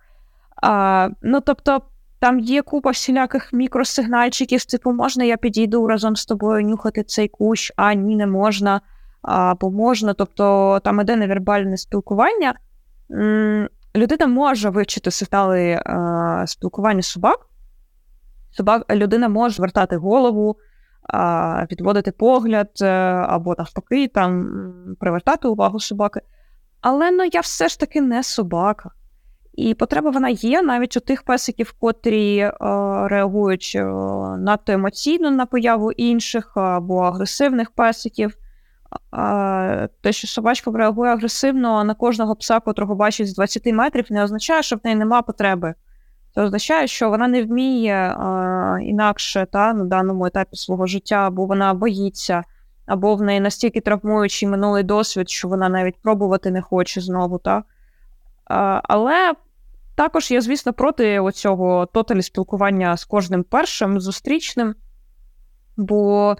А, 0.62 1.08
Ну, 1.22 1.40
тобто, 1.40 1.82
там 2.20 2.38
є 2.38 2.62
купа 2.62 2.90
всіляких 2.90 3.52
мікросигнальчиків, 3.52 4.64
типу, 4.64 4.92
можна, 4.92 5.24
я 5.24 5.36
підійду 5.36 5.86
разом 5.86 6.16
з 6.16 6.26
тобою 6.26 6.66
нюхати 6.66 7.02
цей 7.02 7.28
кущ, 7.28 7.72
а 7.76 7.94
ні, 7.94 8.16
не 8.16 8.26
можна, 8.26 8.80
або 9.22 9.70
можна. 9.70 10.14
Тобто 10.14 10.80
там 10.84 11.00
іде 11.00 11.16
невербальне 11.16 11.76
спілкування. 11.76 12.54
Людина 13.96 14.26
може 14.26 14.70
вивчити 14.70 15.10
сигнали 15.10 15.82
спілкування 16.46 17.02
собак. 17.02 17.46
Собак, 18.50 18.84
людина 18.90 19.28
може 19.28 19.54
звертати 19.54 19.96
голову, 19.96 20.56
а, 21.02 21.66
підводити 21.68 22.12
погляд, 22.12 22.70
е, 22.82 22.86
або 23.28 23.54
навпаки, 23.58 24.08
там 24.08 24.50
привертати 25.00 25.48
увагу 25.48 25.80
собаки. 25.80 26.20
Але 26.80 27.10
ну, 27.10 27.24
я 27.32 27.40
все 27.40 27.68
ж 27.68 27.80
таки 27.80 28.00
не 28.00 28.22
собака. 28.22 28.90
І 29.54 29.74
потреба 29.74 30.10
вона 30.10 30.28
є 30.28 30.62
навіть 30.62 30.96
у 30.96 31.00
тих 31.00 31.22
песиків, 31.22 31.74
котрі 31.80 32.38
е, 32.38 32.52
реагують 33.08 33.72
е, 33.74 33.84
надто 34.38 34.72
емоційно 34.72 35.30
на 35.30 35.46
появу 35.46 35.92
інших 35.92 36.56
або 36.56 36.98
агресивних 36.98 37.70
песиків. 37.70 38.34
Е, 39.14 39.88
те, 40.00 40.12
що 40.12 40.28
собачка 40.28 40.70
реагує 40.70 41.12
агресивно 41.12 41.84
на 41.84 41.94
кожного 41.94 42.36
пса, 42.36 42.60
котрого 42.60 42.94
бачить 42.94 43.28
з 43.28 43.34
20 43.34 43.66
метрів, 43.66 44.06
не 44.10 44.24
означає, 44.24 44.62
що 44.62 44.76
в 44.76 44.80
неї 44.84 44.96
немає 44.96 45.22
потреби 45.22 45.74
це 46.34 46.42
означає, 46.42 46.86
що 46.86 47.10
вона 47.10 47.28
не 47.28 47.42
вміє 47.42 47.94
а, 47.94 48.78
інакше 48.82 49.46
та, 49.52 49.72
на 49.72 49.84
даному 49.84 50.26
етапі 50.26 50.56
свого 50.56 50.86
життя, 50.86 51.16
або 51.16 51.46
вона 51.46 51.74
боїться, 51.74 52.44
або 52.86 53.14
в 53.14 53.22
неї 53.22 53.40
настільки 53.40 53.80
травмуючий 53.80 54.48
минулий 54.48 54.82
досвід, 54.82 55.30
що 55.30 55.48
вона 55.48 55.68
навіть 55.68 56.02
пробувати 56.02 56.50
не 56.50 56.62
хоче 56.62 57.00
знову. 57.00 57.38
Та. 57.38 57.62
Але 58.82 59.32
також 59.94 60.30
я, 60.30 60.40
звісно, 60.40 60.72
проти 60.72 61.20
оцього 61.20 61.86
тоталі 61.86 62.22
спілкування 62.22 62.96
з 62.96 63.04
кожним 63.04 63.42
першим 63.42 64.00
зустрічним, 64.00 64.74
бо 65.76 66.36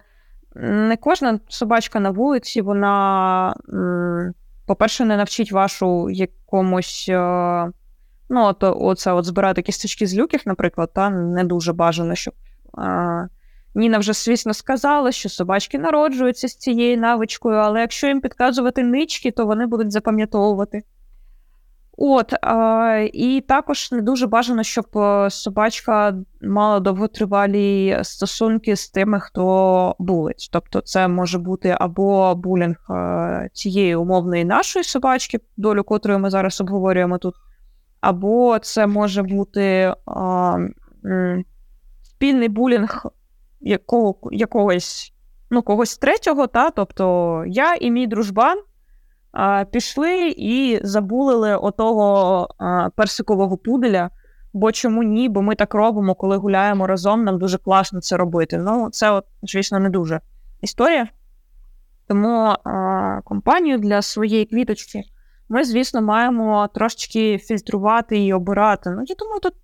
не 0.54 0.96
кожна 0.96 1.40
собачка 1.48 2.00
на 2.00 2.10
вулиці, 2.10 2.60
вона, 2.60 3.54
по-перше, 4.66 5.04
не 5.04 5.16
навчить 5.16 5.52
вашу 5.52 6.10
якомусь. 6.10 7.06
Ну, 8.32 8.44
от, 8.44 8.56
оце 8.62 9.12
от 9.12 9.24
збирати 9.24 9.62
кісточки 9.62 10.06
з 10.06 10.18
люків, 10.18 10.40
наприклад, 10.46 10.90
та 10.94 11.10
не 11.10 11.44
дуже 11.44 11.72
бажано, 11.72 12.14
щоб. 12.14 12.34
Ніна 13.74 13.98
вже, 13.98 14.12
звісно, 14.12 14.54
сказала, 14.54 15.12
що 15.12 15.28
собачки 15.28 15.78
народжуються 15.78 16.48
з 16.48 16.56
цією 16.56 16.98
навичкою, 16.98 17.56
але 17.56 17.80
якщо 17.80 18.06
їм 18.06 18.20
підказувати 18.20 18.82
нички, 18.82 19.30
то 19.30 19.46
вони 19.46 19.66
будуть 19.66 19.92
запам'ятовувати. 19.92 20.82
От, 22.02 22.34
І 23.12 23.44
також 23.48 23.92
не 23.92 24.02
дуже 24.02 24.26
бажано, 24.26 24.62
щоб 24.62 24.98
е, 24.98 25.30
собачка 25.30 26.14
мала 26.42 26.80
довготривалі 26.80 27.98
стосунки 28.02 28.76
з 28.76 28.90
тими, 28.90 29.20
хто 29.20 29.96
булить. 29.98 30.48
Тобто, 30.52 30.80
це 30.80 31.08
може 31.08 31.38
бути 31.38 31.76
або 31.80 32.34
булінг 32.34 32.76
е, 32.90 33.50
цієї 33.52 33.94
умовної 33.94 34.44
нашої 34.44 34.84
собачки, 34.84 35.40
долю 35.56 35.84
котрої 35.84 36.18
ми 36.18 36.30
зараз 36.30 36.60
обговорюємо 36.60 37.18
тут 37.18 37.34
або 38.00 38.58
це 38.58 38.86
може 38.86 39.22
бути 39.22 39.94
а, 40.06 40.58
спільний 42.02 42.48
булінг 42.48 43.06
якого, 43.60 44.14
якогось 44.32 45.12
ну, 45.50 45.62
когось 45.62 45.98
третього, 45.98 46.46
та, 46.46 46.70
тобто 46.70 47.44
я 47.46 47.74
і 47.74 47.90
мій 47.90 48.06
дружбан 48.06 48.58
пішли 49.70 50.34
і 50.36 50.80
забулили 50.82 51.56
отого 51.56 52.48
персикового 52.96 53.56
пуделя. 53.56 54.10
Бо 54.52 54.72
чому 54.72 55.02
ні? 55.02 55.28
Бо 55.28 55.42
ми 55.42 55.54
так 55.54 55.74
робимо, 55.74 56.14
коли 56.14 56.36
гуляємо 56.36 56.86
разом, 56.86 57.24
нам 57.24 57.38
дуже 57.38 57.58
класно 57.58 58.00
це 58.00 58.16
робити. 58.16 58.58
Ну, 58.58 58.88
це, 58.90 59.10
от, 59.10 59.24
звісно, 59.42 59.78
не 59.78 59.90
дуже 59.90 60.20
історія. 60.60 61.08
Тому 62.08 62.54
а, 62.64 63.20
компанію 63.24 63.78
для 63.78 64.02
своєї 64.02 64.44
квіточки 64.44 65.02
ми, 65.48 65.64
звісно, 65.64 66.02
маємо 66.02 66.68
трошечки 66.74 67.38
фільтрувати 67.38 68.24
і 68.24 68.32
обирати. 68.32 68.90
Ну, 68.90 69.02
я 69.06 69.14
думаю, 69.18 69.40
тут 69.40 69.54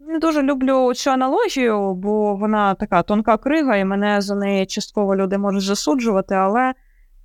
не 0.00 0.18
дуже 0.18 0.42
люблю 0.42 0.94
цю 0.94 1.10
аналогію, 1.10 1.94
бо 1.94 2.34
вона 2.36 2.74
така 2.74 3.02
тонка 3.02 3.36
крига, 3.36 3.76
і 3.76 3.84
мене 3.84 4.20
за 4.20 4.34
неї 4.34 4.66
частково 4.66 5.16
люди 5.16 5.38
можуть 5.38 5.62
засуджувати, 5.62 6.34
але 6.34 6.74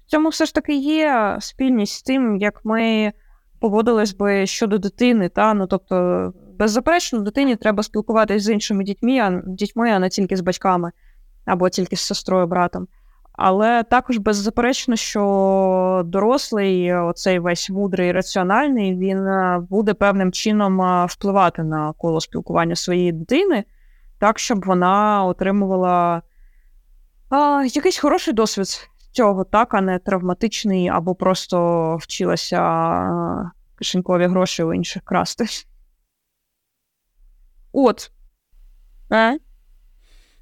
в 0.10 0.12
цьому 0.12 0.30
все 0.30 0.45
ж 0.45 0.53
таки 0.53 0.76
є 0.76 1.38
спільність 1.39 1.93
з 1.93 2.01
тим, 2.01 2.38
як 2.38 2.62
ми 2.66 3.12
поводились 3.60 4.16
би 4.16 4.45
щодо 4.45 4.78
дитини. 4.78 5.30
Та? 5.30 5.53
Ну, 5.53 5.68
тобто, 5.68 6.34
беззаперечно, 6.60 7.20
дитині 7.20 7.55
треба 7.55 7.84
спілкуватися 7.84 8.45
з 8.45 8.49
іншими 8.49 8.84
дітьми, 8.84 9.20
а 9.20 9.41
дітьми, 9.45 9.91
а 9.91 9.99
не 9.99 10.10
тільки 10.10 10.36
з 10.36 10.41
батьками 10.41 10.91
або 11.45 11.70
тільки 11.70 11.95
з 11.95 11.99
сестрою, 12.01 12.47
братом. 12.47 12.88
Але 13.34 13.84
також 13.84 14.18
беззаперечно, 14.18 14.95
що 14.95 16.01
дорослий, 16.05 16.93
оцей 16.93 17.39
весь 17.39 17.70
мудрий, 17.70 18.12
раціональний, 18.12 18.97
він 18.97 19.28
е, 19.28 19.66
буде 19.70 19.93
певним 19.93 20.32
чином 20.32 20.82
е, 20.82 21.05
впливати 21.10 21.64
на 21.64 21.93
коло 21.97 22.22
спілкування 22.22 22.76
своєї 22.76 23.12
дитини, 23.12 23.64
так, 24.20 24.39
щоб 24.39 24.66
вона 24.66 25.26
отримувала 25.26 26.22
а, 27.30 27.64
якийсь 27.74 27.97
хороший 27.97 28.34
досвід 28.34 28.89
цього, 29.12 29.43
так, 29.43 29.74
а 29.74 29.82
не 29.82 29.99
травматичний, 29.99 30.88
або 30.88 31.16
просто 31.16 31.97
вчилася 32.01 32.62
кишенькові 33.76 34.28
гроші 34.28 34.64
у 34.64 34.74
інших 34.74 35.03
красти. 35.03 35.45
От. 37.72 38.12
А? 39.10 39.34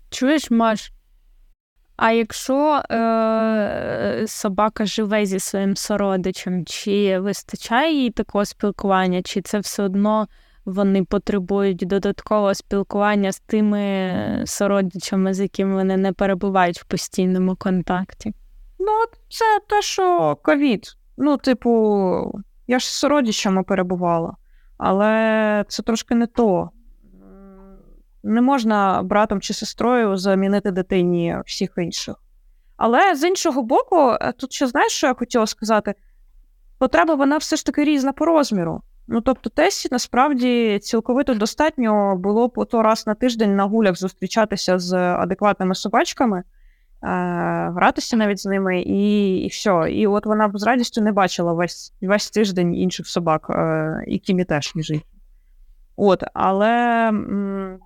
Чуєш, 0.09 0.51
Маш? 0.51 0.91
А 1.95 2.11
якщо 2.11 2.81
е, 2.91 4.25
собака 4.27 4.85
живе 4.85 5.25
зі 5.25 5.39
своїм 5.39 5.75
сородичем, 5.75 6.65
чи 6.65 7.19
вистачає 7.19 7.93
їй 8.03 8.11
такого 8.11 8.45
спілкування, 8.45 9.21
чи 9.21 9.41
це 9.41 9.59
все 9.59 9.83
одно 9.83 10.27
вони 10.65 11.03
потребують 11.03 11.77
додаткового 11.77 12.53
спілкування 12.53 13.31
з 13.31 13.39
тими 13.39 14.43
сородичами, 14.45 15.33
з 15.33 15.39
якими 15.39 15.75
вони 15.75 15.97
не 15.97 16.13
перебувають 16.13 16.79
в 16.79 16.85
постійному 16.85 17.55
контакті? 17.55 18.33
Ну, 18.79 18.91
це 19.29 19.45
те, 19.67 19.81
що 19.81 20.37
ковід. 20.43 20.97
Ну, 21.17 21.37
типу, 21.37 22.41
я 22.67 22.79
ж 22.79 22.85
з 22.85 22.93
сородичами 22.93 23.63
перебувала, 23.63 24.35
але 24.77 25.65
це 25.67 25.83
трошки 25.83 26.15
не 26.15 26.27
то 26.27 26.71
не 28.23 28.41
можна 28.41 29.03
братом 29.03 29.41
чи 29.41 29.53
сестрою 29.53 30.17
замінити 30.17 30.71
дитині 30.71 31.37
всіх 31.45 31.73
інших. 31.77 32.15
Але 32.77 33.15
з 33.15 33.23
іншого 33.23 33.63
боку, 33.63 34.09
е, 34.21 34.33
тут 34.37 34.53
ще 34.53 34.67
знаєш, 34.67 34.91
що 34.91 35.07
я 35.07 35.13
хотіла 35.13 35.47
сказати? 35.47 35.93
Потреба 36.77 37.15
вона 37.15 37.37
все 37.37 37.55
ж 37.55 37.65
таки 37.65 37.83
різна 37.83 38.13
по 38.13 38.25
розміру. 38.25 38.81
Ну, 39.07 39.21
тобто, 39.21 39.49
Тесі 39.49 39.89
насправді 39.91 40.79
цілковито 40.79 41.33
достатньо 41.33 42.15
було 42.17 42.49
по 42.49 42.65
то 42.65 42.83
раз 42.83 43.07
на 43.07 43.13
тиждень 43.13 43.55
на 43.55 43.63
гулях 43.63 43.97
зустрічатися 43.97 44.79
з 44.79 44.93
адекватними 44.93 45.75
собачками, 45.75 46.43
гратися 47.01 48.17
навіть 48.17 48.39
з 48.39 48.45
ними, 48.45 48.81
і 48.81 49.35
і 49.37 49.47
все. 49.47 49.91
І 49.91 50.07
от 50.07 50.25
вона 50.25 50.47
б 50.47 50.57
з 50.57 50.63
радістю 50.63 51.01
не 51.01 51.11
бачила 51.11 51.53
весь 51.53 51.93
весь 52.01 52.31
тиждень 52.31 52.75
інших 52.75 53.07
собак, 53.07 53.47
е, 53.49 54.03
і 54.07 54.19
Кімі 54.19 54.45
теж 54.45 54.75
ніж 54.75 54.93
От, 55.95 56.23
Але 56.33 57.11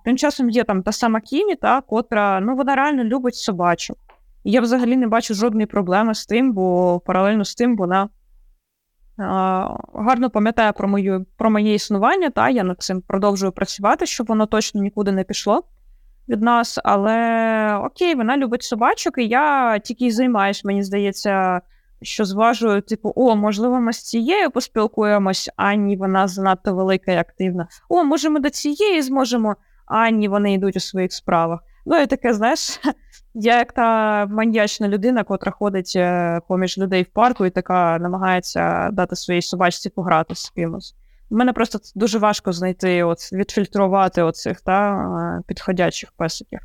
тим 0.04 0.16
часом 0.16 0.50
є 0.50 0.64
там 0.64 0.82
та 0.82 0.92
сама 0.92 1.20
Кімі, 1.20 1.56
та, 1.56 1.80
котра 1.80 2.40
ну, 2.40 2.56
вона 2.56 2.74
реально 2.74 3.04
любить 3.04 3.34
собачок. 3.34 3.96
І 4.44 4.50
я 4.50 4.60
взагалі 4.60 4.96
не 4.96 5.06
бачу 5.06 5.34
жодної 5.34 5.66
проблеми 5.66 6.14
з 6.14 6.26
тим, 6.26 6.52
бо 6.52 7.00
паралельно 7.00 7.44
з 7.44 7.54
тим 7.54 7.76
вона 7.76 8.08
а, 9.18 9.76
гарно 9.94 10.30
пам'ятає 10.30 10.72
про 10.72 10.88
мою, 10.88 11.26
про 11.36 11.50
моє 11.50 11.74
існування, 11.74 12.30
та, 12.30 12.50
я 12.50 12.64
над 12.64 12.82
цим 12.82 13.00
продовжую 13.00 13.52
працювати, 13.52 14.06
щоб 14.06 14.26
воно 14.26 14.46
точно 14.46 14.82
нікуди 14.82 15.12
не 15.12 15.24
пішло 15.24 15.64
від 16.28 16.42
нас. 16.42 16.78
Але 16.84 17.76
окей, 17.84 18.14
вона 18.14 18.36
любить 18.36 18.62
собачок, 18.62 19.18
і 19.18 19.28
я 19.28 19.78
тільки 19.78 20.10
займаюсь, 20.10 20.64
мені 20.64 20.82
здається, 20.82 21.60
що 22.02 22.24
зважую, 22.24 22.82
типу, 22.82 23.12
о, 23.16 23.36
можливо, 23.36 23.80
ми 23.80 23.92
з 23.92 24.02
цією 24.02 24.50
поспілкуємось, 24.50 25.50
а 25.56 25.74
ні, 25.74 25.96
вона 25.96 26.28
занадто 26.28 26.74
велика 26.74 27.12
і 27.12 27.16
активна. 27.16 27.68
О, 27.88 28.04
може, 28.04 28.30
ми 28.30 28.40
до 28.40 28.50
цієї 28.50 29.02
зможемо, 29.02 29.56
а 29.86 30.10
ні, 30.10 30.28
вони 30.28 30.52
йдуть 30.52 30.76
у 30.76 30.80
своїх 30.80 31.12
справах. 31.12 31.60
Ну, 31.86 32.02
і 32.02 32.06
таке, 32.06 32.34
знаєш, 32.34 32.80
я 33.34 33.58
як 33.58 33.72
та 33.72 34.26
маньячна 34.26 34.88
людина, 34.88 35.24
котра 35.24 35.52
ходить 35.52 35.92
е, 35.96 36.40
поміж 36.48 36.78
людей 36.78 37.02
в 37.02 37.06
парку 37.06 37.46
і 37.46 37.50
така 37.50 37.98
намагається 37.98 38.90
дати 38.92 39.16
своїй 39.16 39.42
собачці 39.42 39.90
пограти 39.90 40.34
з 40.34 40.50
кимось. 40.50 40.94
Мене 41.32 41.52
просто 41.52 41.78
дуже 41.94 42.18
важко 42.18 42.52
знайти, 42.52 43.04
от, 43.04 43.32
відфільтрувати 43.32 44.22
оцих 44.22 44.60
та, 44.60 44.92
е, 44.92 45.42
підходячих 45.46 46.12
песиків. 46.12 46.60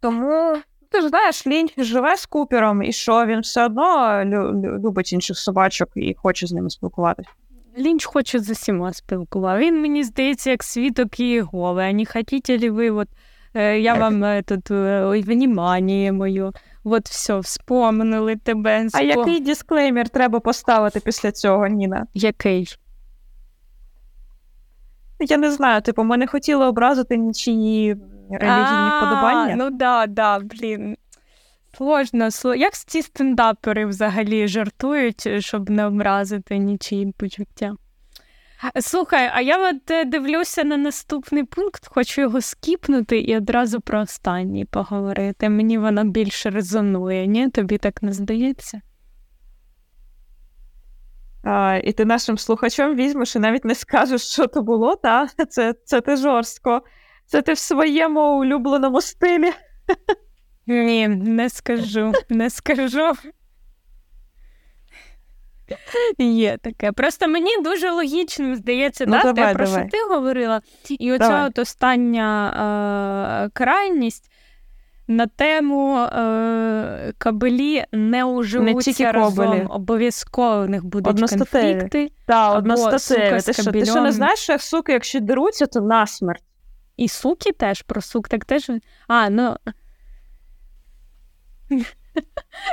Тому 0.00 0.56
ти 0.90 1.00
ж 1.00 1.08
знаєш, 1.08 1.46
лінь 1.46 1.68
живе 1.78 2.16
з 2.16 2.26
купером, 2.26 2.82
і 2.82 2.92
що 2.92 3.26
він 3.26 3.40
все 3.40 3.66
одно 3.66 4.24
любить 4.78 5.12
інших 5.12 5.38
собачок 5.38 5.88
і 5.94 6.14
хоче 6.14 6.46
з 6.46 6.52
ними 6.52 6.70
спілкуватися. 6.70 7.28
Лінч 7.78 8.04
хоче 8.04 8.38
з 8.38 8.50
усіма 8.50 8.92
спілкуватися. 8.92 9.66
Він 9.66 9.80
мені 9.80 10.04
здається, 10.04 10.50
як 10.50 10.62
світок 10.62 11.20
і 11.20 11.40
голи. 11.40 11.84
А 11.84 11.92
не 11.92 12.06
хотіте 12.06 12.58
ли 12.58 12.70
ви, 12.70 12.90
от, 12.90 13.08
я 13.54 13.94
вам 13.94 14.24
е, 14.24 14.42
тут 14.42 14.70
ой, 14.70 15.22
внимание 15.22 16.12
моє, 16.12 16.50
от 16.84 17.08
все, 17.08 17.38
вспомнили 17.38 18.36
тебе. 18.36 18.88
Спом... 18.88 19.00
А 19.00 19.04
який 19.04 19.40
дисклеймер 19.40 20.08
треба 20.08 20.40
поставити 20.40 21.00
після 21.00 21.32
цього, 21.32 21.66
Ніна? 21.66 22.06
Який? 22.14 22.76
Я 25.20 25.36
не 25.36 25.50
знаю, 25.50 25.82
типу, 25.82 26.04
ми 26.04 26.16
не 26.16 26.26
хотіли 26.26 26.66
образити 26.66 27.16
нічиї 27.16 27.96
релігійні 28.30 28.90
вподобання. 28.96 29.54
Ну 29.56 29.70
да, 29.70 30.06
да, 30.06 30.38
блін. 30.38 30.96
Сложно. 31.76 32.28
Як 32.56 32.72
ці 32.72 33.02
стендапери 33.02 33.86
взагалі 33.86 34.48
жартують, 34.48 35.28
щоб 35.38 35.70
не 35.70 35.86
образити 35.86 36.58
нічиї 36.58 37.14
почуття? 37.18 37.74
Слухай, 38.80 39.30
а 39.34 39.40
я 39.40 39.70
от 39.70 39.90
е, 39.90 40.04
дивлюся 40.04 40.64
на 40.64 40.76
наступний 40.76 41.44
пункт, 41.44 41.86
хочу 41.86 42.20
його 42.20 42.40
скіпнути 42.40 43.18
і 43.18 43.36
одразу 43.36 43.80
про 43.80 44.00
останній 44.00 44.64
поговорити. 44.64 45.48
Мені 45.48 45.78
вона 45.78 46.04
більше 46.04 46.50
резонує, 46.50 47.26
ні? 47.26 47.50
Тобі 47.50 47.78
так 47.78 48.02
не 48.02 48.12
здається? 48.12 48.80
А, 51.44 51.80
І 51.84 51.92
ти 51.92 52.04
нашим 52.04 52.38
слухачам 52.38 52.96
візьмеш 52.96 53.36
і 53.36 53.38
навіть 53.38 53.64
не 53.64 53.74
скажеш, 53.74 54.22
що 54.22 54.46
то 54.46 54.62
було, 54.62 54.96
та? 54.96 55.28
Це, 55.48 55.74
це 55.84 56.00
ти 56.00 56.16
жорстко. 56.16 56.82
Це 57.26 57.42
ти 57.42 57.52
в 57.52 57.58
своєму 57.58 58.38
улюбленому 58.38 59.00
стилі. 59.00 59.52
Ні, 60.66 61.08
не 61.08 61.50
скажу, 61.50 62.12
не 62.28 62.50
скажу. 62.50 63.12
Є 66.18 66.56
таке. 66.56 66.92
Просто 66.92 67.28
мені 67.28 67.62
дуже 67.64 67.90
логічним 67.90 68.56
здається, 68.56 69.04
ну, 69.06 69.12
да, 69.12 69.32
давай, 69.32 69.52
те, 69.52 69.54
про 69.54 69.66
давай. 69.66 69.88
що 69.88 69.90
ти 69.90 70.14
говорила. 70.14 70.60
І 70.88 71.12
оця 71.12 71.46
от 71.46 71.58
остання 71.58 73.44
е- 73.46 73.50
крайність 73.52 74.30
на 75.08 75.26
тему 75.26 75.98
е- 75.98 77.12
кабелі 77.18 77.84
не 77.92 78.24
уживуться 78.24 79.04
не 79.04 79.12
разом. 79.12 79.66
Обов'язково 79.70 80.62
у 80.62 80.66
них 80.66 80.84
будуть 80.84 81.30
конфлікти. 81.30 82.10
Так, 82.26 82.58
одностатеві. 82.58 83.40
Ти, 83.42 83.52
що, 83.52 83.72
ти 83.72 83.84
що 83.84 84.00
не 84.00 84.12
знаєш, 84.12 84.38
що 84.38 84.52
як 84.52 84.62
суки, 84.62 84.92
якщо 84.92 85.20
деруться, 85.20 85.66
то 85.66 85.80
насмерть. 85.80 86.44
І 86.96 87.08
суки 87.08 87.52
теж 87.52 87.82
про 87.82 88.02
сук, 88.02 88.28
так 88.28 88.44
теж. 88.44 88.70
А, 89.08 89.30
ну. 89.30 89.56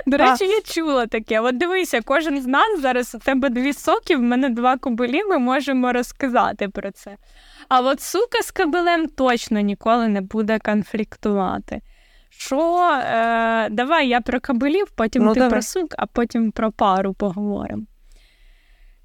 До 0.06 0.18
речі, 0.18 0.46
я 0.46 0.62
чула 0.62 1.08
таке. 1.08 1.40
От 1.40 1.58
дивися, 1.58 2.02
кожен 2.02 2.42
з 2.42 2.48
нас 2.48 2.82
зараз 2.82 3.16
у 3.16 3.20
тебе 3.20 3.50
дві 3.50 3.74
соки, 3.74 4.16
в 4.16 4.22
мене 4.22 4.50
два 4.50 4.78
кобилі, 4.78 5.24
ми 5.24 5.38
можемо 5.38 5.94
розказати 5.94 6.70
про 6.70 6.92
це. 6.92 7.18
А 7.70 7.82
от 7.82 8.02
сука 8.02 8.42
з 8.44 8.52
кобилем 8.52 9.08
точно 9.08 9.60
ніколи 9.60 10.08
не 10.08 10.22
буде 10.22 10.60
конфліктувати. 10.60 11.82
Що, 12.30 12.90
е, 13.04 13.70
давай 13.70 14.08
я 14.08 14.22
про 14.22 14.40
кобилів, 14.40 14.88
потім 14.96 15.24
ну, 15.24 15.34
ти 15.34 15.40
давай. 15.40 15.50
про 15.50 15.62
сук, 15.62 15.96
а 15.98 16.06
потім 16.06 16.52
про 16.52 16.72
пару 16.72 17.14
поговоримо. 17.14 17.84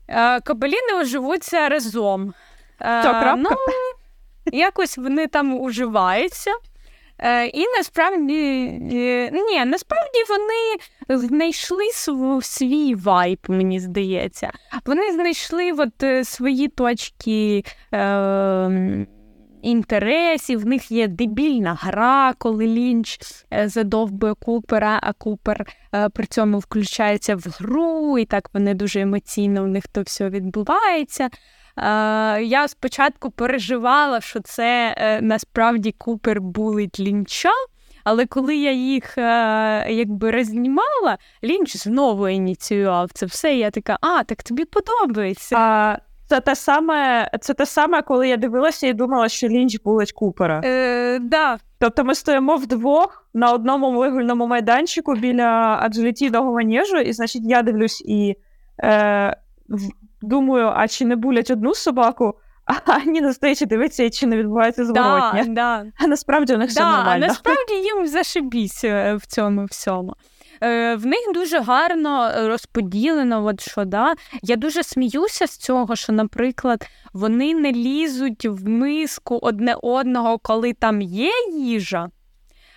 Е, 0.09 0.41
Кобилі 0.41 0.76
не 0.91 1.01
оживуться 1.01 1.68
разом. 1.68 2.35
Все, 2.80 3.35
ну, 3.37 3.51
якось 4.53 4.99
вони 4.99 5.26
там 5.26 5.61
уживаються. 5.61 6.51
Е, 7.19 7.47
І 7.47 7.65
насправді 7.79 8.35
е, 8.93 9.31
ні, 9.31 9.65
насправді 9.65 10.19
вони 10.29 11.19
знайшли 11.19 11.85
свій 12.43 12.95
вайб, 12.95 13.39
мені 13.49 13.81
здається. 13.81 14.51
Вони 14.87 15.12
знайшли 15.12 15.73
от 15.73 16.03
е, 16.03 16.25
свої 16.25 16.69
точки. 16.69 17.65
Е, 17.95 19.07
Інтересів, 19.62 20.61
в 20.61 20.67
них 20.67 20.91
є 20.91 21.09
дебільна 21.09 21.79
гра, 21.81 22.35
коли 22.39 22.67
Лінч 22.67 23.19
задовбує 23.65 24.35
Купера, 24.35 25.01
а 25.03 25.12
Купер 25.12 25.67
при 26.12 26.27
цьому 26.27 26.59
включається 26.59 27.37
в 27.37 27.57
гру, 27.59 28.19
і 28.19 28.25
так 28.25 28.51
вони 28.55 28.75
дуже 28.75 29.01
емоційно 29.01 29.65
в 29.65 29.69
них 29.69 29.89
то 29.89 30.03
все 30.03 30.29
відбувається. 30.29 31.29
Я 32.43 32.68
спочатку 32.68 33.31
переживала, 33.31 34.20
що 34.20 34.41
це 34.41 34.95
е, 34.99 35.20
насправді 35.20 35.95
Купер 35.99 36.41
булить 36.41 37.01
лінча. 37.01 37.51
Але 38.05 38.27
коли 38.27 38.57
я 38.57 38.72
їх 38.72 39.18
е, 39.18 39.22
якби 39.93 40.31
рознімала, 40.31 41.18
лінч 41.45 41.77
знову 41.77 42.29
ініціював 42.29 43.11
це 43.12 43.27
все. 43.27 43.55
І 43.55 43.59
я 43.59 43.70
така, 43.70 43.99
а, 44.01 44.25
так 44.25 44.43
тобі 44.43 44.64
подобається. 44.64 45.57
А, 45.59 45.99
Це 46.27 46.41
те 46.41 46.55
саме, 46.55 47.31
це 47.41 47.55
те 47.55 47.66
саме, 47.66 48.03
коли 48.03 48.29
я 48.29 48.37
дивилася 48.37 48.87
і 48.87 48.93
думала, 48.93 49.29
що 49.29 49.49
лінч 49.49 49.81
булить 49.81 50.12
Купера. 50.12 50.61
Е, 50.64 51.18
да. 51.18 51.59
Тобто 51.79 52.05
ми 52.05 52.14
стоїмо 52.14 52.57
вдвох 52.57 53.29
на 53.35 53.53
одному 53.53 53.93
вигульному 53.93 54.47
майданчику 54.47 55.14
біля 55.14 55.79
аджилітійного 55.83 56.53
манежу, 56.53 56.97
і, 56.97 57.12
значить, 57.12 57.43
я 57.45 57.62
дивлюсь 57.62 58.03
і 58.07 58.37
е, 58.83 59.37
думаю, 60.25 60.72
а 60.77 60.89
чи 60.89 61.05
не 61.05 61.16
булять 61.16 61.51
одну 61.51 61.75
собаку, 61.75 62.35
а 62.87 62.99
Ніна 62.99 63.33
стоїть 63.33 63.62
і 63.62 63.66
дивиться, 63.66 64.11
чи 64.11 64.27
не 64.27 64.37
відбувається 64.37 64.85
зворотня. 64.85 65.45
Да, 65.47 65.53
да. 65.53 65.87
А 65.99 66.07
насправді 66.07 66.55
у 66.55 66.59
них 66.59 66.68
да, 66.68 66.72
все 66.72 66.85
нормально. 66.85 67.25
А 67.25 67.29
насправді 67.29 67.75
їм 67.75 68.07
зашибісь 68.07 68.85
е, 68.85 69.14
в 69.14 69.27
цьому 69.27 69.64
всьому. 69.64 70.14
Е, 70.62 70.95
в 70.95 71.07
них 71.07 71.20
дуже 71.35 71.61
гарно 71.61 72.31
розподілено, 72.37 73.47
от 73.47 73.61
що 73.61 73.85
да. 73.85 74.14
Я 74.43 74.57
дуже 74.57 74.83
сміюся 74.83 75.47
з 75.47 75.57
цього, 75.57 75.97
що, 75.97 76.12
наприклад, 76.12 76.87
вони 77.12 77.55
не 77.55 77.72
лізуть 77.72 78.47
в 78.47 78.68
миску 78.68 79.39
одне 79.43 79.77
одного, 79.83 80.39
коли 80.39 80.72
там 80.72 81.01
є 81.03 81.33
їжа. 81.53 82.09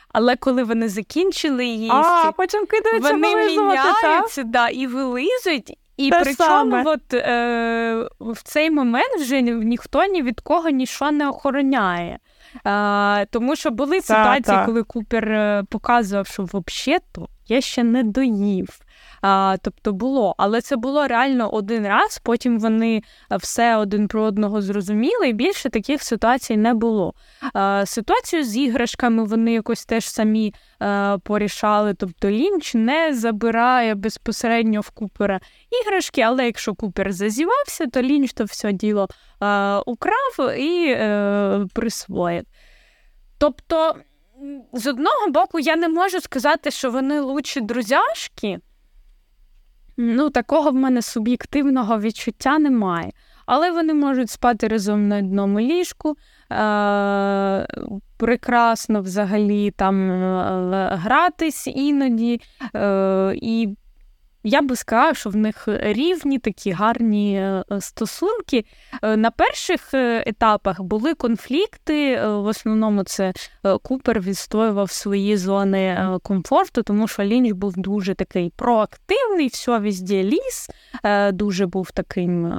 Але 0.10 0.36
коли 0.36 0.64
вони 0.64 0.90
закінчили 0.90 1.66
їсти, 1.66 1.98
а, 1.98 2.32
потім 2.32 2.66
кидаються 2.66 3.12
вони 3.12 3.36
міняються 3.36 4.44
да, 4.44 4.70
і 4.70 4.88
вилизують, 4.88 5.78
і 5.98 6.10
Те 6.10 6.22
причому 6.24 6.84
от, 6.86 7.14
е, 7.14 8.08
в 8.20 8.44
цей 8.44 8.72
момент 8.72 9.20
вже 9.20 9.42
ніхто 9.42 10.06
ні 10.06 10.22
від 10.22 10.40
кого 10.40 10.70
нічого 10.70 11.12
не 11.12 11.30
охороняє. 11.30 12.20
Е, 12.66 13.26
тому 13.26 13.56
що 13.56 13.72
були 13.72 14.02
ситуації, 14.02 14.42
та, 14.42 14.60
та. 14.60 14.66
коли 14.66 14.84
Купер 14.84 15.32
е, 15.32 15.64
показував, 15.70 16.28
що 16.28 16.44
взагалі-то 16.44 17.28
я 17.48 17.62
ще 17.62 17.84
не 17.84 18.04
доїв. 18.04 18.80
А, 19.30 19.58
Тобто 19.62 19.94
було, 19.94 20.36
але 20.38 20.62
це 20.62 20.76
було 20.76 21.08
реально 21.08 21.50
один 21.50 21.88
раз. 21.88 22.20
Потім 22.24 22.60
вони 22.60 23.02
все 23.32 23.78
один 23.78 24.08
про 24.08 24.24
одного 24.24 24.62
зрозуміли, 24.62 25.30
і 25.30 25.34
більше 25.34 25.70
таких 25.70 26.04
ситуацій 26.04 26.58
не 26.58 26.74
було. 26.74 27.14
А, 27.54 27.86
Ситуацію 27.86 28.44
з 28.44 28.58
іграшками 28.58 29.24
вони 29.24 29.54
якось 29.54 29.86
теж 29.86 30.10
самі 30.10 30.54
а, 30.80 31.18
порішали. 31.24 31.94
Тобто 31.94 32.30
Лінч 32.30 32.76
не 32.76 33.14
забирає 33.14 33.96
безпосередньо 33.96 34.82
в 34.82 34.90
Купера 34.90 35.40
іграшки, 35.82 36.22
але 36.22 36.46
якщо 36.46 36.76
Купер 36.76 37.14
зазівався, 37.14 37.88
то 37.88 38.02
Лінч 38.02 38.34
то 38.34 38.44
все 38.44 38.74
діло 38.74 39.08
а, 39.40 39.82
украв 39.86 40.58
і 40.58 40.94
а, 40.94 40.96
е, 40.96 41.66
присвоїв. 41.74 42.44
Тобто. 43.38 43.96
З 44.74 44.88
одного 44.88 45.30
боку, 45.30 45.60
я 45.60 45.76
не 45.76 45.90
можу 45.90 46.22
сказати, 46.22 46.72
що 46.72 46.92
вони 46.92 47.20
лучші 47.20 47.62
друзяшки, 47.62 48.60
Ну, 49.98 50.30
такого 50.30 50.72
в 50.72 50.76
мене 50.76 51.02
суб'єктивного 51.02 52.00
відчуття 52.00 52.60
немає. 52.60 53.12
Але 53.46 53.72
вони 53.72 53.94
можуть 53.94 54.30
спати 54.30 54.68
разом 54.68 55.08
на 55.08 55.18
одному 55.18 55.60
ліжку. 55.60 56.16
Е- 56.52 57.68
прекрасно 58.18 59.02
взагалі 59.02 59.72
там 59.72 60.12
е, 60.12 60.90
гратись 60.94 61.68
іноді. 61.68 62.42
Е- 62.76 63.34
І 63.36 63.78
я 64.48 64.62
би 64.62 64.76
сказала, 64.76 65.14
що 65.14 65.30
в 65.30 65.36
них 65.36 65.64
рівні 65.68 66.40
такі 66.40 66.72
гарні 66.72 67.40
е, 67.40 67.64
стосунки. 67.80 68.66
Е, 69.04 69.18
на 69.18 69.32
перших 69.32 69.94
е, 69.94 70.24
етапах 70.28 70.82
були 70.82 71.14
конфлікти. 71.14 72.28
В 72.28 72.46
основному 72.46 73.04
це 73.04 73.34
Купер 73.82 74.20
відстоював 74.20 74.92
свої 74.92 75.38
зони 75.38 76.18
комфорту, 76.24 76.84
тому 76.84 77.08
що 77.08 77.24
Лінч 77.24 77.52
був 77.52 77.74
дуже 77.78 78.14
такий 78.14 78.54
проактивний, 78.56 79.48
все 79.48 79.80
везде 79.80 80.24
ліс, 80.24 80.70
дуже 81.34 81.66
був 81.66 81.92
таким. 81.92 82.54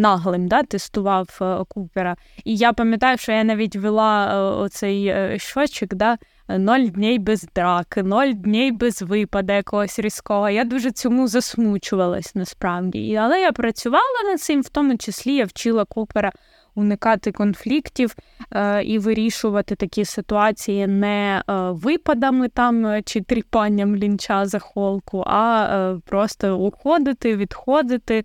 Наглим 0.00 0.48
да, 0.48 0.62
тестував 0.62 1.38
Купера. 1.68 2.16
І 2.44 2.56
я 2.56 2.72
пам'ятаю, 2.72 3.18
що 3.18 3.32
я 3.32 3.44
навіть 3.44 3.76
вела 3.76 4.42
оцей 4.56 5.14
щочик, 5.38 5.94
да, 5.94 6.18
ноль 6.48 6.84
днів 6.84 7.22
без 7.22 7.46
драки, 7.54 8.02
ноль 8.02 8.32
днів 8.32 8.78
без 8.78 9.02
випаду 9.02 9.52
якогось 9.52 9.98
різкого. 9.98 10.50
Я 10.50 10.64
дуже 10.64 10.90
цьому 10.90 11.28
засмучувалась 11.28 12.34
насправді. 12.34 13.16
Але 13.16 13.40
я 13.40 13.52
працювала 13.52 14.22
над 14.30 14.40
цим, 14.40 14.62
в 14.62 14.68
тому 14.68 14.96
числі 14.96 15.34
я 15.34 15.44
вчила 15.44 15.84
Купера 15.84 16.32
уникати 16.74 17.32
конфліктів 17.32 18.16
е, 18.52 18.82
і 18.84 18.98
вирішувати 18.98 19.74
такі 19.74 20.04
ситуації 20.04 20.86
не 20.86 21.42
е, 21.48 21.52
випадами 21.70 22.48
там 22.48 22.86
е, 22.86 23.02
чи 23.02 23.20
тріпанням 23.20 23.96
лінча 23.96 24.46
за 24.46 24.58
холку, 24.58 25.24
а 25.26 25.64
е, 25.64 26.00
просто 26.06 26.58
уходити, 26.58 27.36
відходити, 27.36 28.24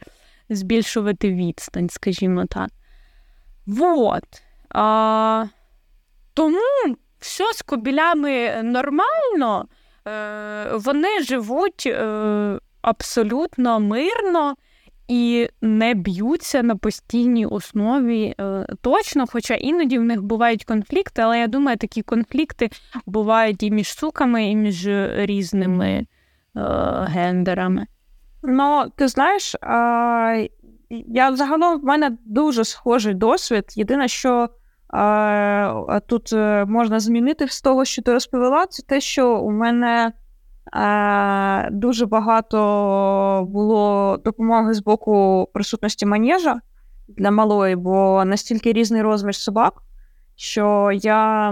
збільшувати 0.49 1.33
відстань, 1.33 1.89
скажімо 1.89 2.45
так. 2.45 2.69
Вот. 3.65 4.23
А, 4.69 5.45
Тому 6.33 6.95
все 7.19 7.53
з 7.53 7.61
кобілями 7.61 8.63
нормально, 8.63 9.65
е, 10.07 10.71
вони 10.73 11.23
живуть 11.23 11.83
е, 11.87 12.59
абсолютно 12.81 13.79
мирно 13.79 14.55
і 15.07 15.49
не 15.61 15.93
б'ються 15.93 16.63
на 16.63 16.75
постійній 16.75 17.45
основі 17.45 18.35
е, 18.39 18.65
точно. 18.81 19.25
Хоча 19.27 19.53
іноді 19.53 19.99
в 19.99 20.03
них 20.03 20.23
бувають 20.23 20.65
конфлікти, 20.65 21.21
але 21.21 21.39
я 21.39 21.47
думаю, 21.47 21.77
такі 21.77 22.01
конфлікти 22.01 22.69
бувають 23.05 23.63
і 23.63 23.71
між 23.71 23.87
суками, 23.87 24.49
і 24.51 24.55
між 24.55 24.87
різними 25.15 26.05
гендерами. 27.07 27.87
Ну, 28.47 28.85
ти 28.95 29.07
знаєш, 29.07 29.55
я 31.07 31.35
загалом 31.35 31.81
в 31.81 31.83
мене 31.83 32.17
дуже 32.25 32.63
схожий 32.63 33.13
досвід. 33.13 33.65
Єдине, 33.75 34.07
що 34.07 34.49
а, 34.87 35.99
Тут 36.07 36.33
е, 36.33 36.65
можна 36.65 36.99
змінити 36.99 37.47
з 37.47 37.61
того, 37.61 37.85
що 37.85 38.01
ти 38.01 38.13
розповіла, 38.13 38.65
це 38.65 38.83
те, 38.83 39.01
що 39.01 39.37
у 39.37 39.51
мене 39.51 40.13
а, 40.71 41.67
дуже 41.71 42.05
багато 42.05 43.47
було 43.49 44.17
допомоги 44.25 44.73
з 44.73 44.79
боку 44.79 45.47
присутності 45.53 46.05
манежа 46.05 46.59
для 47.07 47.31
малої, 47.31 47.75
бо 47.75 48.23
настільки 48.25 48.73
різний 48.73 49.01
розмір 49.01 49.35
собак, 49.35 49.73
що 50.35 50.89
я 50.93 51.51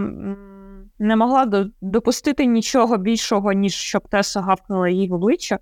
не 0.99 1.15
могла 1.15 1.65
допустити 1.81 2.45
нічого 2.45 2.97
більшого, 2.97 3.53
ніж 3.53 3.73
щоб 3.73 4.09
Теса 4.09 4.41
гавкнула 4.41 4.89
їй 4.89 5.09
в 5.09 5.13
обличчя. 5.13 5.59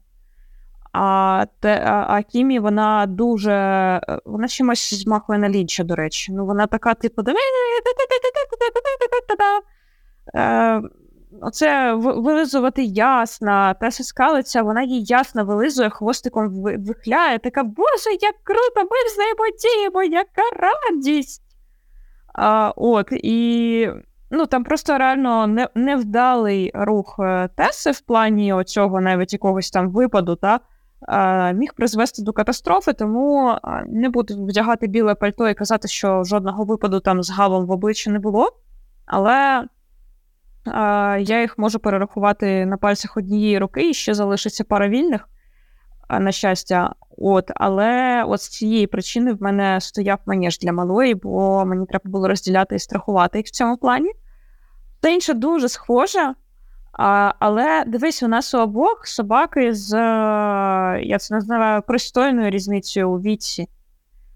А 0.94 1.46
те, 1.60 1.86
а 1.86 2.22
Кімі, 2.24 2.60
вона 2.60 3.06
дуже. 3.06 3.52
Вона 4.26 4.48
чимось 4.48 4.94
змахує 4.94 5.40
на 5.40 5.50
лінча, 5.50 5.84
до 5.84 5.96
речі. 5.96 6.34
Ну, 6.34 6.46
вона 6.46 6.68
така, 6.68 6.94
типу, 6.94 7.24
Оце 11.42 11.94
вилизувати 11.94 12.84
ясна, 12.84 13.74
Теса 13.74 14.04
скалиться, 14.04 14.62
вона 14.62 14.84
їй 14.84 15.04
ясно 15.04 15.46
вилизує, 15.46 15.90
хвостиком 15.90 16.64
вихляє. 16.64 17.40
Така, 17.40 17.64
Боже, 17.64 18.10
як 18.22 18.36
круто, 18.44 18.90
ми 18.92 18.98
взаємодіємо, 19.08 20.04
яка 20.04 20.42
радість. 20.56 21.44
А, 22.34 22.74
От, 22.76 23.08
і 23.12 23.90
ну, 24.32 24.46
там 24.46 24.64
просто 24.64 24.98
реально 24.98 25.48
не, 25.48 25.68
невдалий 25.76 26.72
рух 26.74 27.20
Теси 27.56 27.92
в 27.92 28.02
плані 28.02 28.54
оцього 28.54 29.02
навіть 29.02 29.34
якогось 29.34 29.72
там 29.72 29.90
випаду, 29.90 30.36
та? 30.36 30.60
Міг 31.54 31.74
призвести 31.74 32.22
до 32.22 32.34
катастрофи, 32.34 32.94
тому 32.94 33.58
не 33.88 34.10
буду 34.10 34.46
вдягати 34.46 34.88
біле 34.88 35.16
пальто 35.16 35.50
і 35.50 35.54
казати, 35.54 35.88
що 35.88 36.24
жодного 36.24 36.64
випаду 36.64 37.00
там 37.00 37.24
з 37.24 37.30
гавом 37.30 37.66
в 37.66 37.72
обличчі 37.72 38.10
не 38.10 38.20
було. 38.20 38.50
Але 39.06 39.68
я 41.20 41.42
їх 41.42 41.58
можу 41.58 41.80
перерахувати 41.80 42.66
на 42.66 42.78
пальцях 42.78 43.18
однієї 43.18 43.60
руки, 43.60 43.90
і 43.90 43.94
ще 43.94 44.14
залишиться 44.14 44.64
пара 44.64 44.90
вільних. 44.90 45.28
на 46.20 46.32
щастя. 46.32 46.96
От, 47.18 47.52
Але 47.56 48.24
от 48.24 48.42
з 48.42 48.50
цієї 48.50 48.88
причини 48.88 49.34
в 49.34 49.42
мене 49.42 49.82
стояв 49.82 50.20
манеж 50.26 50.60
для 50.60 50.74
малої, 50.74 51.16
бо 51.16 51.66
мені 51.66 51.86
треба 51.86 52.12
було 52.12 52.28
розділяти 52.28 52.76
і 52.76 52.80
страхувати 52.80 53.38
їх 53.38 53.48
в 53.48 53.52
цьому 53.52 53.78
плані. 53.78 54.12
Та 55.02 55.10
інше 55.10 55.34
дуже 55.34 55.70
схоже. 55.70 56.34
А, 57.04 57.34
Але 57.40 57.84
дивись, 57.88 58.24
у 58.24 58.28
нас 58.28 58.54
у 58.54 58.60
обох 58.60 59.08
собаки 59.08 59.74
з, 59.74 59.92
я 61.04 61.18
це 61.20 61.36
називаю 61.36 61.82
пристойною 61.82 62.50
різницею 62.50 63.12
у 63.12 63.20
віці. 63.20 63.68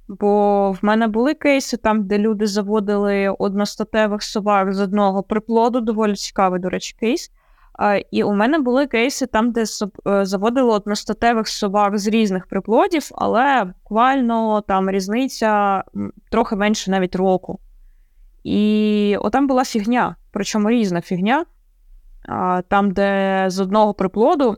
Бо 0.08 0.72
в 0.72 0.80
мене 0.82 1.08
були 1.08 1.34
кейси 1.34 1.78
там, 1.78 2.08
де 2.08 2.18
люди 2.18 2.48
заводили 2.48 3.30
одностатевих 3.30 4.24
собак 4.24 4.74
з 4.74 4.80
одного 4.80 5.24
приплоду, 5.24 5.82
доволі 5.82 6.16
цікавий, 6.16 6.62
до 6.62 6.70
речі, 6.70 6.96
кейс. 7.00 7.32
І 8.12 8.24
у 8.24 8.34
мене 8.34 8.60
були 8.60 8.88
кейси 8.88 9.26
там, 9.26 9.52
де 9.52 9.64
е, 10.08 10.26
заводили 10.26 10.74
одностатевих 10.74 11.48
собак 11.48 11.98
з 11.98 12.08
різних 12.08 12.48
приплодів, 12.48 13.10
але 13.12 13.64
буквально 13.64 14.62
там 14.62 14.90
різниця 14.90 15.84
трохи 16.32 16.56
менше 16.56 16.92
навіть 16.92 17.16
року. 17.16 17.60
І 18.44 19.18
отам 19.22 19.48
була 19.48 19.66
фігня, 19.66 20.16
причому 20.32 20.70
різна 20.70 21.02
фігня. 21.02 21.46
Там, 22.68 22.92
де 22.92 23.44
з 23.48 23.60
одного 23.60 23.94
приплоду 23.94 24.58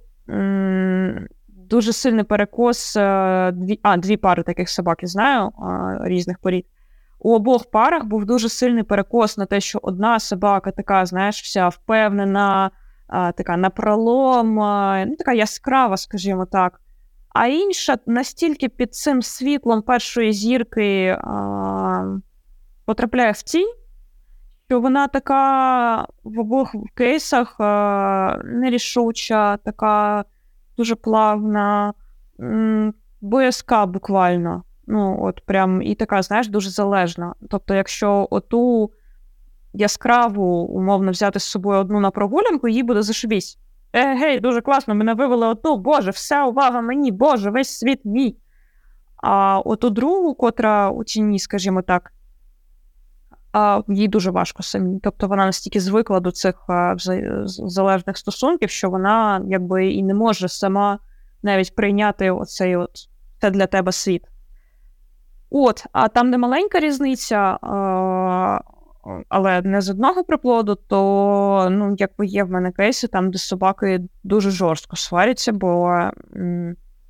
дуже 1.48 1.94
сильний 1.94 2.24
перекос. 2.24 2.96
Е, 2.96 3.52
дві, 3.52 3.80
А, 3.84 3.98
дві 3.98 4.18
пари 4.18 4.44
таких 4.44 4.70
собак 4.70 4.98
я 5.02 5.08
знаю 5.08 5.52
різних 6.04 6.40
порід. 6.40 6.66
У 7.20 7.36
обох 7.36 7.72
парах 7.72 8.06
був 8.06 8.26
дуже 8.26 8.50
сильний 8.50 8.84
перекос 8.84 9.38
на 9.38 9.46
те, 9.46 9.60
що 9.60 9.80
одна 9.82 10.20
собака 10.20 10.72
така, 10.72 11.06
знаєш, 11.06 11.42
вся 11.42 11.68
впевнена 11.68 12.72
така 13.10 13.58
напролом, 13.58 14.56
ну, 15.08 15.16
така 15.16 15.34
яскрава, 15.34 15.98
скажімо 15.98 16.46
так. 16.46 16.82
А 17.30 17.48
інша 17.48 17.98
настільки 18.06 18.70
під 18.70 18.96
цим 18.96 19.22
світлом 19.22 19.82
першої 19.82 20.34
зірки 20.34 21.18
а, 21.22 22.18
потрапляє 22.86 23.32
в 23.32 23.42
тінь, 23.42 23.74
що 24.70 24.80
вона 24.80 25.08
така 25.08 26.08
в 26.24 26.40
обох 26.40 26.76
кейсах 26.94 27.56
а, 27.60 28.40
нерішуча, 28.44 29.58
така 29.58 30.26
дуже 30.78 30.96
плавна, 30.96 31.94
боязка 33.22 33.86
буквально. 33.86 34.64
Ну, 34.88 35.18
от 35.22 35.46
прям 35.46 35.82
і 35.82 35.96
така, 35.96 36.22
знаєш, 36.22 36.48
дуже 36.48 36.70
залежна. 36.70 37.34
Тобто, 37.50 37.74
якщо 37.74 38.28
оту 38.30 38.92
яскраву, 39.74 40.46
умовно, 40.64 41.12
взяти 41.12 41.40
з 41.40 41.44
собою 41.44 41.80
одну 41.80 42.00
на 42.00 42.12
прогулянку, 42.12 42.68
їй 42.68 42.84
буде 42.84 43.02
зашибісь. 43.02 43.58
Е, 43.94 44.16
гей, 44.16 44.40
дуже 44.40 44.62
класно, 44.62 44.96
мене 44.96 45.14
вивели 45.14 45.48
одну, 45.48 45.78
Боже, 45.78 46.12
вся 46.12 46.46
увага 46.46 46.82
мені, 46.82 47.12
Боже, 47.12 47.50
весь 47.50 47.78
світ 47.78 48.00
мій. 48.06 48.38
А 49.24 49.60
оту 49.60 49.90
другу, 49.90 50.36
котра 50.36 50.90
у 50.90 51.04
тіні, 51.04 51.40
скажімо 51.40 51.82
так, 51.82 52.12
їй 53.88 54.08
дуже 54.08 54.32
важко 54.32 54.64
самі. 54.64 55.00
Тобто 55.04 55.28
вона 55.28 55.46
настільки 55.46 55.80
звикла 55.80 56.20
до 56.20 56.32
цих 56.32 56.56
залежних 57.48 58.18
стосунків, 58.18 58.70
що 58.70 58.90
вона 58.90 59.42
якби 59.48 59.88
і 59.88 60.04
не 60.04 60.14
може 60.14 60.48
сама 60.48 61.00
навіть 61.44 61.76
прийняти 61.76 62.32
оцей 62.32 62.76
от 62.76 62.92
це 63.42 63.50
для 63.52 63.68
тебе 63.68 63.92
світ. 63.92 64.24
От, 65.50 65.86
а 65.92 66.08
там, 66.08 66.32
де 66.32 66.38
маленька 66.38 66.80
різниця, 66.80 67.58
але 69.30 69.62
не 69.62 69.82
з 69.82 69.90
одного 69.90 70.24
приплоду, 70.24 70.76
то 70.76 71.68
ну, 71.72 71.96
якби 71.98 72.26
є 72.26 72.44
в 72.44 72.52
мене 72.52 72.72
кейси, 72.72 73.08
там, 73.08 73.32
де 73.32 73.38
собаки 73.38 74.02
дуже 74.24 74.52
жорстко 74.52 74.96
сваряться, 74.96 75.52
бо 75.52 76.00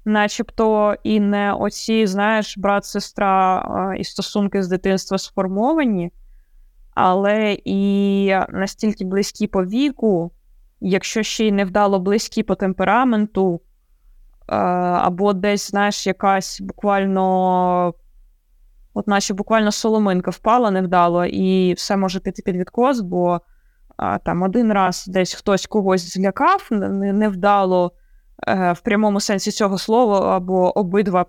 начебто 0.05 0.95
і 1.03 1.19
не 1.19 1.53
оці, 1.53 2.07
знаєш, 2.07 2.57
брат, 2.57 2.85
сестра 2.85 3.93
і 3.97 4.03
стосунки 4.03 4.63
з 4.63 4.67
дитинства 4.67 5.17
сформовані, 5.17 6.11
але 6.99 7.57
і 7.65 8.35
настільки 8.49 9.05
близькі 9.05 9.47
по 9.47 9.65
віку, 9.65 10.31
якщо 10.79 11.23
ще 11.23 11.47
й 11.47 11.51
невдало 11.51 11.99
близькі 11.99 12.43
по 12.43 12.55
темпераменту, 12.55 13.61
або 14.47 15.33
десь, 15.33 15.69
знаєш, 15.69 16.07
якась 16.07 16.61
буквально 16.61 17.93
От 18.93 19.07
наче 19.07 19.33
буквально 19.33 19.71
соломинка 19.71 20.31
впала 20.31 20.71
невдало, 20.71 21.25
і 21.25 21.73
все 21.73 21.97
може 21.97 22.19
піти 22.19 22.41
під 22.41 22.55
відкос, 22.55 22.99
бо 22.99 23.41
там 24.25 24.41
один 24.41 24.73
раз 24.73 25.05
десь 25.07 25.33
хтось 25.33 25.65
когось 25.65 26.13
злякав, 26.13 26.67
невдало 26.71 27.91
е, 28.47 28.73
в 28.73 28.79
прямому 28.79 29.19
сенсі 29.19 29.51
цього 29.51 29.77
слова, 29.77 30.37
або 30.37 30.79
обидва 30.79 31.25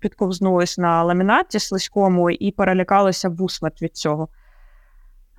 підковзнулись 0.00 0.78
на 0.78 1.02
ламінаті 1.02 1.58
слизькому 1.58 2.30
і 2.30 2.52
перелякалися 2.52 3.28
в 3.28 3.42
усмерть 3.42 3.82
від 3.82 3.96
цього. 3.96 4.28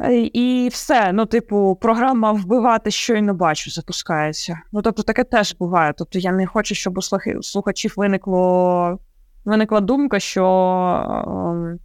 Е, 0.04 0.30
і 0.34 0.68
все, 0.68 1.12
ну, 1.14 1.26
типу, 1.26 1.78
програма 1.82 2.32
вбивати 2.32 2.92
щойно 2.92 3.34
бачу, 3.34 3.72
запускається. 3.72 4.60
Ну, 4.72 4.82
тобто, 4.82 5.04
таке 5.04 5.24
теж 5.24 5.56
буває. 5.60 5.94
Тобто, 5.98 6.20
я 6.20 6.32
не 6.32 6.48
хочу, 6.48 6.76
щоб 6.76 6.98
у 6.98 7.02
слухачів 7.42 7.94
виникло 7.98 9.00
виникла 9.46 9.82
думка, 9.82 10.20
що 10.20 11.78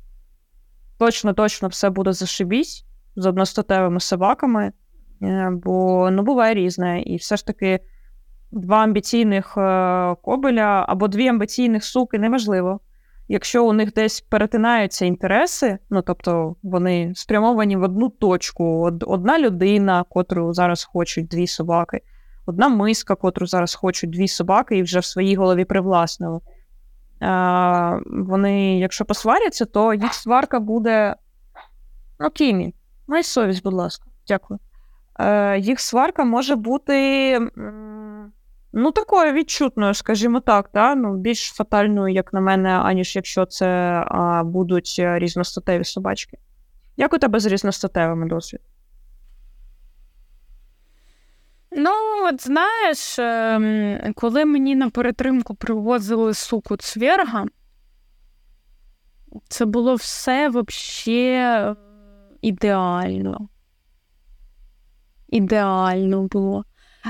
точно-точно 0.99 1.69
все 1.69 1.91
буде 1.91 2.13
зашибісь 2.13 2.85
з 3.17 3.27
одностатевими 3.27 4.01
собаками, 4.01 4.73
е, 5.23 5.51
бо 5.65 6.09
ну, 6.11 6.23
буває 6.23 6.55
різне. 6.55 7.03
І 7.03 7.17
все 7.17 7.37
ж 7.37 7.47
таки 7.47 7.81
два 8.53 8.83
амбіційних 8.83 9.55
е, 9.57 10.15
кобеля 10.23 10.85
або 10.89 11.09
дві 11.09 11.29
амбіційних 11.29 11.85
суки 11.85 12.19
неважливо. 12.19 12.81
Якщо 13.29 13.67
у 13.67 13.73
них 13.73 13.93
десь 13.93 14.21
перетинаються 14.21 15.05
інтереси, 15.05 15.79
ну 15.91 16.03
тобто 16.03 16.57
вони 16.63 17.13
спрямовані 17.15 17.77
в 17.77 17.83
одну 17.83 18.09
точку, 18.09 18.91
одна 19.07 19.39
людина, 19.39 20.05
котру 20.09 20.53
зараз 20.53 20.85
хочуть 20.85 21.29
дві 21.29 21.47
собаки, 21.47 22.01
одна 22.47 22.69
миска, 22.69 23.15
котру 23.15 23.47
зараз 23.47 23.75
хочуть 23.75 24.11
дві 24.11 24.29
собаки, 24.29 24.79
і 24.79 24.83
вже 24.83 24.99
в 24.99 25.05
своїй 25.05 25.37
голові 25.37 25.65
привласнили 25.65 26.41
вони, 28.07 28.79
якщо 28.79 29.05
посваряться, 29.05 29.65
то 29.65 29.95
їх 29.95 30.15
сварка 30.15 30.61
буде 30.61 31.17
окейні. 32.19 32.75
Май 33.07 33.23
совість, 33.23 33.63
будь 33.63 33.73
ласка, 33.73 34.07
дякую. 34.29 34.61
Е, 35.21 35.59
Їх 35.59 35.81
сварка 35.81 36.25
може 36.25 36.57
бути 36.57 37.41
ну, 38.73 38.93
такою 38.93 39.33
відчутною, 39.33 39.95
скажімо 39.95 40.41
так, 40.41 40.71
да? 40.75 40.95
ну, 40.95 41.17
більш 41.17 41.41
фатальною, 41.41 42.15
як 42.15 42.33
на 42.33 42.41
мене, 42.41 42.71
аніж 42.71 43.17
якщо 43.17 43.47
це 43.47 43.67
а, 44.09 44.45
будуть 44.45 44.97
різностатеві 44.99 45.85
собачки. 45.85 46.39
Як 46.97 47.13
у 47.13 47.19
тебе 47.19 47.41
з 47.41 47.47
різностатевими 47.47 48.29
досвід? 48.29 48.61
Ну, 51.71 51.91
от 52.31 52.43
знаєш, 52.43 53.19
ем, 53.19 54.13
коли 54.15 54.45
мені 54.45 54.77
на 54.77 54.91
перетримку 54.91 55.55
привозили 55.55 56.35
суку 56.35 56.77
цверга, 56.77 57.47
це 59.49 59.65
було 59.65 59.95
все 59.95 60.49
взагалі 60.49 61.75
ідеально. 62.41 63.49
Ідеально 65.29 66.23
було. 66.23 66.65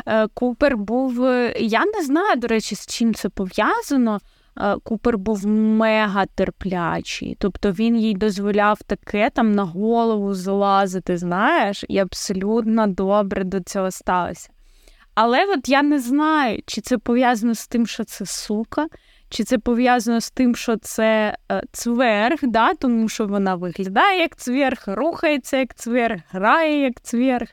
Е, 0.06 0.27
Купер 0.35 0.77
був, 0.77 1.24
я 1.59 1.85
не 1.94 2.02
знаю, 2.02 2.36
до 2.36 2.47
речі, 2.47 2.74
з 2.74 2.86
чим 2.86 3.14
це 3.14 3.28
пов'язано. 3.28 4.20
Е, 4.60 4.77
Купер 4.82 5.18
був 5.18 5.47
мега 5.47 6.27
терплячий, 6.27 7.36
тобто 7.40 7.73
він 7.73 7.97
їй 7.97 8.14
дозволяв 8.14 8.82
таке 8.82 9.31
там 9.31 9.52
на 9.52 9.64
голову 9.64 10.35
залазити, 10.35 11.16
знаєш, 11.16 11.85
і 11.89 11.98
абсолютно 11.98 12.86
добре 12.86 13.44
до 13.44 13.60
цього 13.60 13.90
сталося. 13.90 14.51
Але 15.14 15.44
от 15.44 15.68
я 15.68 15.82
не 15.82 16.01
знаю, 16.01 16.62
чи 16.66 16.81
це 16.81 16.98
пов'язано 16.98 17.55
з 17.55 17.66
тим, 17.68 17.86
що 17.86 18.05
це 18.05 18.27
сука, 18.27 18.86
чи 19.28 19.44
це 19.44 19.59
пов'язано 19.59 20.20
з 20.20 20.31
тим, 20.31 20.56
що 20.56 20.77
це 20.77 21.36
е, 21.52 21.62
цверг, 21.73 22.39
да? 22.43 22.74
тому 22.74 23.09
що 23.09 23.27
вона 23.27 23.55
виглядає 23.55 24.20
як 24.20 24.36
цверг, 24.36 24.85
рухається 24.86 25.56
як 25.56 25.74
цверг, 25.74 26.20
грає 26.31 26.82
як 26.82 27.01
цверг. 27.01 27.48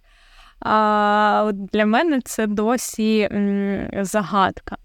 А 0.66 1.52
Для 1.54 1.86
мене 1.86 2.22
це 2.22 2.48
досі 2.48 3.30
загадка. 4.02 4.78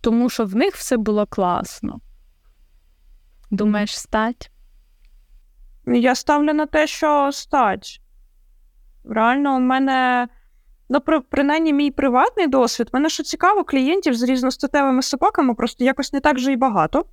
Тому 0.00 0.30
що 0.30 0.44
в 0.44 0.56
них 0.56 0.74
все 0.74 0.96
було 0.96 1.26
класно. 1.26 2.00
Думаєш, 3.50 3.98
стать? 3.98 4.50
Я 5.86 6.14
ставлю 6.14 6.52
на 6.52 6.66
те, 6.66 6.86
що 6.86 7.30
стать. 7.32 8.00
Реально, 9.04 9.56
у 9.56 9.60
мене. 9.60 10.28
Ну, 10.88 11.00
при, 11.00 11.20
принаймні, 11.20 11.72
мій 11.72 11.90
приватний 11.90 12.46
досвід. 12.46 12.88
Мене 12.92 13.08
що 13.08 13.22
цікаво, 13.22 13.64
клієнтів 13.64 14.14
з 14.14 14.22
різностатевими 14.22 15.02
собаками 15.02 15.54
просто 15.54 15.84
якось 15.84 16.12
не 16.12 16.20
так 16.20 16.38
же 16.38 16.52
і 16.52 16.56
багато. 16.56 17.04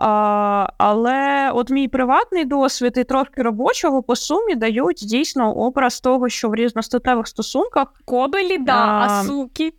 А, 0.00 0.68
Але 0.78 1.50
от 1.54 1.70
мій 1.70 1.88
приватний 1.88 2.44
досвід 2.44 2.96
і 2.96 3.04
трошки 3.04 3.42
робочого 3.42 4.02
по 4.02 4.16
сумі 4.16 4.54
дають 4.54 4.96
дійсно 4.96 5.54
образ 5.54 6.00
того, 6.00 6.28
що 6.28 6.48
в 6.48 6.54
різностатевих 6.54 7.28
стосунках 7.28 7.88
кобелі, 8.04 8.58
да, 8.58 8.72
а, 8.72 9.06
а 9.06 9.24
суки. 9.24 9.74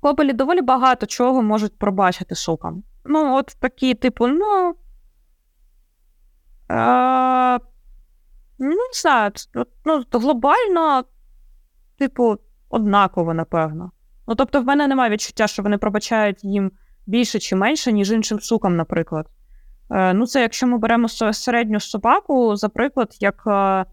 кобелі 0.00 0.32
доволі 0.32 0.60
багато 0.60 1.06
чого 1.06 1.42
можуть 1.42 1.78
пробачити 1.78 2.34
сукам. 2.34 2.82
Ну, 3.04 3.36
от 3.36 3.56
такі, 3.60 3.94
типу, 3.94 4.26
ну. 4.26 4.74
А, 6.68 7.58
ну, 8.58 8.68
не 8.68 8.76
знаю, 8.92 9.32
ну, 9.84 10.04
глобально, 10.12 11.04
типу, 11.98 12.36
однаково, 12.68 13.34
напевно. 13.34 13.90
Ну, 14.26 14.34
тобто, 14.34 14.60
в 14.60 14.64
мене 14.64 14.88
немає 14.88 15.10
відчуття, 15.10 15.46
що 15.46 15.62
вони 15.62 15.78
пробачають 15.78 16.44
їм 16.44 16.72
більше 17.06 17.38
чи 17.38 17.56
менше, 17.56 17.92
ніж 17.92 18.10
іншим 18.10 18.40
сукам, 18.40 18.76
наприклад. 18.76 19.26
Е, 19.90 20.14
Ну, 20.14 20.26
це 20.26 20.42
якщо 20.42 20.66
ми 20.66 20.78
беремо 20.78 21.08
середню 21.08 21.80
собаку, 21.80 22.56
за 22.56 22.68
приклад, 22.68 23.16
як 23.20 23.42
е, 23.46 23.84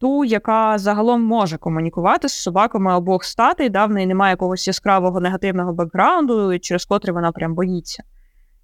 ту, 0.00 0.24
яка 0.24 0.78
загалом 0.78 1.22
може 1.22 1.56
комунікувати 1.56 2.28
з 2.28 2.32
собаками 2.32 2.94
обох 2.94 3.24
статей, 3.24 3.68
да, 3.68 3.86
в 3.86 3.90
неї 3.90 4.06
немає 4.06 4.30
якогось 4.30 4.66
яскравого 4.66 5.20
негативного 5.20 5.72
бекграунду, 5.72 6.58
через 6.58 6.84
котрий 6.84 7.14
вона 7.14 7.32
прям 7.32 7.54
боїться. 7.54 8.02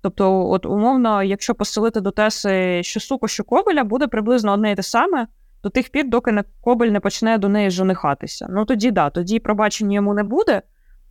Тобто, 0.02 0.50
от 0.50 0.66
умовно, 0.66 1.22
якщо 1.22 1.54
поселити 1.54 2.00
до 2.00 2.10
Теси 2.10 2.82
що 2.82 3.00
суку, 3.00 3.28
що 3.28 3.44
кобеля, 3.44 3.84
буде 3.84 4.06
приблизно 4.06 4.52
одне 4.52 4.72
і 4.72 4.74
те 4.74 4.82
саме 4.82 5.26
до 5.62 5.70
тих 5.70 5.90
пір, 5.90 6.08
доки 6.08 6.32
не 6.32 6.44
кобель 6.60 6.88
не 6.88 7.00
почне 7.00 7.38
до 7.38 7.48
неї 7.48 7.70
женихатися. 7.70 8.46
Ну 8.50 8.64
тоді 8.64 8.90
да, 8.90 9.10
тоді 9.10 9.38
пробачення 9.38 9.94
йому 9.94 10.14
не 10.14 10.22
буде. 10.22 10.62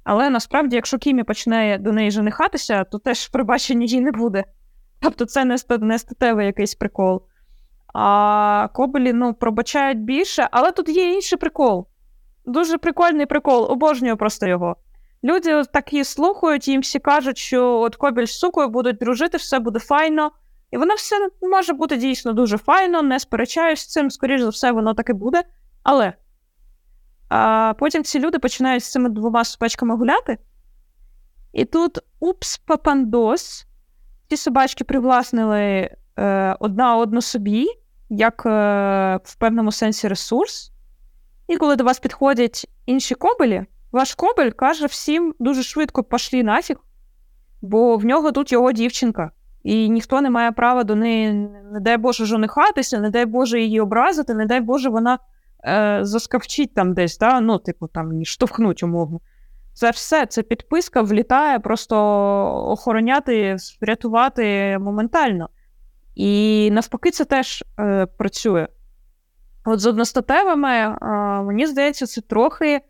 Але 0.03 0.29
насправді, 0.29 0.75
якщо 0.75 0.97
Кімі 0.97 1.23
почне 1.23 1.77
до 1.77 1.91
неї 1.91 2.11
женихатися, 2.11 2.83
то 2.83 2.99
теж 2.99 3.27
пробачення 3.27 3.85
їй 3.85 4.01
не 4.01 4.11
буде. 4.11 4.43
Тобто 4.99 5.25
це 5.25 5.45
не 5.79 5.97
статевий 5.99 6.45
якийсь 6.45 6.75
прикол. 6.75 7.23
А 7.93 8.67
Кобелі 8.73 9.13
ну, 9.13 9.33
пробачають 9.33 9.99
більше, 9.99 10.47
але 10.51 10.71
тут 10.71 10.89
є 10.89 11.13
інший 11.13 11.37
прикол. 11.37 11.87
Дуже 12.45 12.77
прикольний 12.77 13.25
прикол, 13.25 13.71
обожнюю 13.71 14.17
просто 14.17 14.47
його. 14.47 14.75
Люди 15.23 15.63
такі 15.63 16.03
слухають, 16.03 16.67
їм 16.67 16.81
всі 16.81 16.99
кажуть, 16.99 17.37
що 17.37 17.79
от 17.79 17.95
Кобіль 17.95 18.25
з 18.25 18.39
сукою 18.39 18.69
будуть 18.69 18.97
дружити, 18.97 19.37
все 19.37 19.59
буде 19.59 19.79
файно. 19.79 20.31
І 20.71 20.77
воно 20.77 20.95
все 20.95 21.15
може 21.41 21.73
бути 21.73 21.97
дійсно 21.97 22.33
дуже 22.33 22.57
файно, 22.57 23.01
не 23.01 23.19
сперечаюсь 23.19 23.79
з 23.79 23.87
цим, 23.87 24.11
скоріш 24.11 24.41
за 24.41 24.49
все, 24.49 24.71
воно 24.71 24.93
так 24.93 25.09
і 25.09 25.13
буде. 25.13 25.43
Але 25.83 26.13
а 27.29 27.73
потім 27.79 28.03
ці 28.03 28.19
люди 28.19 28.39
починають 28.39 28.83
з 28.83 28.91
цими 28.91 29.09
двома 29.09 29.43
собачками 29.43 29.95
гуляти. 29.95 30.37
І 31.53 31.65
тут 31.65 31.99
упс, 32.19 32.57
папандос, 32.57 33.66
ці 34.29 34.37
собачки 34.37 34.83
привласнили 34.83 35.89
е, 36.19 36.55
одна 36.59 36.97
одну 36.97 37.21
собі, 37.21 37.67
як 38.09 38.45
е, 38.45 38.49
в 39.23 39.35
певному 39.35 39.71
сенсі 39.71 40.07
ресурс. 40.07 40.71
І 41.47 41.57
коли 41.57 41.75
до 41.75 41.83
вас 41.83 41.99
підходять 41.99 42.67
інші 42.85 43.15
кобелі, 43.15 43.65
ваш 43.91 44.15
кобель 44.15 44.51
каже 44.51 44.85
всім 44.85 45.35
дуже 45.39 45.63
швидко 45.63 46.03
пошлі 46.03 46.43
нафіг, 46.43 46.77
бо 47.61 47.97
в 47.97 48.05
нього 48.05 48.31
тут 48.31 48.51
його 48.51 48.71
дівчинка. 48.71 49.31
І 49.63 49.89
ніхто 49.89 50.21
не 50.21 50.29
має 50.29 50.51
права 50.51 50.83
до 50.83 50.95
неї, 50.95 51.33
не 51.73 51.79
дай 51.79 51.97
Боже, 51.97 52.25
жонихатися, 52.25 52.99
не 52.99 53.09
дай 53.09 53.25
Боже 53.25 53.61
її 53.61 53.81
образити, 53.81 54.33
не 54.33 54.45
дай 54.45 54.61
Боже, 54.61 54.89
вона 54.89 55.19
е, 55.67 55.99
заскавчить 56.01 56.73
там 56.73 56.93
десь, 56.93 57.17
да? 57.17 57.39
ну, 57.39 57.59
типу, 57.59 57.87
там, 57.87 58.25
штовхнуть 58.25 58.83
умовно. 58.83 59.19
Це 59.77 59.91
все, 59.91 60.25
це 60.25 60.43
підписка 60.43 61.01
влітає 61.01 61.59
просто 61.59 61.97
охороняти, 62.67 63.55
врятувати 63.81 64.77
моментально. 64.79 65.49
І 66.15 66.69
навпаки, 66.71 67.11
це 67.11 67.25
теж 67.25 67.63
е, 67.79 68.05
працює. 68.05 68.67
От 69.65 69.79
з 69.79 69.85
одностатевими, 69.85 70.69
е, 70.69 70.95
мені 71.43 71.67
здається, 71.67 72.05
це 72.05 72.21
трохи 72.21 72.81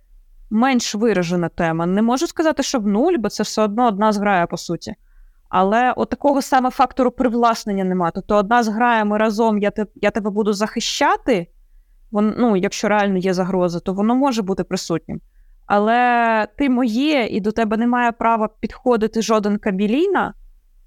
менш 0.49 0.95
виражена 0.95 1.49
тема. 1.49 1.85
Не 1.85 2.01
можу 2.01 2.27
сказати, 2.27 2.63
що 2.63 2.79
в 2.79 2.87
нуль, 2.87 3.15
бо 3.19 3.29
це 3.29 3.43
все 3.43 3.61
одно 3.61 3.87
одна 3.87 4.11
зграя, 4.11 4.47
по 4.47 4.57
суті. 4.57 4.95
Але 5.49 5.93
от 5.97 6.09
такого 6.09 6.41
саме 6.41 6.69
фактору 6.69 7.11
привласнення 7.11 7.83
немає. 7.83 8.11
Тобто, 8.15 8.35
одна 8.35 8.63
зграя, 8.63 9.05
ми 9.05 9.17
разом, 9.17 9.57
я, 9.57 9.71
те, 9.71 9.85
я 9.95 10.11
тебе 10.11 10.29
буду 10.29 10.53
захищати, 10.53 11.47
вон, 12.11 12.35
ну, 12.37 12.55
якщо 12.55 12.87
реально 12.87 13.17
є 13.17 13.33
загроза, 13.33 13.79
то 13.79 13.93
воно 13.93 14.15
може 14.15 14.41
бути 14.41 14.63
присутнім. 14.63 15.21
Але 15.67 16.47
ти 16.57 16.69
моє, 16.69 17.27
і 17.31 17.39
до 17.39 17.51
тебе 17.51 17.77
немає 17.77 18.11
права 18.11 18.49
підходити 18.59 19.21
жоден 19.21 19.57
кабіліна. 19.57 20.33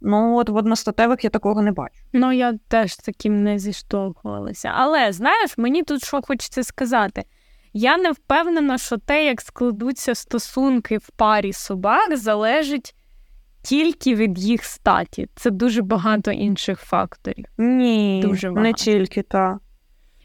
Ну, 0.01 0.37
от 0.37 0.49
в 0.49 0.57
одностатевих 0.57 1.25
я 1.25 1.31
такого 1.31 1.63
не 1.63 1.73
бачу. 1.73 1.95
Ну, 2.13 2.33
я 2.33 2.55
теж 2.69 2.97
таким 2.97 3.43
не 3.43 3.59
зіштовхувалася. 3.59 4.73
Але 4.75 5.13
знаєш, 5.13 5.59
мені 5.59 5.83
тут 5.83 6.05
що 6.05 6.21
хочеться 6.23 6.65
сказати. 6.65 7.25
Я 7.73 7.97
не 7.97 8.13
впевнена, 8.13 8.79
що 8.79 8.99
те, 8.99 9.27
як 9.27 9.41
складуться 9.41 10.15
стосунки 10.15 10.99
в 10.99 11.11
парі 11.17 11.53
собак, 11.53 12.17
залежить 12.17 12.95
тільки 13.63 14.15
від 14.15 14.39
їх 14.39 14.65
статі. 14.65 15.29
Це 15.35 15.51
дуже 15.51 15.83
багато 15.83 16.31
інших 16.31 16.81
факторів. 16.81 17.45
Ні, 17.59 18.21
дуже 18.25 18.49
багато. 18.49 18.63
не 18.63 18.73
тільки 18.73 19.23
так. 19.23 19.59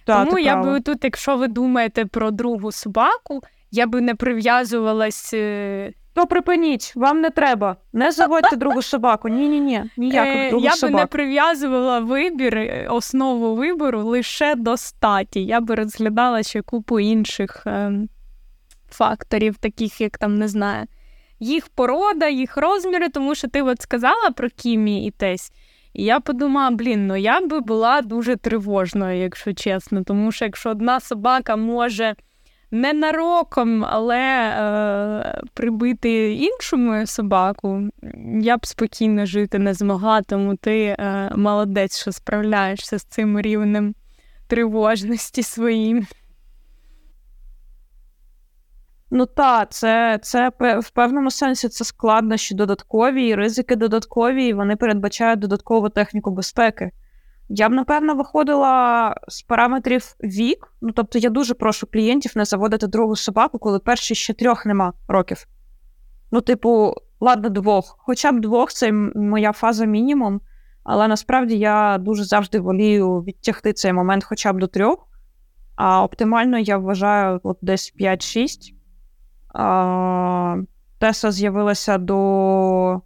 Та, 0.06 0.26
Тому 0.26 0.40
я 0.40 0.64
би 0.64 0.82
тут, 0.82 1.04
якщо 1.04 1.38
ви 1.38 1.48
думаєте 1.48 2.06
про 2.06 2.32
другу 2.32 2.72
собаку, 2.72 3.42
я 3.76 3.88
би 3.88 4.02
не 4.02 4.16
прив'язувалась. 4.16 5.34
Е, 5.34 5.94
То 6.14 6.28
припиніть, 6.28 6.94
вам 6.96 7.22
не 7.22 7.30
треба. 7.30 7.76
Не 7.94 8.12
заводьте 8.12 8.56
другу 8.56 8.82
собаку. 8.82 9.30
Ні, 9.30 9.48
ні, 9.48 9.60
ні. 9.60 9.84
Ніяких 9.98 10.50
другу 10.50 10.66
Я 10.66 10.72
собак. 10.72 10.94
би 10.94 11.00
не 11.00 11.06
прив'язувала 11.06 12.00
вибір, 12.00 12.58
е, 12.58 12.88
основу 12.90 13.56
вибору 13.56 14.04
лише 14.04 14.56
до 14.56 14.78
статі. 14.78 15.46
Я 15.46 15.62
би 15.62 15.76
розглядала 15.76 16.44
ще 16.44 16.62
купу 16.62 17.00
інших 17.00 17.64
е, 17.68 17.92
факторів, 18.90 19.58
таких 19.58 20.02
як 20.02 20.18
там 20.18 20.36
не 20.38 20.48
знаю, 20.48 20.86
їх 21.40 21.68
порода, 21.68 22.28
їх 22.28 22.58
розміри, 22.58 23.10
тому 23.10 23.36
що 23.36 23.48
ти 23.48 23.62
от 23.62 23.82
сказала 23.82 24.30
про 24.36 24.50
Кімі 24.50 25.06
і 25.06 25.12
Тесь. 25.12 25.52
І 25.94 26.04
я 26.04 26.20
подумала, 26.20 26.72
блін, 26.72 27.08
ну 27.08 27.16
я 27.16 27.42
би 27.42 27.60
була 27.60 28.02
дуже 28.02 28.36
тривожною, 28.36 29.20
якщо 29.20 29.54
чесно. 29.54 30.04
Тому 30.04 30.32
що 30.32 30.46
якщо 30.46 30.70
одна 30.70 31.00
собака 31.00 31.56
може 31.56 32.16
ненароком, 32.76 33.86
але 33.86 34.20
е, 34.20 35.42
прибити 35.54 36.34
іншу 36.34 36.78
мою 36.78 37.08
собаку, 37.08 37.90
я 38.42 38.58
б 38.58 38.66
спокійно 38.66 39.26
жити 39.26 39.60
не 39.60 39.74
змогла, 39.74 40.22
тому 40.22 40.56
ти 40.56 40.86
е, 40.86 41.32
молодець, 41.36 42.02
що 42.02 42.12
справляєшся 42.12 43.00
з 43.00 43.04
цим 43.04 43.42
рівнем 43.42 43.96
тривожності 44.48 45.44
своїм. 45.44 46.08
Ну 49.12 49.26
так, 49.26 49.72
це 49.72 50.20
це 50.22 50.52
в 50.80 50.90
певному 50.90 51.32
сенсі 51.32 51.70
це 51.70 51.86
складнощі 51.86 52.56
додаткові, 52.56 53.28
і 53.28 53.36
ризики 53.36 53.76
додаткові, 53.76 54.46
і 54.46 54.54
вони 54.54 54.76
передбачають 54.76 55.40
додаткову 55.40 55.90
техніку 55.90 56.32
безпеки. 56.32 56.92
Я 57.50 57.70
б, 57.70 57.74
напевно, 57.74 58.16
виходила 58.16 59.16
з 59.28 59.42
параметрів 59.42 60.16
вік. 60.24 60.74
Ну, 60.82 60.92
тобто, 60.92 61.20
я 61.20 61.30
дуже 61.30 61.54
прошу 61.54 61.88
клієнтів 61.88 62.32
не 62.36 62.46
заводити 62.46 62.88
другу 62.88 63.16
собаку, 63.16 63.60
коли 63.60 63.80
перші 63.80 64.16
ще 64.16 64.34
трьох 64.34 64.66
нема 64.66 64.94
років. 65.08 65.48
Ну, 66.32 66.42
типу, 66.42 66.94
ладно, 67.20 67.50
двох. 67.50 67.96
Хоча 68.00 68.32
б 68.32 68.40
двох 68.40 68.72
це 68.72 68.92
моя 69.16 69.52
фаза 69.52 69.86
мінімум. 69.86 70.42
Але 70.84 71.08
насправді 71.08 71.58
я 71.58 71.98
дуже 71.98 72.24
завжди 72.24 72.60
волію 72.60 73.20
відтягти 73.20 73.74
цей 73.74 73.94
момент 73.94 74.24
хоча 74.24 74.54
б 74.54 74.60
до 74.60 74.68
трьох. 74.68 75.08
А 75.76 76.04
оптимально 76.04 76.58
я 76.58 76.78
вважаю 76.78 77.40
от 77.44 77.58
десь 77.62 77.94
5-6. 78.00 78.74
Теса 81.00 81.32
з'явилася 81.32 81.98
до. 81.98 83.02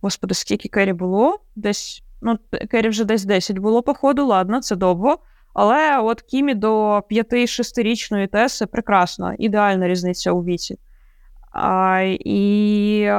Господи, 0.00 0.34
скільки 0.34 0.68
Кері 0.68 0.92
було? 0.92 1.38
Десь. 1.56 2.02
Ну, 2.24 2.38
Кері 2.70 2.88
вже 2.88 3.04
десь 3.04 3.24
10 3.24 3.58
було, 3.58 3.82
походу, 3.82 4.26
ладно, 4.26 4.60
це 4.60 4.76
довго. 4.76 5.18
Але 5.54 5.98
от 5.98 6.22
Кімі 6.22 6.54
до 6.54 6.98
5-6-річної 6.98 8.28
Теси 8.28 8.66
прекрасна, 8.66 9.36
ідеальна 9.38 9.88
різниця 9.88 10.32
у 10.32 10.44
віці. 10.44 10.78
А, 11.52 12.00
І 12.20 13.10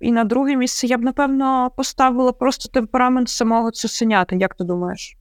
і 0.00 0.12
на 0.12 0.24
друге 0.24 0.56
місце 0.56 0.86
я 0.86 0.98
б, 0.98 1.02
напевно, 1.02 1.70
поставила 1.76 2.32
просто 2.32 2.68
темперамент 2.68 3.28
самого 3.28 3.70
цуценяти, 3.70 4.36
як 4.36 4.54
ти 4.54 4.64
думаєш? 4.64 5.16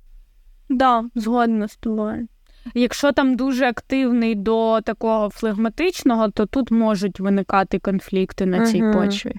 Так, 0.68 0.78
да, 0.78 1.04
згодна 1.16 1.68
з 1.68 1.76
тобою. 1.76 2.28
Якщо 2.74 3.12
там 3.12 3.36
дуже 3.36 3.66
активний 3.66 4.36
до 4.36 4.82
такого 4.82 5.30
флегматичного, 5.30 6.30
то 6.30 6.46
тут 6.46 6.72
можуть 6.72 7.20
виникати 7.20 7.80
конфлікти 7.80 8.46
на 8.46 8.66
цій 8.66 8.84
угу. 8.84 8.94
почві. 8.94 9.36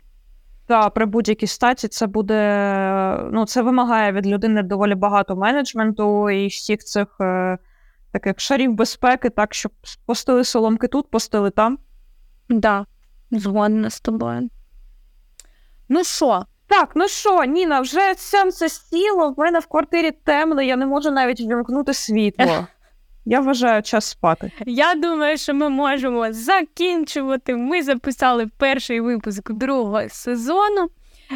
Так, 0.68 0.94
при 0.94 1.06
будь-якій 1.06 1.46
статі 1.46 1.88
це 1.88 2.06
буде. 2.06 3.28
Ну, 3.32 3.46
це 3.46 3.62
вимагає 3.62 4.12
від 4.12 4.26
людини 4.26 4.62
доволі 4.62 4.94
багато 4.94 5.36
менеджменту 5.36 6.30
і 6.30 6.46
всіх 6.46 6.84
цих 6.84 7.16
е, 7.20 7.58
таких 8.12 8.40
шарів 8.40 8.74
безпеки, 8.74 9.30
так, 9.30 9.54
щоб 9.54 9.72
постили 10.06 10.44
соломки 10.44 10.88
тут, 10.88 11.10
постили 11.10 11.50
там. 11.50 11.78
Так, 12.48 12.58
да, 12.58 12.86
згодна 13.30 13.90
з 13.90 14.00
тобою. 14.00 14.48
Ну 15.88 16.04
що? 16.04 16.44
Так, 16.66 16.92
ну 16.94 17.08
що, 17.08 17.44
Ніна, 17.44 17.80
вже 17.80 18.14
це 18.14 18.68
сіло, 18.68 19.30
в 19.30 19.38
мене 19.38 19.58
в 19.58 19.66
квартирі 19.66 20.10
темно, 20.10 20.62
я 20.62 20.76
не 20.76 20.86
можу 20.86 21.10
навіть 21.10 21.40
вімкнути 21.40 21.94
світло. 21.94 22.66
Я 23.30 23.40
вважаю 23.40 23.82
час 23.82 24.04
спати. 24.04 24.52
Я 24.66 24.94
думаю, 24.94 25.38
що 25.38 25.54
ми 25.54 25.68
можемо 25.68 26.32
закінчувати. 26.32 27.56
Ми 27.56 27.82
записали 27.82 28.46
перший 28.58 29.00
випуск 29.00 29.52
другого 29.52 30.02
сезону. 30.08 30.88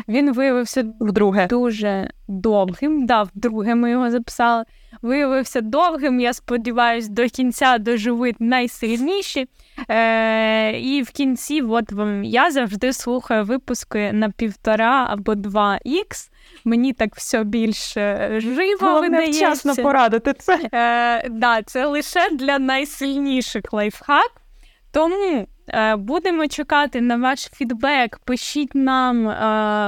Він 0.09 0.33
виявився 0.33 0.85
Вдруге. 1.01 1.47
дуже 1.47 2.11
довгим. 2.29 3.07
Да, 3.07 3.23
вдруге 3.23 3.75
ми 3.75 3.91
його 3.91 4.11
записали. 4.11 4.65
Виявився 5.03 5.61
довгим. 5.61 6.21
Я 6.21 6.33
сподіваюся, 6.33 7.09
до 7.11 7.29
кінця 7.29 7.79
доживуть 7.79 8.37
найсильніші. 8.41 9.47
Е- 9.91 10.81
І 10.81 11.03
в 11.03 11.11
кінці, 11.11 11.63
от 11.63 11.93
вам 11.93 12.25
я 12.25 12.51
завжди 12.51 12.93
слухаю 12.93 13.45
випуски 13.45 14.13
на 14.13 14.31
півтора 14.31 15.07
або 15.11 15.35
два 15.35 15.79
ікс. 15.85 16.31
Мені 16.65 16.93
так 16.93 17.17
все 17.17 17.45
більш 17.45 17.93
живо 18.37 18.77
Головне 18.81 19.09
видається. 19.09 19.47
вчасно 19.47 19.77
порадити 19.77 20.33
це. 20.33 20.59
Е, 20.75 21.29
да, 21.29 21.63
це 21.63 21.87
лише 21.87 22.31
для 22.31 22.59
найсильніших 22.59 23.73
лайфхак. 23.73 24.31
Тому 24.93 25.47
е, 25.69 25.97
будемо 25.97 26.49
чекати 26.49 27.01
на 27.01 27.17
ваш 27.17 27.41
фідбек. 27.53 28.19
Пишіть 28.25 28.75
нам 28.75 29.29
е, 29.29 29.35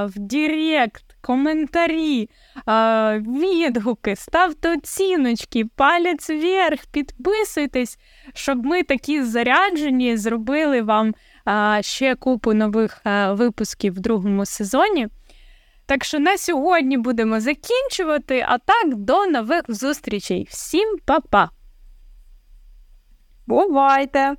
в 0.06 0.18
Директ, 0.18 1.04
коментарі, 1.20 2.30
е, 2.68 3.18
відгуки, 3.18 4.16
ставте 4.16 4.74
оціночки, 4.76 5.64
палець 5.76 6.30
вверх, 6.30 6.86
підписуйтесь, 6.92 7.98
щоб 8.34 8.64
ми 8.64 8.82
такі 8.82 9.22
заряджені 9.22 10.16
зробили 10.16 10.82
вам 10.82 11.14
е, 11.48 11.82
ще 11.82 12.14
купу 12.14 12.54
нових 12.54 13.00
е, 13.06 13.32
випусків 13.32 13.92
в 13.94 14.00
другому 14.00 14.46
сезоні. 14.46 15.08
Так 15.86 16.05
що 16.05 16.19
на 16.19 16.39
сьогодні 16.39 16.98
будемо 16.98 17.40
закінчувати. 17.40 18.47
А 18.48 18.59
так, 18.59 18.94
до 18.94 19.27
нових 19.27 19.62
зустрічей. 19.69 20.47
Всім 20.51 20.98
па-па! 21.06 21.51
Бувайте! 23.47 24.35